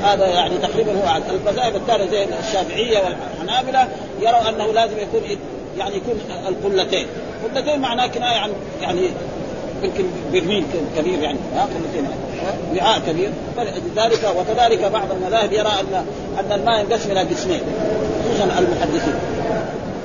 هذا 0.04 0.28
يعني 0.28 0.58
تقريبا 0.58 0.92
هو 0.92 1.22
المذاهب 1.30 1.76
الثانية 1.76 2.06
زي 2.06 2.26
الشافعية 2.40 3.00
والحنابلة 3.00 3.88
يروا 4.22 4.50
أنه 4.50 4.74
لازم 4.74 5.00
يكون 5.00 5.22
يعني 5.78 5.96
يكون 5.96 6.20
القلتين. 6.48 7.08
قلتين 7.56 7.80
معناه 7.80 8.08
كناية 8.08 8.38
عن 8.38 8.52
يعني 8.82 9.02
برميل 10.34 10.66
كبير 10.98 11.20
يعني 11.20 11.38
ها 11.56 11.62
قلتين 11.62 12.08
وعاء 12.76 13.00
كبير. 13.08 13.32
فلذلك 13.58 14.32
وكذلك 14.38 14.86
بعض 14.86 15.12
المذاهب 15.12 15.54
يرى 15.54 15.68
أن 15.68 16.06
أن 16.40 16.52
الماء 16.52 16.80
ينقسم 16.80 17.12
إلى 17.12 17.20
قسمين 17.20 17.62
خصوصا 18.26 18.44
المحدثين 18.44 19.14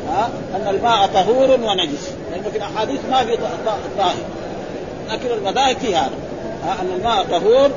ها 0.09 0.31
أن 0.57 0.75
الماء 0.75 1.07
طهور 1.07 1.51
ونجس 1.51 2.13
لأنه 2.31 2.51
في 2.53 2.57
الأحاديث 2.57 3.01
ما 3.11 3.25
في 3.25 3.37
طاهر. 3.99 4.15
لكن 5.11 5.31
المذاهب 5.31 5.77
في 5.77 5.97
هذا 5.97 6.11
أن 6.65 6.89
الماء 6.97 7.25
طهور 7.25 7.71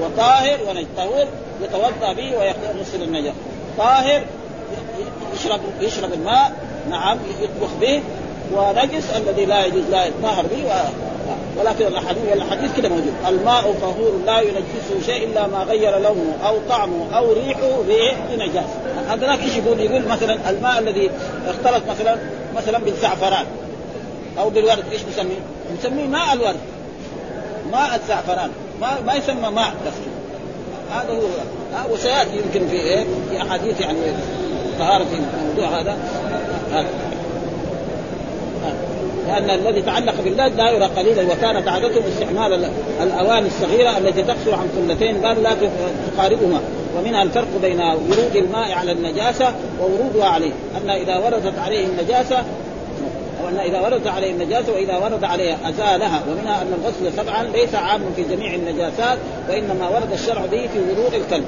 وطاهر 0.00 0.58
ونجس 0.68 0.86
طهور 0.96 1.24
يتوضأ 1.62 2.12
به 2.12 2.36
ويغسل 2.38 3.02
النجس. 3.02 3.32
طاهر 3.78 4.22
يشرب 5.34 5.60
يشرب 5.80 6.12
الماء 6.12 6.52
نعم 6.90 7.18
يطبخ 7.40 7.74
به 7.80 8.02
ونجس 8.52 9.04
الذي 9.16 9.44
لا 9.44 9.64
يجوز 9.64 9.84
لا 9.90 10.04
يطهر 10.04 10.46
به 10.46 10.64
ولكن 11.58 11.86
الحديث 11.86 12.22
والحديث 12.30 12.76
كده 12.76 12.88
موجود 12.88 13.14
الماء 13.28 13.74
طهور 13.80 14.20
لا 14.26 14.40
ينجسه 14.40 15.06
شيء 15.06 15.24
إلا 15.28 15.46
ما 15.46 15.58
غير 15.58 15.98
لونه 15.98 16.36
أو 16.46 16.58
طعمه 16.68 17.16
أو 17.16 17.32
ريحه 17.32 17.82
بنجاسه 17.88 18.84
هذاك 19.08 19.42
إيش 19.42 19.56
يقول؟ 19.56 19.80
يقول 19.80 20.08
مثلا 20.08 20.50
الماء 20.50 20.78
الذي 20.78 21.10
اختلط 21.46 21.82
مثلا 21.90 22.18
مثلا 22.56 22.78
بالزعفران. 22.78 23.46
أو 24.38 24.50
بالورد. 24.50 24.84
إيش 24.92 25.00
نسميه؟ 25.12 25.40
نسميه 25.78 26.06
ماء 26.06 26.32
الورد. 26.32 26.56
ماء 27.72 27.94
الزعفران. 27.94 28.50
ما 28.80 29.00
ما 29.06 29.14
يسمى 29.14 29.50
ماء 29.50 29.74
بس. 29.86 29.92
هذا 30.92 31.10
هو. 31.10 31.92
وسيأتي 31.92 32.36
يمكن 32.36 32.68
في 32.68 32.76
إيه؟ 32.76 33.04
في 33.30 33.42
أحاديث 33.42 33.80
يعني 33.80 33.98
طهارة 34.78 35.06
الموضوع 35.12 35.80
هذا. 35.80 35.96
هذا. 36.72 36.88
لأن 39.28 39.50
الذي 39.50 39.82
تعلق 39.82 40.14
باللد 40.24 40.52
لا 40.56 40.70
يرى 40.70 40.84
قليلا 40.84 41.22
وكانت 41.22 41.68
عادتهم 41.68 42.02
استعمال 42.12 42.70
الأواني 43.02 43.46
الصغيرة 43.46 43.98
التي 43.98 44.22
تقصر 44.22 44.54
عن 44.54 44.68
قلتين 44.88 45.16
بل 45.20 45.42
لا 45.42 45.50
تقاربهما. 46.16 46.60
ومنها 46.98 47.22
الفرق 47.22 47.48
بين 47.62 47.80
ورود 47.80 48.36
الماء 48.36 48.72
على 48.72 48.92
النجاسة 48.92 49.54
وورودها 49.80 50.28
عليه. 50.28 50.50
أن 50.76 50.90
إذا 50.90 51.16
وردت 51.16 51.58
عليه 51.58 51.86
النجاسة 51.86 52.44
وأن 53.44 53.58
إذا 53.58 53.80
وردت 53.80 54.06
عليه 54.06 54.30
النجاسة 54.30 54.72
وإذا 54.72 54.96
ورد 54.96 55.24
عليها 55.24 55.56
أزالها. 55.64 56.22
ومنها 56.28 56.62
أن 56.62 56.72
الغسل 56.82 57.16
سبعا 57.16 57.42
ليس 57.42 57.74
عام 57.74 58.00
في 58.16 58.22
جميع 58.22 58.54
النجاسات 58.54 59.18
وإنما 59.48 59.88
ورد 59.88 60.12
الشرع 60.12 60.46
به 60.46 60.68
في 60.72 60.78
ورود 60.78 61.14
الكلب 61.14 61.44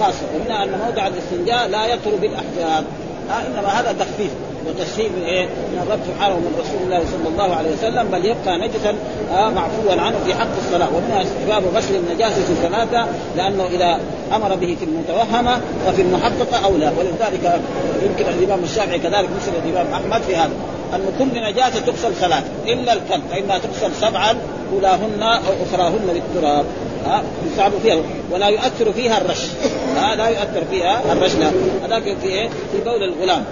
خاصة. 0.00 0.26
ومنها 0.34 0.64
أن 0.64 0.80
موضع 0.86 1.06
الاستنجاء 1.06 1.68
لا 1.68 1.86
يطهر 1.86 2.14
بالأحجار. 2.20 2.84
آه 3.30 3.46
إنما 3.46 3.68
هذا 3.68 3.92
تخفيف. 3.92 4.30
من 4.64 5.22
إيه؟ 5.24 5.46
من 5.46 5.82
الرب 5.82 5.98
سبحانه 6.06 6.34
ومن 6.34 6.52
رسول 6.60 6.82
الله 6.84 6.98
صلى 6.98 7.28
الله 7.28 7.56
عليه 7.56 7.70
وسلم 7.70 8.08
بل 8.12 8.24
يبقى 8.24 8.58
نجسا 8.58 8.94
آه 9.32 9.50
معفوا 9.50 9.92
عنه 10.02 10.16
في 10.26 10.34
حق 10.34 10.56
الصلاة. 10.58 10.88
ومنها 10.94 11.22
استحباب 11.22 11.62
غسل 11.74 11.94
النجاسة 11.94 12.54
ثلاثة 12.62 13.06
لأنه 13.36 13.66
إذا 13.66 14.00
أمر 14.34 14.54
به 14.54 14.76
في 14.78 14.84
المتوهمه 14.84 15.60
وفي 15.88 16.02
المحققة 16.02 16.64
أولى. 16.64 16.92
ولذلك 16.98 17.60
يمكن 18.02 18.24
الإمام 18.38 18.64
الشافعي 18.64 18.98
كذلك 18.98 19.28
مثل 19.36 19.52
الإمام 19.64 19.92
أحمد 19.94 20.22
في 20.22 20.36
هذا 20.36 20.52
أن 20.94 21.12
كل 21.18 21.42
نجاسة 21.42 21.80
تغسل 21.80 22.14
ثلاث 22.14 22.44
إلا 22.66 22.92
الكلب 22.92 23.22
فإنها 23.30 23.58
تغسل 23.58 23.94
سبعا 24.00 24.34
أولاهن 24.72 25.22
أو 25.22 25.52
أخراهن 25.66 26.06
بالتراب 26.12 26.64
ها 27.06 27.22
يصعب 27.52 27.72
فيها 27.82 27.96
ولا 28.32 28.48
يؤثر 28.48 28.92
فيها 28.92 29.18
الرش. 29.20 29.46
ها 29.96 30.16
لا 30.16 30.28
يؤثر 30.28 30.64
فيها 30.70 31.12
الرش 31.12 31.30
هذاك 31.84 32.02
في 32.02 32.26
إيه؟ 32.26 32.48
في 32.48 32.78
بول 32.84 33.02
الغلام. 33.02 33.44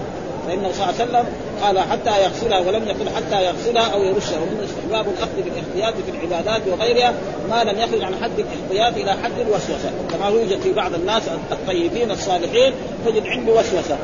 فانه 0.49 0.73
صلى 0.73 0.85
الله 0.85 0.95
عليه 1.01 1.05
وسلم 1.05 1.27
قال 1.63 1.79
حتى 1.79 2.23
يغسلها 2.25 2.59
ولم 2.59 2.89
يقل 2.89 3.09
حتى 3.17 3.45
يغسلها 3.45 3.95
أو 3.95 4.03
يرشها. 4.03 4.39
ومن 4.39 4.69
استحباب 4.69 5.07
الاخذ 5.09 5.43
بالاحتياط 5.43 5.95
في 6.05 6.11
العبادات 6.11 6.63
وغيرها 6.69 7.15
ما 7.51 7.65
لم 7.65 7.79
يخرج 7.79 8.03
عن 8.03 8.15
حد 8.23 8.31
الاحتياط 8.39 8.97
إلى 8.97 9.23
حد 9.23 9.39
الوسوسة. 9.41 9.91
كما 10.13 10.29
يوجد 10.29 10.61
في 10.61 10.73
بعض 10.73 10.95
الناس 10.95 11.23
الطيبين 11.53 12.11
الصالحين 12.11 12.73
تجد 13.07 13.27
عنده 13.27 13.53
وسوسة. 13.53 13.97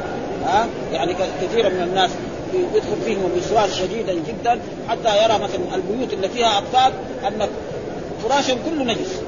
ها؟ 0.45 0.66
يعني 0.92 1.14
كثيرا 1.42 1.68
من 1.68 1.82
الناس 1.82 2.11
يدخل 2.74 3.03
فيهم 3.05 3.30
الوسواس 3.34 3.78
شديدا 3.78 4.12
جدا 4.12 4.61
حتى 4.88 5.24
يرى 5.24 5.34
مثلا 5.34 5.74
البيوت 5.74 6.12
اللي 6.12 6.28
فيها 6.28 6.59
أطفال 6.59 6.92
أن 7.26 7.49
فراشهم 8.22 8.59
كله 8.64 8.84
نجس. 8.84 9.20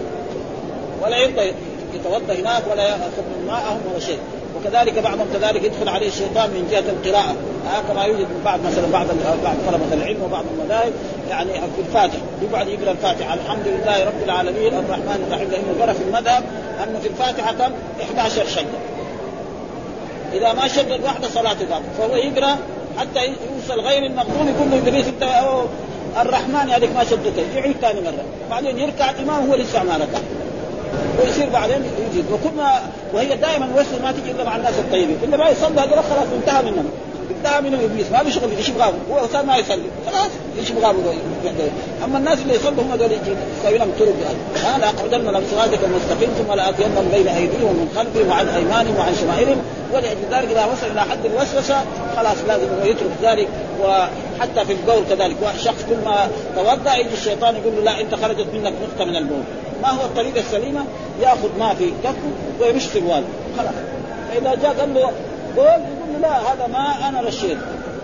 ولا 1.02 1.16
يرضى 1.16 1.52
يتوضأ 1.94 2.34
هناك 2.34 2.62
ولا 2.70 2.82
يأخذ 2.82 3.22
من 3.38 3.46
ماءهم 3.46 3.80
ولا 3.90 4.00
شيء. 4.00 4.18
وكذلك 4.56 4.98
بعضهم 4.98 5.26
كذلك 5.34 5.64
يدخل 5.64 5.88
عليه 5.88 6.08
الشيطان 6.08 6.50
من 6.50 6.68
جهة 6.70 6.78
القراءة. 6.78 7.34
آه 7.66 7.92
كما 7.92 8.04
يوجد 8.04 8.20
من 8.20 8.42
بعض 8.44 8.60
مثلا 8.66 8.86
بعض 8.92 9.06
بعض 9.44 9.56
طلبة 9.68 9.94
العلم 10.02 10.22
وبعض 10.22 10.44
المذاهب 10.54 10.92
يعني 11.30 11.52
في 11.52 11.80
الفاتحة. 11.88 12.22
يقعد 12.42 12.68
يقرأ 12.68 12.90
الفاتحة. 12.90 13.34
الحمد 13.34 13.66
لله 13.66 14.04
رب 14.04 14.22
العالمين. 14.24 14.74
الرحمن 14.74 15.24
الرحيم. 15.28 15.50
لأنه 15.50 15.82
قرا 15.82 15.92
في 15.92 16.02
المذهب 16.02 16.44
انه 16.84 16.98
في 16.98 17.08
الفاتحة 17.08 17.52
كم 17.52 17.72
11 18.02 18.46
شده 18.46 18.78
إذا 20.32 20.52
ما 20.52 20.68
شدد 20.68 21.00
واحدة 21.04 21.28
صلاته 21.28 21.64
باطله 21.64 21.82
فهو 21.98 22.16
يقرأ 22.16 22.56
حتى 22.98 23.20
يوصل 23.26 23.80
غير 23.80 24.06
المغضوب 24.06 24.46
يقول 24.46 24.70
له 24.70 24.78
ابليس 24.78 25.06
أنت 25.06 25.22
الرحمن 26.20 26.70
هذيك 26.70 26.90
ما 26.96 27.04
شدتك 27.04 27.44
يعيد 27.56 27.76
ثاني 27.80 28.00
مرة. 28.00 28.24
بعدين 28.50 28.78
يركع 28.78 29.10
الإمام 29.10 29.50
هو 29.50 29.54
لسه 29.54 29.82
ما 29.82 29.96
ركع. 29.96 30.18
ويصير 31.20 31.48
بعدين 31.50 31.76
يجيب 32.10 32.24
وكنا 32.32 32.80
وهي 33.12 33.36
دائما 33.36 33.64
الوسوسه 33.64 34.02
ما 34.02 34.12
تجي 34.12 34.30
إلا 34.30 34.44
مع 34.44 34.56
الناس 34.56 34.74
الطيبين. 34.78 35.18
اللي 35.22 35.36
ما 35.36 35.48
يصلي 35.48 35.80
هذول 35.80 36.04
خلاص 36.04 36.28
انتهى 36.40 36.62
منهم 36.62 36.90
انتهى 37.46 37.70
منهم 37.70 37.84
إبليس. 37.84 38.06
ما 38.12 38.18
له 38.18 38.30
شغل 38.30 38.50
إيش 38.58 38.68
يبغاه 38.68 38.92
هو 39.10 39.26
صار 39.32 39.44
ما 39.44 39.56
يصلي. 39.56 39.88
خلاص 40.06 40.30
إيش 40.58 40.70
يبغاه 40.70 40.94
أما 42.04 42.18
الناس 42.18 42.38
اللي 42.38 42.54
يصلوا 42.54 42.82
هم 42.82 42.92
هذول 42.92 43.10
يسوي 43.62 43.78
لهم 43.78 43.90
طرق. 43.98 44.14
لا 44.78 44.88
اقعدن 44.88 45.30
لهم 45.30 45.42
صراطك 45.50 45.78
المستقيم 45.84 46.30
ثم 46.38 46.52
لاتينهم 46.54 47.08
بين 47.12 47.28
أيديهم 47.28 47.64
ومن 47.64 47.88
خلفهم 47.96 48.28
وعن 48.28 48.48
أيمانهم 48.48 48.96
وعن 48.96 49.14
شمائلهم. 49.14 49.62
ولأجل 49.92 50.24
ذلك 50.30 50.50
إذا 50.50 50.64
وصل 50.64 50.86
إلى 50.86 51.00
حد 51.00 51.26
الوسوسة 51.26 51.84
خلاص 52.16 52.36
لازم 52.48 52.66
هو 52.80 52.84
يترك 52.84 53.10
ذلك. 53.22 53.48
وحتى 53.80 54.64
في 54.66 54.72
البول 54.72 55.04
كذلك 55.10 55.36
شخص 55.58 55.84
كل 55.88 55.96
ما 56.04 56.28
توضأ 56.56 56.94
يجي 56.94 57.14
الشيطان 57.14 57.56
يقول 57.56 57.76
له 57.76 57.82
لا 57.82 58.00
أنت 58.00 58.14
خرجت 58.14 58.46
منك 58.54 58.72
نقطة 58.82 59.04
من 59.04 59.16
البول. 59.16 59.42
ما 59.82 59.88
هو 59.88 60.04
الطريقة 60.04 60.40
السليمة؟ 60.40 60.84
يأخذ 61.22 61.58
ما 61.58 61.74
في 61.74 61.92
كفه 62.04 62.30
ويرش 62.60 62.84
في 62.84 62.98
الوالد 62.98 63.26
خلاص. 63.58 63.74
فإذا 64.28 64.54
جاء 64.62 64.76
قال 64.80 64.94
له 64.94 65.00
يقول 65.56 65.80
لا 66.22 66.38
هذا 66.52 66.66
ما 66.72 67.08
أنا 67.08 67.20
رشيت. 67.20 67.58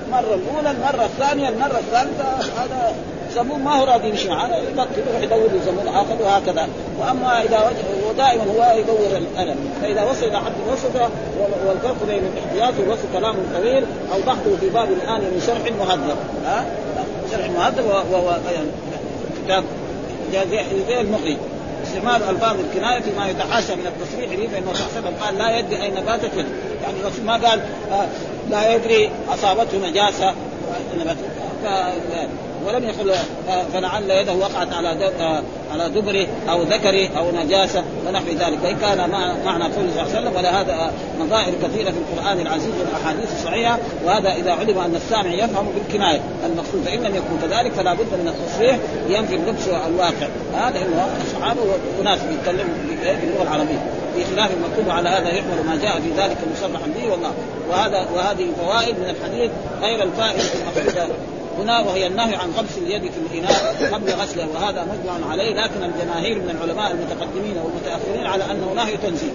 المره 0.07 0.35
الأولى 0.35 0.71
المرة 0.71 1.05
الثانية 1.05 1.49
المرة 1.49 1.79
الثالثة 1.79 2.25
هذا 2.63 2.95
زمون 3.35 3.61
ما 3.61 3.81
هو 3.81 3.85
راضي 3.85 4.09
يمشي 4.09 4.29
معاه 4.29 4.49
يبطل 4.57 4.89
يروح 5.09 5.23
يدور 5.23 5.39
له 5.39 5.61
زمون 5.67 5.89
آخر 5.89 6.23
وهكذا. 6.23 6.69
وأما 7.01 7.43
إذا 7.43 7.71
ودائما 8.09 8.45
هو 8.45 8.79
يدور 8.79 9.17
الألم. 9.17 9.57
فإذا 9.83 10.03
وصل 10.03 10.27
إلى 10.27 10.39
حد 10.39 10.53
الوسطى 10.67 11.09
والفرق 11.67 11.97
بين 12.09 12.23
الاحتياط 12.25 12.75
والوسط 12.81 13.05
كلام 13.13 13.35
طويل 13.55 13.85
أوضحته 14.15 14.57
في 14.61 14.69
باب 14.69 14.89
الآن 14.93 15.21
من 15.21 15.43
شرح 15.47 15.73
مهذب. 15.79 16.17
ها؟ 16.47 16.65
شرح 17.33 17.51
مهذب 17.51 17.85
وهو 18.13 18.31
يعني 18.55 18.69
كتاب 19.45 19.65
زي 20.89 21.01
المغري 21.01 21.39
استعمال 21.93 22.23
ألفاظ 22.23 22.57
الكناية 22.61 23.01
فيما 23.01 23.29
يتحاشى 23.29 23.75
من 23.75 23.87
التصريح 23.87 24.35
به 24.35 24.49
فانه 24.53 24.73
صلى 24.95 25.13
قال 25.21 25.39
لا 25.39 25.59
يدري 25.59 25.83
أين 25.83 25.95
باتت 25.95 26.31
يعني 26.83 27.01
الرسول 27.01 27.25
ما 27.25 27.33
قال 27.33 27.61
آه 27.91 28.07
لا 28.51 28.75
يدري 28.75 29.11
أصابته 29.29 29.79
نجاسة 29.79 30.35
ولم 32.67 32.85
يقل 32.85 33.15
فلعل 33.73 34.11
يده 34.11 34.33
وقعت 34.33 34.73
على 34.73 35.13
على 35.73 35.89
دبره 35.89 36.27
أو 36.51 36.63
ذكره 36.63 37.09
أو 37.19 37.31
نجاسة 37.31 37.85
ونحو 38.07 38.27
ذلك. 38.27 38.59
وإن 38.65 38.77
كان 38.77 39.11
معنى 39.45 39.65
قول 39.65 39.73
صلى 39.73 39.91
الله 39.91 40.03
عليه 40.03 40.21
وسلم 40.21 40.37
ولهذا 40.37 40.93
نظائر 41.21 41.55
كثيرة 41.63 41.91
في 41.91 41.99
القرآن 41.99 42.41
العزيز 42.41 42.73
والأحاديث 42.79 43.33
الصحيحة 43.33 43.79
وهذا 44.05 44.33
إذا 44.33 44.53
علم 44.53 44.79
أن 44.79 44.95
السامع 44.95 45.35
يفهم 45.35 45.67
بالكناية 45.75 46.21
المقصود. 46.47 46.83
فإن 46.85 46.99
لم 46.99 47.15
يكن 47.17 47.49
كذلك 47.49 47.73
فلا 47.73 47.95
بد 47.95 48.13
من 48.23 48.29
التصريح 48.29 48.79
ينفي 49.09 49.35
اللبس 49.35 49.69
الواقع 49.69 50.29
هذا 50.55 50.79
انه 50.79 51.09
الصحابة 51.25 51.61
وناس 52.01 52.19
بيتكلموا 52.21 52.75
باللغة 52.89 53.43
العربية. 53.43 53.83
بخلاف 54.17 54.51
المكتوب 54.51 54.91
على 54.91 55.09
هذا 55.09 55.29
يحمل 55.29 55.67
ما 55.67 55.79
جاء 55.83 56.01
في 56.01 56.23
ذلك 56.23 56.37
مصرحا 56.53 56.87
به 56.87 57.11
والله. 57.11 57.33
وهذا 57.71 58.07
وهذه 58.15 58.49
فوائد 58.61 58.99
من 58.99 59.11
الحديث 59.11 59.51
غير 59.83 60.03
الفائدة 60.03 60.43
المقصودة 60.55 61.15
هنا 61.59 61.81
وهي 61.81 62.07
النهي 62.07 62.35
عن 62.35 62.51
غمس 62.51 62.79
اليد 62.79 63.03
في 63.03 63.19
الإناء 63.19 63.95
قبل 63.95 64.13
غسله 64.13 64.49
وهذا 64.55 64.85
مجمع 64.85 65.31
عليه 65.31 65.55
لكن 65.55 65.83
الجماهير 65.83 66.39
من 66.39 66.51
العلماء 66.51 66.91
المتقدمين 66.91 67.57
والمتأخرين 67.57 68.27
على 68.27 68.45
أنه 68.45 68.73
نهي 68.77 68.97
تنزيل. 68.97 69.33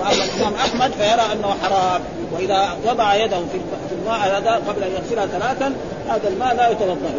وأما 0.00 0.24
الإمام 0.24 0.54
أحمد 0.54 0.90
فيرى 0.92 1.32
أنه 1.32 1.54
حرام 1.62 2.00
وإذا 2.32 2.76
وضع 2.86 3.14
يده 3.14 3.38
في 3.38 3.94
الماء 3.94 4.18
هذا 4.18 4.62
قبل 4.68 4.82
أن 4.82 4.90
يغسلها 4.90 5.26
ثلاثا 5.26 5.74
هذا 6.08 6.28
الماء 6.28 6.54
لا 6.54 6.70
يتوضأ 6.70 7.10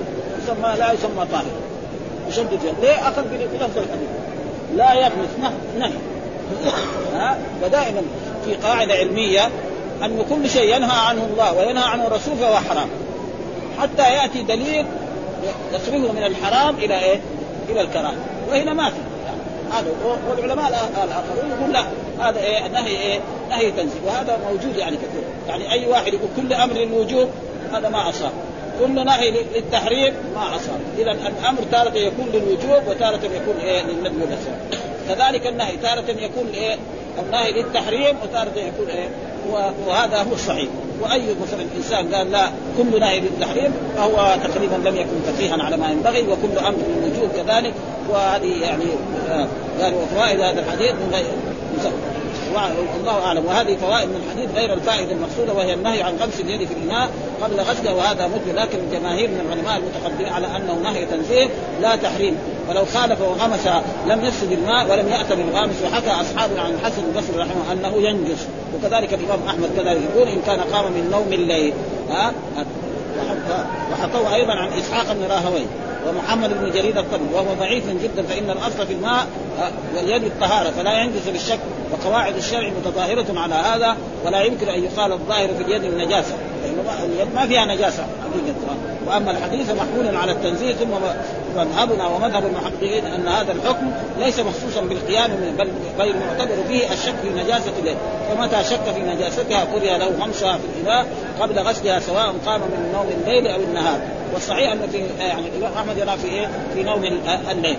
يسمى 0.44 0.76
لا 0.80 0.92
يسمى 0.92 1.26
طاهر. 1.32 1.46
يشدد 2.30 2.54
يده 2.54 2.74
ليه؟ 2.82 3.08
أخذ 3.08 3.24
بنفس 3.32 3.78
الحديث. 3.78 4.10
لا 4.76 4.94
يغمس 4.94 5.30
نهي 5.42 5.52
نهي. 5.80 5.94
ها؟ 7.14 7.38
ودائما 7.64 8.02
في 8.46 8.54
قاعدة 8.54 8.94
علمية 8.94 9.50
أن 10.04 10.26
كل 10.30 10.50
شيء 10.50 10.76
ينهى 10.76 10.98
عنه 11.08 11.28
الله 11.34 11.54
وينهى 11.54 11.84
عنه 11.84 12.08
الرسول 12.08 12.36
فهو 12.38 12.56
حرام. 12.56 12.88
حتى 13.82 14.14
يأتي 14.14 14.44
دليل 14.44 14.86
يصرفه 15.74 16.12
من 16.12 16.24
الحرام 16.24 16.76
إلى 16.76 17.00
إيه؟ 17.00 17.20
إلى 17.70 17.82
الكراهه 17.82 18.16
وهنا 18.50 18.74
ما 18.74 18.90
في. 18.90 18.96
هذا 19.72 19.88
والعلماء 20.30 20.68
الآخرون 21.04 21.52
يقول 21.60 21.74
لا 21.74 21.84
هذا 22.20 22.40
إيه؟ 22.40 22.68
نهي 22.68 22.98
إيه؟ 22.98 23.20
نهي 23.50 23.72
تنزيل. 23.72 24.02
وهذا 24.06 24.40
موجود 24.50 24.76
يعني 24.76 24.98
كثير. 24.98 25.24
يعني 25.48 25.72
أي 25.72 25.88
واحد 25.88 26.14
يقول 26.14 26.30
كل 26.36 26.54
أمر 26.54 26.74
للوجوب 26.74 27.30
هذا 27.74 27.90
ما 27.90 28.10
أصاب. 28.10 28.32
كل 28.80 29.06
نهي 29.06 29.32
للتحريم 29.56 30.14
ما 30.36 30.56
أصاب. 30.56 30.80
اذا 30.98 31.12
الأمر 31.12 31.60
تارة 31.72 31.98
يكون 31.98 32.26
للوجوب 32.34 32.88
وتارة 32.88 33.20
يكون 33.26 33.58
إيه؟ 33.64 33.84
والاسلام 33.84 34.60
كذلك 35.08 35.48
النهي 35.48 35.78
تارة 35.78 36.10
يكون 36.10 36.48
إيه؟ 36.54 36.78
النهي 37.26 37.52
للتحريم 37.52 38.16
وتارة 38.24 38.52
يكون 38.56 38.88
إيه؟ 38.90 39.10
وهذا 39.88 40.18
هو 40.18 40.34
الصحيح. 40.34 40.70
وأي 41.02 41.22
مثلا 41.42 41.66
إنسان 41.78 42.16
قال 42.16 42.32
لا 42.32 42.50
كل 42.78 43.00
نهي 43.00 43.20
للتحريم 43.20 43.72
فهو 43.96 44.38
تقريبا 44.44 44.90
لم 44.90 44.96
يكن 44.96 45.34
فقيها 45.34 45.64
على 45.64 45.78
ما 45.78 45.92
ينبغي 45.92 46.22
وكل 46.22 46.58
أمر 46.58 46.78
للوجوب 46.88 47.30
كذلك. 47.36 47.74
وهذه 48.10 48.62
يعني 48.62 48.84
آه، 49.30 49.48
قالوا 49.82 50.06
فوائد 50.16 50.40
هذا 50.40 50.60
الحديث 50.60 50.92
من 50.92 51.12
غير 51.14 51.26
والله 52.96 53.26
أعلم. 53.26 53.46
وهذه 53.46 53.76
فوائد 53.76 54.10
من 54.10 54.22
الحديث 54.26 54.56
غير 54.56 54.74
الفائدة 54.74 55.12
المقصودة 55.12 55.54
وهي 55.54 55.74
النهي 55.74 56.04
عن 56.04 56.18
غمس 56.22 56.40
اليد 56.40 56.68
في 56.68 56.74
الاناء 56.74 57.10
قبل 57.42 57.60
غسله. 57.60 57.96
وهذا 57.96 58.28
مجمل. 58.28 58.56
لكن 58.56 58.78
الجماهير 58.80 59.30
من 59.30 59.40
العلماء 59.46 59.78
المتقدمين 59.78 60.34
على 60.34 60.48
أنه 60.48 60.80
نهي 60.84 61.06
تنزيه 61.06 61.48
لا 61.82 61.96
تحريم. 61.96 62.38
ولو 62.72 62.86
خالف 62.86 63.22
وغمس 63.22 63.68
لم 64.08 64.26
يفسد 64.26 64.52
الماء 64.52 64.92
ولم 64.92 65.08
يأت 65.10 65.34
بالغامس. 65.34 65.76
وحكى 65.84 66.12
أصحابنا 66.22 66.62
عن 66.62 66.72
الحسن 66.72 67.04
البصري 67.08 67.38
رحمه 67.38 67.72
أنه 67.72 68.08
ينجس. 68.08 68.48
وكذلك 68.76 69.14
الإمام 69.14 69.40
أحمد 69.48 69.70
كذلك 69.78 70.02
يقول 70.14 70.28
إن 70.28 70.42
كان 70.46 70.60
قام 70.60 70.86
من 70.92 71.10
نوم 71.12 71.34
الليل. 71.34 71.74
ها؟ 72.10 72.34
وحكوا 73.92 74.36
أيضا 74.36 74.54
عن 74.54 74.68
إسحاق 74.74 75.14
بن 75.14 75.24
راهويه 75.24 75.66
ومحمد 76.08 76.50
بن 76.50 76.72
جرير 76.72 77.00
الطبري 77.00 77.34
وهو 77.34 77.54
ضعيف 77.60 77.84
جدا 78.04 78.24
فإن 78.24 78.50
الأصل 78.50 78.88
في 78.88 78.94
الماء 78.94 79.26
واليد 79.96 80.24
الطهارة 80.24 80.70
فلا 80.70 81.02
ينجس 81.02 81.28
بالشك. 81.28 81.60
وقواعد 81.92 82.36
الشرع 82.36 82.70
متظاهره 82.70 83.40
على 83.40 83.56
هذا 83.56 83.98
ولا 84.26 84.42
يمكن 84.42 84.68
أن 84.68 84.84
يقال 84.84 85.12
الظاهر 85.12 85.48
في 85.48 85.64
اليد 85.64 85.84
النجاسة. 85.84 86.34
لأنه 86.64 87.04
اليد 87.04 87.36
ما 87.36 87.48
فيها 87.48 87.66
نجاسة 87.66 88.04
حقيقة. 88.04 88.56
وأما 89.08 89.32
الحديث 89.32 89.72
محمول 89.72 90.16
على 90.16 90.32
التنزيه 90.32 90.74
ثم 90.74 90.90
مذهبنا 91.56 92.08
ومذهب 92.08 92.46
المحققين 92.46 93.06
أن 93.06 93.28
هذا 93.28 93.52
الحكم 93.52 93.92
ليس 94.20 94.40
مخصوصا 94.40 94.82
بالقيام 94.82 95.32
بل 95.58 95.68
بل 96.00 96.08
المعتبر 96.08 96.56
به 96.70 96.94
الشك 96.94 97.14
في 97.24 97.30
نجاسة 97.44 97.72
اليد. 97.84 97.98
فمتى 98.30 98.64
شك 98.64 98.94
في 98.96 99.02
نجاستها 99.02 99.64
قرئ 99.74 99.98
له 99.98 100.12
غمسها 100.22 100.58
في 100.58 100.64
الإناء 100.76 101.06
قبل 101.42 101.60
غسلها 101.60 102.00
سواء 102.00 102.34
قام 102.46 102.62
من 102.62 102.92
نوم 102.94 103.08
الليل 103.22 103.48
أو 103.48 103.60
النهار. 103.60 104.00
والصحيح 104.34 104.72
أن 104.72 104.88
في 104.92 104.98
يعني 105.20 105.48
الامام 105.48 105.74
أحمد 105.78 105.98
يرى 105.98 106.18
في 106.18 106.28
إيه؟ 106.28 106.48
في 106.74 106.84
نوم 106.84 107.04
الليل 107.52 107.78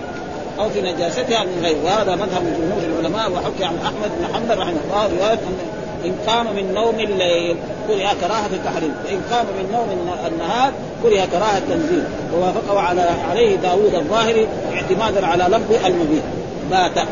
أو 0.59 0.69
في 0.69 0.81
نجاستها 0.81 1.43
من 1.43 1.61
غير. 1.63 1.75
وهذا 1.83 2.15
مذهب 2.15 2.43
جمهور 2.43 2.83
العلماء 2.83 3.31
وحكي 3.31 3.65
عن 3.65 3.77
أحمد 3.85 4.11
بن 4.19 4.33
حنبل 4.33 4.57
رحمه 4.57 4.79
الله 4.87 5.07
رواية 5.19 5.33
أن 5.33 5.57
إن 6.05 6.15
قام 6.27 6.45
من 6.55 6.73
نوم 6.73 6.99
الليل 6.99 7.57
كره 7.87 8.13
كراهة 8.21 8.49
التحريم. 8.53 8.93
وإن 9.05 9.21
قام 9.31 9.45
من 9.45 9.71
نوم 9.71 10.15
النهار 10.27 10.71
كره 11.03 11.25
كراهة 11.25 11.57
التنزيل 11.57 12.03
ووافقه 12.33 12.79
على 12.79 13.09
عليه 13.29 13.55
داوود 13.55 13.95
الظاهري 13.95 14.47
اعتمادا 14.73 15.25
على 15.27 15.43
لفظ 15.43 15.85
المبيت 15.85 16.23
بات. 16.71 17.07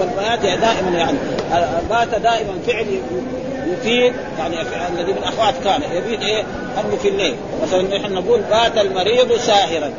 والبيات 0.00 0.40
دائما 0.40 0.98
يعني. 0.98 1.18
بات 1.90 2.08
دائما 2.08 2.52
فعل 2.66 2.86
يفيد 3.66 4.12
يعني 4.38 4.56
الذي 4.88 5.12
من 5.12 5.22
أخوات 5.24 5.54
كان. 5.64 5.82
يفيد 5.82 6.22
إيه؟ 6.22 6.42
أنه 6.80 6.96
في 7.02 7.08
الليل. 7.08 7.36
مثلا 7.62 7.98
نحن 7.98 8.12
نقول 8.12 8.40
بات 8.40 8.78
المريض 8.78 9.32
ساهرا. 9.32 9.90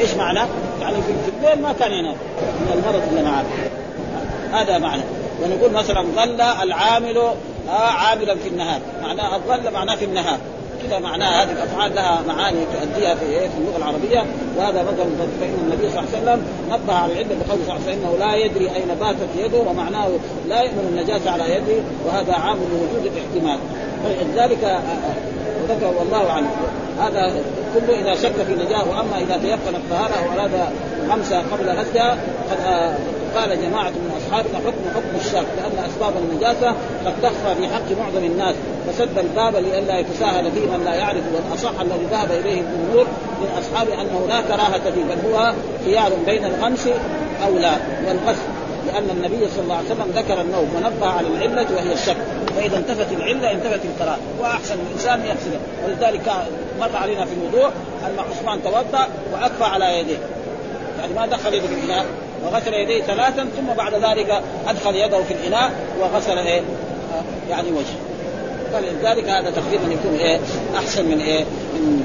إيش 0.00 0.14
معنى؟ 0.14 0.40
يعني 0.80 0.96
في 0.96 1.30
الليل 1.38 1.62
ما 1.62 1.72
كان 1.72 1.92
ينام. 1.92 2.16
من 2.60 2.72
المرض 2.74 3.02
اللي 3.10 3.22
معاه 3.22 3.44
هذا 4.52 4.78
معنى. 4.78 5.02
ونقول 5.42 5.72
مثلا 5.72 6.02
ظل 6.02 6.40
العامل 6.40 7.16
آه 7.68 7.72
عاملا 7.72 8.34
في 8.34 8.48
النهار. 8.48 8.80
معناه 9.02 9.36
الظل 9.36 9.72
معناه 9.72 9.96
في 9.96 10.04
النهار. 10.04 10.38
كذا 10.88 10.98
معناها 10.98 11.42
هذه 11.42 11.52
الأفعال 11.52 11.94
لها 11.94 12.22
معاني 12.28 12.58
تؤديها 12.72 13.14
في 13.14 13.24
إيه؟ 13.24 13.48
في 13.48 13.58
اللغة 13.58 13.76
العربية. 13.76 14.24
وهذا 14.58 14.82
مثلا 14.82 15.06
فإن 15.40 15.54
النبي 15.64 15.90
صلى 15.90 15.98
الله 15.98 16.10
عليه 16.12 16.22
وسلم 16.22 16.42
نبه 16.70 16.94
على 16.94 17.12
العله 17.12 17.28
بقوله 17.28 17.64
صلى 17.66 17.76
الله 17.76 17.86
عليه 17.86 17.96
وسلم 17.96 18.04
إنه 18.04 18.26
لا 18.26 18.34
يدري 18.34 18.70
أين 18.76 18.94
باتت 19.00 19.28
يده 19.38 19.58
ومعناه 19.58 20.08
لا 20.48 20.60
يؤمن 20.60 20.88
النجاسه 20.92 21.30
على 21.30 21.44
يده 21.54 21.82
وهذا 22.06 22.32
عام 22.32 22.56
لوجود 22.56 23.12
الاحتمال. 23.12 23.58
فلذلك 24.04 24.64
آه، 24.64 24.68
آه، 24.68 25.68
ذكر 25.68 25.92
والله 25.98 26.30
أعلم. 26.30 26.50
هذا 27.00 27.34
كله 27.74 28.00
إذا 28.00 28.14
شك 28.14 28.32
في 28.32 28.54
نجاة 28.54 28.88
وأما 28.88 29.18
إذا 29.18 29.36
تيقن 29.36 29.74
الطهاره 29.74 30.28
واراد 30.28 30.50
خمسه 31.10 31.38
قبل 31.38 31.68
غسلها 31.68 32.10
قد 32.50 32.60
آه، 32.66 32.94
قال 33.36 33.62
جماعة 33.62 33.90
من 33.90 34.10
أصحابنا 34.16 34.58
حكم 34.58 34.90
حكم 34.94 35.26
الشاك 35.26 35.46
لأن 35.56 35.84
أسباب 35.90 36.12
النجاسة 36.16 36.68
قد 37.06 37.12
تخفى 37.22 37.54
في 37.54 37.68
حق 37.68 37.98
معظم 38.00 38.24
الناس. 38.24 38.54
فسد 38.88 39.18
الباب 39.18 39.56
لئلا 39.56 39.98
يتساهل 39.98 40.52
فيه 40.52 40.66
من 40.66 40.84
لا 40.84 40.94
يعرف 40.94 41.22
والأصح 41.34 41.80
الذي 41.80 42.06
ذهب 42.10 42.32
إليه 42.32 42.60
الجمهور 42.60 43.06
من 43.40 43.48
أصحاب 43.58 43.88
أنه 43.88 44.26
لا 44.28 44.40
كراهة 44.40 44.90
فيه 44.90 45.04
بل 45.04 45.32
هو 45.32 45.52
خيار 45.84 46.12
بين 46.26 46.44
الغمس 46.44 46.88
أو 47.46 47.58
لا 47.58 47.72
والغسل 48.06 48.42
لأن 48.86 49.10
النبي 49.10 49.48
صلى 49.48 49.62
الله 49.62 49.76
عليه 49.76 49.86
وسلم 49.86 50.10
ذكر 50.14 50.40
النوم 50.40 50.68
ونبه 50.76 51.06
على 51.06 51.28
العلة 51.28 51.66
وهي 51.76 51.92
الشك. 51.92 52.16
فإذا 52.56 52.78
انتفت 52.78 53.12
العلة 53.12 53.52
انتفت 53.52 53.80
الكراهة 53.84 54.18
وأحسن 54.40 54.74
الإنسان 54.86 55.20
يغسله 55.20 55.60
ولذلك 55.84 56.32
مر 56.80 56.96
علينا 56.96 57.24
في 57.24 57.32
الموضوع 57.32 57.68
أن 58.06 58.18
عثمان 58.30 58.62
توضأ 58.62 59.06
وأكفى 59.32 59.64
على 59.64 59.98
يديه. 59.98 60.18
يعني 61.00 61.14
ما 61.14 61.26
دخل 61.26 61.54
يده 61.54 61.66
وغسل 62.44 62.74
يديه 62.74 63.02
ثلاثا 63.02 63.48
ثم 63.56 63.74
بعد 63.76 63.94
ذلك 63.94 64.42
أدخل 64.68 64.96
يده 64.96 65.22
في 65.22 65.34
الإناء 65.34 65.70
وغسل 66.00 66.38
إيه 66.38 66.62
يعني 67.50 67.68
وجهه. 67.68 68.10
فلذلك 68.72 69.28
هذا 69.28 69.50
تقريبا 69.50 69.92
يكون 69.92 70.18
إيه 70.18 70.40
أحسن 70.76 71.04
من 71.04 71.20
إيه 71.20 71.44
من 71.74 72.04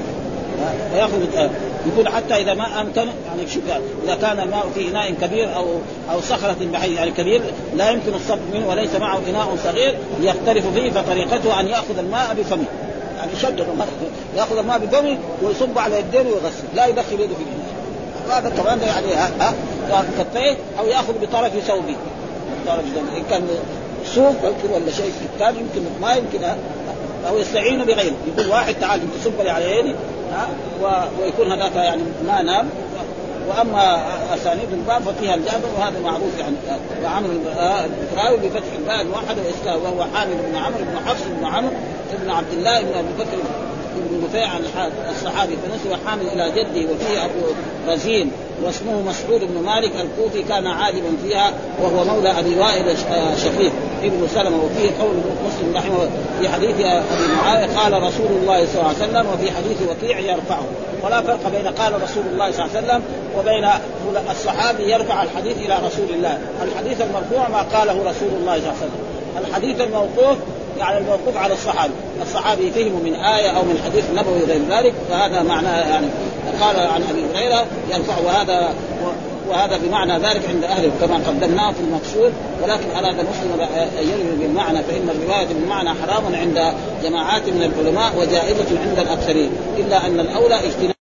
وياخذ 0.94 1.50
يقول 1.86 2.10
حتى 2.10 2.36
إذا 2.36 2.54
ما 2.54 2.82
أمكن 2.82 3.02
يعني 3.02 3.50
شوف 3.54 3.64
إذا 4.04 4.16
كان 4.16 4.40
الماء 4.40 4.70
في 4.76 4.88
إناء 4.88 5.14
كبير 5.22 5.56
أو 5.56 5.66
أو 6.12 6.22
صخرة 6.22 6.56
بحي 6.74 6.94
يعني 6.94 7.12
كبير 7.12 7.42
لا 7.76 7.90
يمكن 7.90 8.14
الصب 8.14 8.40
منه 8.54 8.70
وليس 8.70 8.96
معه 8.96 9.20
إناء 9.30 9.58
صغير 9.64 9.98
يختلف 10.22 10.68
فيه 10.68 10.92
فطريقته 10.92 11.60
أن 11.60 11.68
يأخذ 11.68 11.98
الماء 11.98 12.36
بفمه. 12.40 12.66
يعني 13.18 13.32
يشدد 13.34 13.68
يأخذ 14.38 14.58
الماء 14.58 14.80
بفمه 14.80 15.18
ويصب 15.44 15.78
على 15.78 16.00
يديه 16.00 16.20
ويغسل 16.20 16.64
لا 16.76 16.86
يدخل 16.86 17.14
يده 17.14 17.36
في 17.36 17.44
الإناء. 17.44 17.76
هذا 18.30 18.50
كمان 18.50 18.80
يعني 18.80 19.14
ها 19.14 19.54
كفيه 20.20 20.58
أو 20.80 20.88
يأخذ 20.88 21.14
بطرف 21.22 21.60
ثوبه 21.68 21.96
طرف 22.68 22.86
إن 23.18 23.24
كان 23.30 23.48
سوق 24.16 24.36
ولا 24.74 24.92
شيء 24.92 25.12
ثاني 25.40 25.60
يمكن 25.60 25.82
ما 26.02 26.14
يمكن 26.14 26.40
أو 27.30 27.38
يستعين 27.38 27.86
بغيره. 27.86 28.16
يقول 28.28 28.52
واحد 28.52 28.76
تعال 28.82 29.02
أنت 29.02 29.26
صب 29.26 29.42
لي 29.42 29.50
على 29.50 29.80
يدي 29.80 29.96
ويكون 31.22 31.52
هذاك 31.52 31.76
يعني 31.76 32.02
ما 32.28 32.42
نام. 32.42 32.70
وأما 33.50 34.04
أسانيد 34.36 34.74
الباب 34.74 35.02
ففيها 35.02 35.36
الجابر 35.36 35.68
وهذا 35.78 36.00
معروف 36.04 36.40
يعني. 36.40 36.56
وعمر 37.04 37.30
البكراوي 37.30 38.38
بفتح 38.38 38.74
الباء 38.80 39.02
الواحد 39.02 39.38
واسكان 39.38 39.82
وهو 39.82 40.06
حامد 40.14 40.38
بن 40.50 40.56
عمرو 40.56 40.80
بن 40.80 41.06
حفص 41.06 41.22
بن 41.40 41.46
عمرو 41.46 41.72
بن 42.24 42.30
عبد 42.30 42.54
الله 42.54 42.82
بن 42.82 42.94
أبي 42.94 43.14
بكر 43.20 43.38
بن 43.96 44.24
نفيع 44.26 44.48
عن 44.48 44.62
الصحابي 45.10 45.58
فنسب 45.58 45.98
حامل 46.08 46.28
إلى 46.28 46.52
جده 46.52 46.94
وفيه 46.94 47.26
أبو 47.26 47.42
رزين. 47.88 48.32
واسمه 48.64 49.02
مسعود 49.02 49.42
بن 49.42 49.62
مالك 49.66 49.92
الكوفي 49.96 50.44
كان 50.44 50.68
عالما 50.68 51.18
فيها 51.24 51.54
وهو 51.82 52.04
مولى 52.04 52.40
أبي 52.40 52.60
وائل 52.60 52.98
شقيق 53.38 53.72
ابن 54.04 54.28
سلمة 54.36 54.64
وفيه 54.64 54.90
قول 55.00 55.16
مسلم 55.48 55.76
رحمه 55.76 56.10
في 56.42 56.50
حديث 56.50 56.76
أبي 56.86 57.34
معاوية 57.38 57.66
قال 57.78 57.94
رسول 58.04 58.28
الله 58.42 58.66
صلى 58.66 58.82
الله 58.82 58.88
عليه 58.88 58.98
وسلم 58.98 59.26
وفي 59.34 59.52
حديث 59.52 59.78
وكيع 59.90 60.20
يرفعه. 60.20 60.66
ولا 61.04 61.22
فرق 61.22 61.52
بين 61.52 61.68
قال 61.68 62.02
رسول 62.04 62.24
الله 62.34 62.52
صلى 62.52 62.66
الله 62.66 62.78
عليه 62.78 62.88
وسلم 62.88 63.02
وبين 63.40 63.70
الصحابي 64.32 64.92
يرفع 64.92 65.24
الحديث 65.24 65.58
إلى 65.58 65.76
رسول 65.88 66.10
الله، 66.14 66.40
الحديث 66.64 67.02
المرفوع 67.02 67.50
ما 67.50 67.62
قاله 67.78 67.94
رسول 67.94 68.30
الله 68.42 68.56
صلى 68.56 68.58
الله 68.58 68.68
عليه 68.68 68.78
وسلم، 68.78 69.15
الحديث 69.38 69.82
الموقوف 69.82 70.38
يعني 70.80 70.98
الموقوف 70.98 71.38
على 71.38 71.54
الصحابي، 71.54 71.94
الصحابي 72.22 72.72
فهموا 72.72 73.00
من 73.00 73.14
آية 73.14 73.50
أو 73.50 73.64
من 73.64 73.82
حديث 73.86 74.04
نبوي 74.16 74.44
غير 74.44 74.62
ذلك 74.70 74.94
فهذا 75.10 75.44
معناه 75.44 75.90
يعني 75.90 76.08
قال 76.62 76.80
عن 76.80 77.04
أبي 77.10 77.26
هريرة 77.34 77.66
يرفع 77.90 78.18
وهذا 78.26 78.74
وهذا 79.50 79.78
بمعنى 79.78 80.14
ذلك 80.14 80.50
عند 80.50 80.64
أهله 80.64 80.92
كما 81.02 81.16
قدمناه 81.16 81.72
في 81.72 81.80
المقصود. 81.80 82.34
ولكن 82.64 82.90
اراد 82.96 83.16
مسلم 83.16 83.62
أن 84.00 84.10
يروي 84.10 84.36
بالمعنى 84.40 84.84
فإن 84.84 85.10
الرواية 85.10 85.48
بالمعنى 85.48 85.90
حرام 85.90 86.36
عند 86.36 86.74
جماعات 87.04 87.50
من 87.50 87.64
العلماء 87.64 88.12
وجائزة 88.18 88.80
عند 88.82 89.00
الأكثرين. 89.00 89.52
إلا 89.78 90.06
أن 90.06 90.20
الأولى 90.20 90.56
اجتناب 90.56 90.95